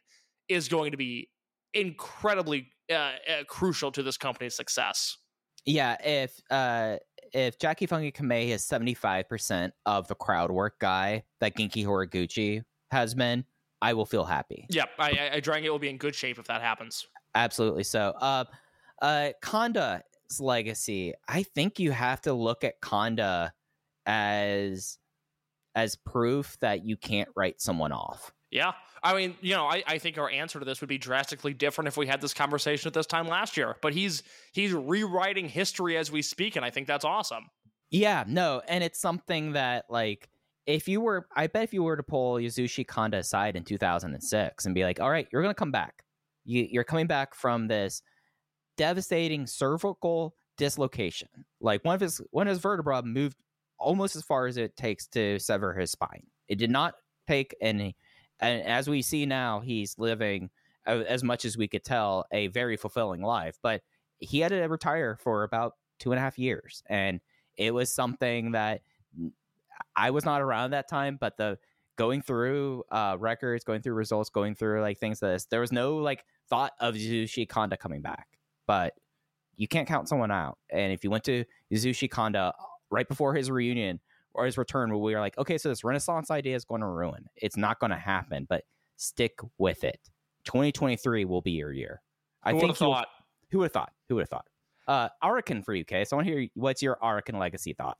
[0.50, 1.30] is going to be
[1.74, 3.12] incredibly uh, uh,
[3.48, 5.18] crucial to this company's success.
[5.66, 6.98] Yeah, if uh
[7.34, 11.86] if Jackie Funky Kamei is seventy five percent of the crowd work guy that Genki
[11.86, 12.62] Horiguchi
[12.92, 13.46] has been,
[13.82, 14.68] I will feel happy.
[14.70, 17.08] Yep, I, I, I Dragon Gate will be in good shape if that happens.
[17.34, 18.14] Absolutely so.
[18.20, 18.44] Uh,
[19.02, 20.04] uh, Kanda's
[20.40, 21.14] legacy.
[21.28, 23.52] I think you have to look at Konda
[24.06, 24.98] as
[25.76, 28.32] as proof that you can't write someone off.
[28.52, 28.74] Yeah.
[29.02, 31.88] I mean, you know, I, I think our answer to this would be drastically different
[31.88, 33.76] if we had this conversation at this time last year.
[33.82, 34.24] But he's
[34.54, 37.50] he's rewriting history as we speak, and I think that's awesome.
[37.90, 40.30] Yeah, no, and it's something that like
[40.66, 44.66] if you were, I bet if you were to pull Yasushi Kanda aside in 2006
[44.66, 46.04] and be like, all right, you're gonna come back.
[46.46, 48.02] You, you're coming back from this
[48.78, 51.30] devastating cervical dislocation.
[51.60, 53.38] Like one of his one of his vertebra moved
[53.84, 56.26] almost as far as it takes to sever his spine.
[56.48, 56.96] It did not
[57.28, 57.96] take any.
[58.40, 60.50] And as we see now, he's living,
[60.86, 63.58] as much as we could tell, a very fulfilling life.
[63.62, 63.82] But
[64.20, 67.22] he had to retire for about two and a half years, and
[67.56, 68.82] it was something that
[69.96, 71.18] I was not around that time.
[71.20, 71.58] But the
[71.96, 75.72] going through uh, records, going through results, going through like things like this, there was
[75.72, 78.28] no like thought of Yasushi Kanda coming back.
[78.66, 78.94] But
[79.56, 80.58] you can't count someone out.
[80.72, 82.54] And if you went to Yasushi Kanda
[82.94, 84.00] right before his reunion
[84.34, 86.88] or his return, where we were like, okay, so this Renaissance idea is going to
[86.88, 87.26] ruin.
[87.36, 88.64] It's not going to happen, but
[88.96, 90.00] stick with it.
[90.46, 92.02] 2023 will be your year.
[92.44, 93.08] I Who think thought?
[93.52, 93.92] Who would have thought?
[94.10, 94.46] Who would have thought?
[94.88, 96.12] Uh, Arakan for you, Case.
[96.12, 97.98] I want to hear what's your Arakan legacy thought.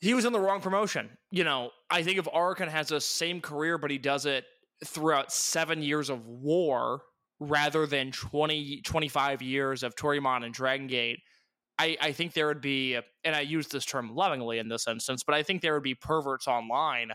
[0.00, 1.10] he was in the wrong promotion.
[1.30, 4.44] You know, I think if Arakan has the same career, but he does it
[4.84, 7.02] throughout seven years of war
[7.40, 11.20] rather than 20, 25 years of Toryumon and Dragon Gate,
[11.80, 15.22] I, I think there would be, and I use this term lovingly in this instance,
[15.24, 17.12] but I think there would be perverts online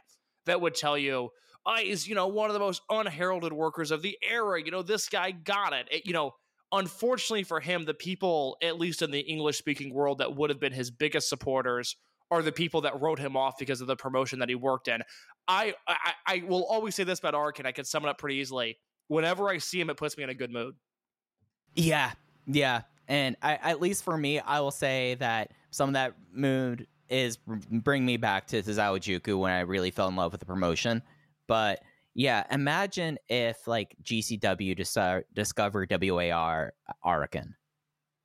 [0.47, 1.29] that would tell you,
[1.67, 4.59] oh, he's, you know, one of the most unheralded workers of the era.
[4.59, 5.87] You know, this guy got it.
[5.91, 6.31] it you know,
[6.71, 10.59] unfortunately for him, the people, at least in the English speaking world, that would have
[10.59, 11.95] been his biggest supporters
[12.31, 15.03] are the people that wrote him off because of the promotion that he worked in.
[15.47, 18.17] I, I, I will always say this about Ark, and I can sum it up
[18.17, 18.79] pretty easily.
[19.09, 20.73] Whenever I see him, it puts me in a good mood.
[21.75, 22.13] Yeah,
[22.47, 22.81] yeah.
[23.07, 27.37] And I, at least for me, I will say that some of that mood is
[27.37, 31.03] bring me back to Tozawa Juku when I really fell in love with the promotion.
[31.47, 31.81] But
[32.15, 36.73] yeah, imagine if like GCW dis- discovered WAR
[37.05, 37.53] Arakan.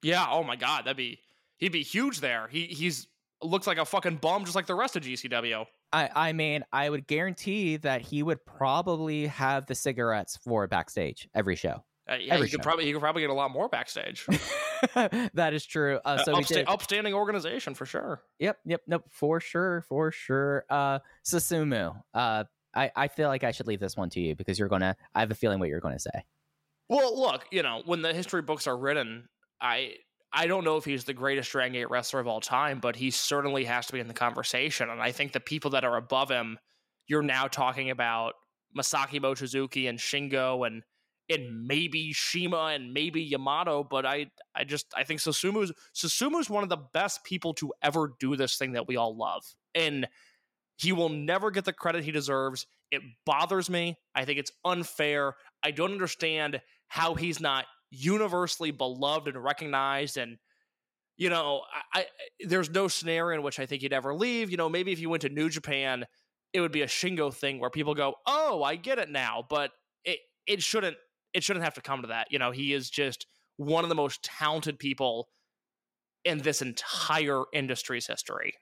[0.03, 0.27] Yeah.
[0.31, 1.21] Oh my God, that'd be
[1.59, 2.49] he'd be huge there.
[2.49, 3.09] He he's
[3.43, 5.67] looks like a fucking bum, just like the rest of GCW.
[5.93, 11.29] I, I mean, I would guarantee that he would probably have the cigarettes for backstage
[11.35, 11.85] every show.
[12.11, 14.27] Uh, yeah, Every you could probably you could probably get a lot more backstage.
[14.95, 16.01] that is true.
[16.05, 16.69] Uh, so Uh, we upsta- did.
[16.69, 18.23] upstanding organization for sure.
[18.39, 20.65] Yep, yep, nope, for sure, for sure.
[20.69, 22.01] Uh, Susumu.
[22.15, 24.97] Uh, I, I feel like I should leave this one to you because you're gonna.
[25.15, 26.25] I have a feeling what you're gonna say.
[26.89, 29.29] Well, look, you know, when the history books are written,
[29.61, 29.95] I
[30.33, 33.11] I don't know if he's the greatest Dragon Gate wrestler of all time, but he
[33.11, 34.89] certainly has to be in the conversation.
[34.91, 36.59] And I think the people that are above him,
[37.07, 38.35] you're now talking about
[38.77, 40.83] Masaki Mochizuki and Shingo and
[41.31, 46.63] and maybe Shima and maybe Yamato, but I I just I think Susumu's Susumu's one
[46.63, 49.45] of the best people to ever do this thing that we all love.
[49.75, 50.09] And
[50.77, 52.67] he will never get the credit he deserves.
[52.91, 53.99] It bothers me.
[54.15, 55.35] I think it's unfair.
[55.63, 60.39] I don't understand how he's not universally beloved and recognized and
[61.17, 61.63] you know
[61.93, 62.07] I, I
[62.47, 65.11] there's no scenario in which i think he'd ever leave you know maybe if you
[65.11, 66.05] went to new japan
[66.53, 69.73] it would be a shingo thing where people go oh i get it now but
[70.05, 70.97] it it shouldn't
[71.35, 73.27] it shouldn't have to come to that you know he is just
[73.57, 75.29] one of the most talented people
[76.25, 78.55] in this entire industry's history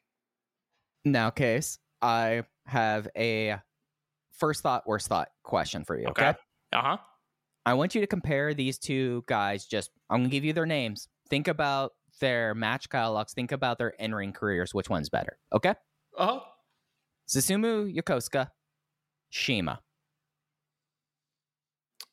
[1.05, 3.57] Now, case I have a
[4.32, 6.07] first thought, worst thought question for you.
[6.09, 6.35] Okay.
[6.73, 6.99] uh-huh
[7.66, 9.66] I want you to compare these two guys.
[9.66, 11.09] Just I'm gonna give you their names.
[11.28, 13.32] Think about their match catalogs.
[13.35, 14.73] Think about their in-ring careers.
[14.73, 15.39] Which one's better?
[15.55, 15.74] Okay.
[16.16, 16.40] uh-huh
[17.28, 18.49] Susumu Yokosuka,
[19.31, 19.81] Shima.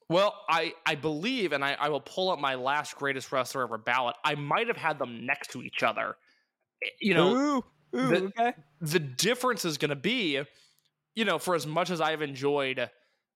[0.09, 3.77] Well, I, I believe, and I, I will pull up my last greatest wrestler ever
[3.77, 4.15] ballot.
[4.23, 6.15] I might have had them next to each other.
[6.83, 7.55] Eh, You know, Ooh,
[7.95, 8.53] ooh, the- okay.
[8.81, 10.41] the difference is going to be,
[11.15, 12.89] you know, for as much as I've enjoyed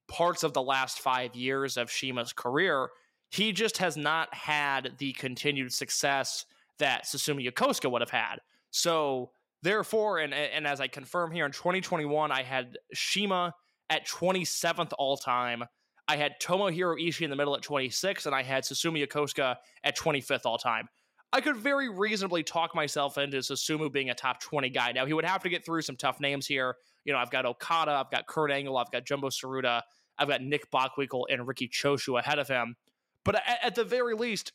[0.07, 2.89] parts of the last five years of Shima's career,
[3.31, 6.45] he just has not had the continued success
[6.77, 8.37] that Susumu Yokosuka would have had.
[8.71, 9.31] So,
[9.63, 13.53] therefore, and and as I confirm here in 2021, I had Shima
[13.89, 15.63] at 27th all time.
[16.09, 19.95] I had Tomohiro Ishii in the middle at 26, and I had Susumu Yokosuka at
[19.95, 20.89] 25th all time.
[21.31, 24.91] I could very reasonably talk myself into Susumu being a top 20 guy.
[24.91, 26.77] Now, he would have to get through some tough names here.
[27.05, 29.83] You know, I've got Okada, I've got Kurt Angle, I've got Jumbo Tsuruta,
[30.17, 32.75] I've got Nick Bockwinkel and Riki Choshu ahead of him.
[33.23, 34.51] But at, at the very least,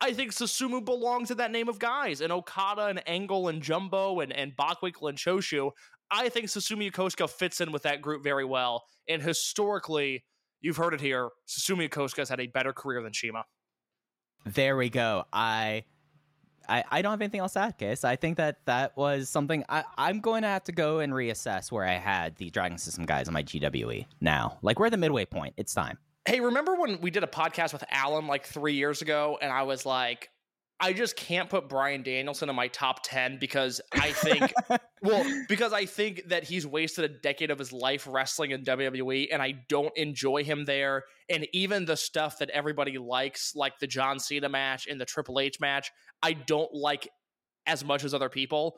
[0.00, 2.20] I think Susumu belongs in that name of guys.
[2.20, 5.72] And Okada and Angle and Jumbo and, and Bockwinkel and Choshu,
[6.12, 8.84] I think Susumu Yokosuka fits in with that group very well.
[9.08, 10.22] And historically,
[10.62, 13.44] you've heard it here, Susumu Yokosuka has had a better career than Shima.
[14.46, 15.24] There we go.
[15.32, 15.84] I,
[16.68, 18.04] I, I don't have anything else to add, Case.
[18.04, 21.70] I think that that was something I, I'm going to have to go and reassess
[21.70, 24.58] where I had the Dragon System guys on my GWE now.
[24.62, 25.54] Like we're at the midway point.
[25.56, 25.98] It's time.
[26.24, 29.62] Hey, remember when we did a podcast with Alan like three years ago, and I
[29.62, 30.30] was like,
[30.82, 34.52] I just can't put Bryan Danielson in my top 10 because I think,
[35.02, 39.28] well, because I think that he's wasted a decade of his life wrestling in WWE,
[39.30, 41.04] and I don't enjoy him there.
[41.30, 45.38] And even the stuff that everybody likes, like the John Cena match and the Triple
[45.38, 47.08] H match, I don't like
[47.64, 48.76] as much as other people.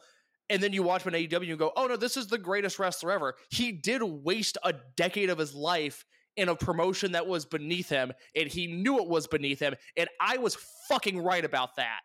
[0.50, 2.78] And then you watch him in AEW and go, oh no, this is the greatest
[2.78, 3.34] wrestler ever.
[3.48, 6.04] He did waste a decade of his life
[6.36, 10.08] in a promotion that was beneath him, and he knew it was beneath him, and
[10.20, 10.56] I was
[10.88, 12.00] fucking right about that.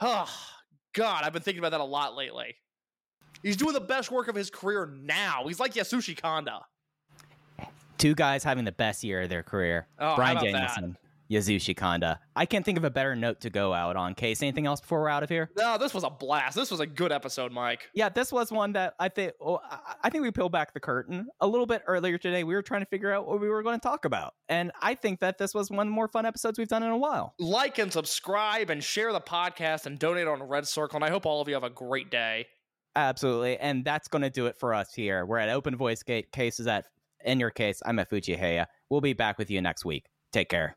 [0.00, 0.28] Oh,
[0.94, 2.54] God, I've been thinking about that a lot lately.
[3.42, 5.44] He's doing the best work of his career now.
[5.46, 6.60] He's like Yasushi Kanda.
[7.98, 9.86] Two guys having the best year of their career.
[9.98, 10.36] Oh, Bryan?
[10.36, 10.96] Danielson,
[11.30, 12.20] Yasushi Kanda.
[12.34, 14.14] I can't think of a better note to go out on.
[14.14, 15.50] Case, anything else before we're out of here?
[15.56, 16.54] No, this was a blast.
[16.56, 17.88] This was a good episode, Mike.
[17.94, 19.32] Yeah, this was one that I think.
[19.40, 19.62] Well,
[20.02, 22.44] I- think we peeled back the curtain a little bit earlier today.
[22.44, 24.94] We were trying to figure out what we were going to talk about, and I
[24.94, 27.34] think that this was one of the more fun episodes we've done in a while.
[27.38, 30.96] Like and subscribe and share the podcast and donate on Red Circle.
[30.96, 32.46] And I hope all of you have a great day.
[32.94, 35.26] Absolutely, and that's going to do it for us here.
[35.26, 36.32] We're at Open Voice Gate.
[36.32, 36.86] Case is at
[37.24, 37.82] in your case.
[37.84, 38.66] I'm at Fujiheya.
[38.88, 40.06] We'll be back with you next week.
[40.32, 40.76] Take care.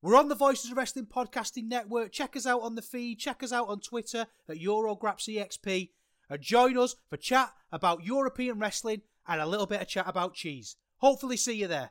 [0.00, 2.12] We're on the Voices of Wrestling Podcasting Network.
[2.12, 3.18] Check us out on the feed.
[3.18, 5.90] Check us out on Twitter at EuroGrapsEXP.
[6.30, 10.34] And join us for chat about European wrestling and a little bit of chat about
[10.34, 10.76] cheese.
[10.98, 11.90] Hopefully, see you there.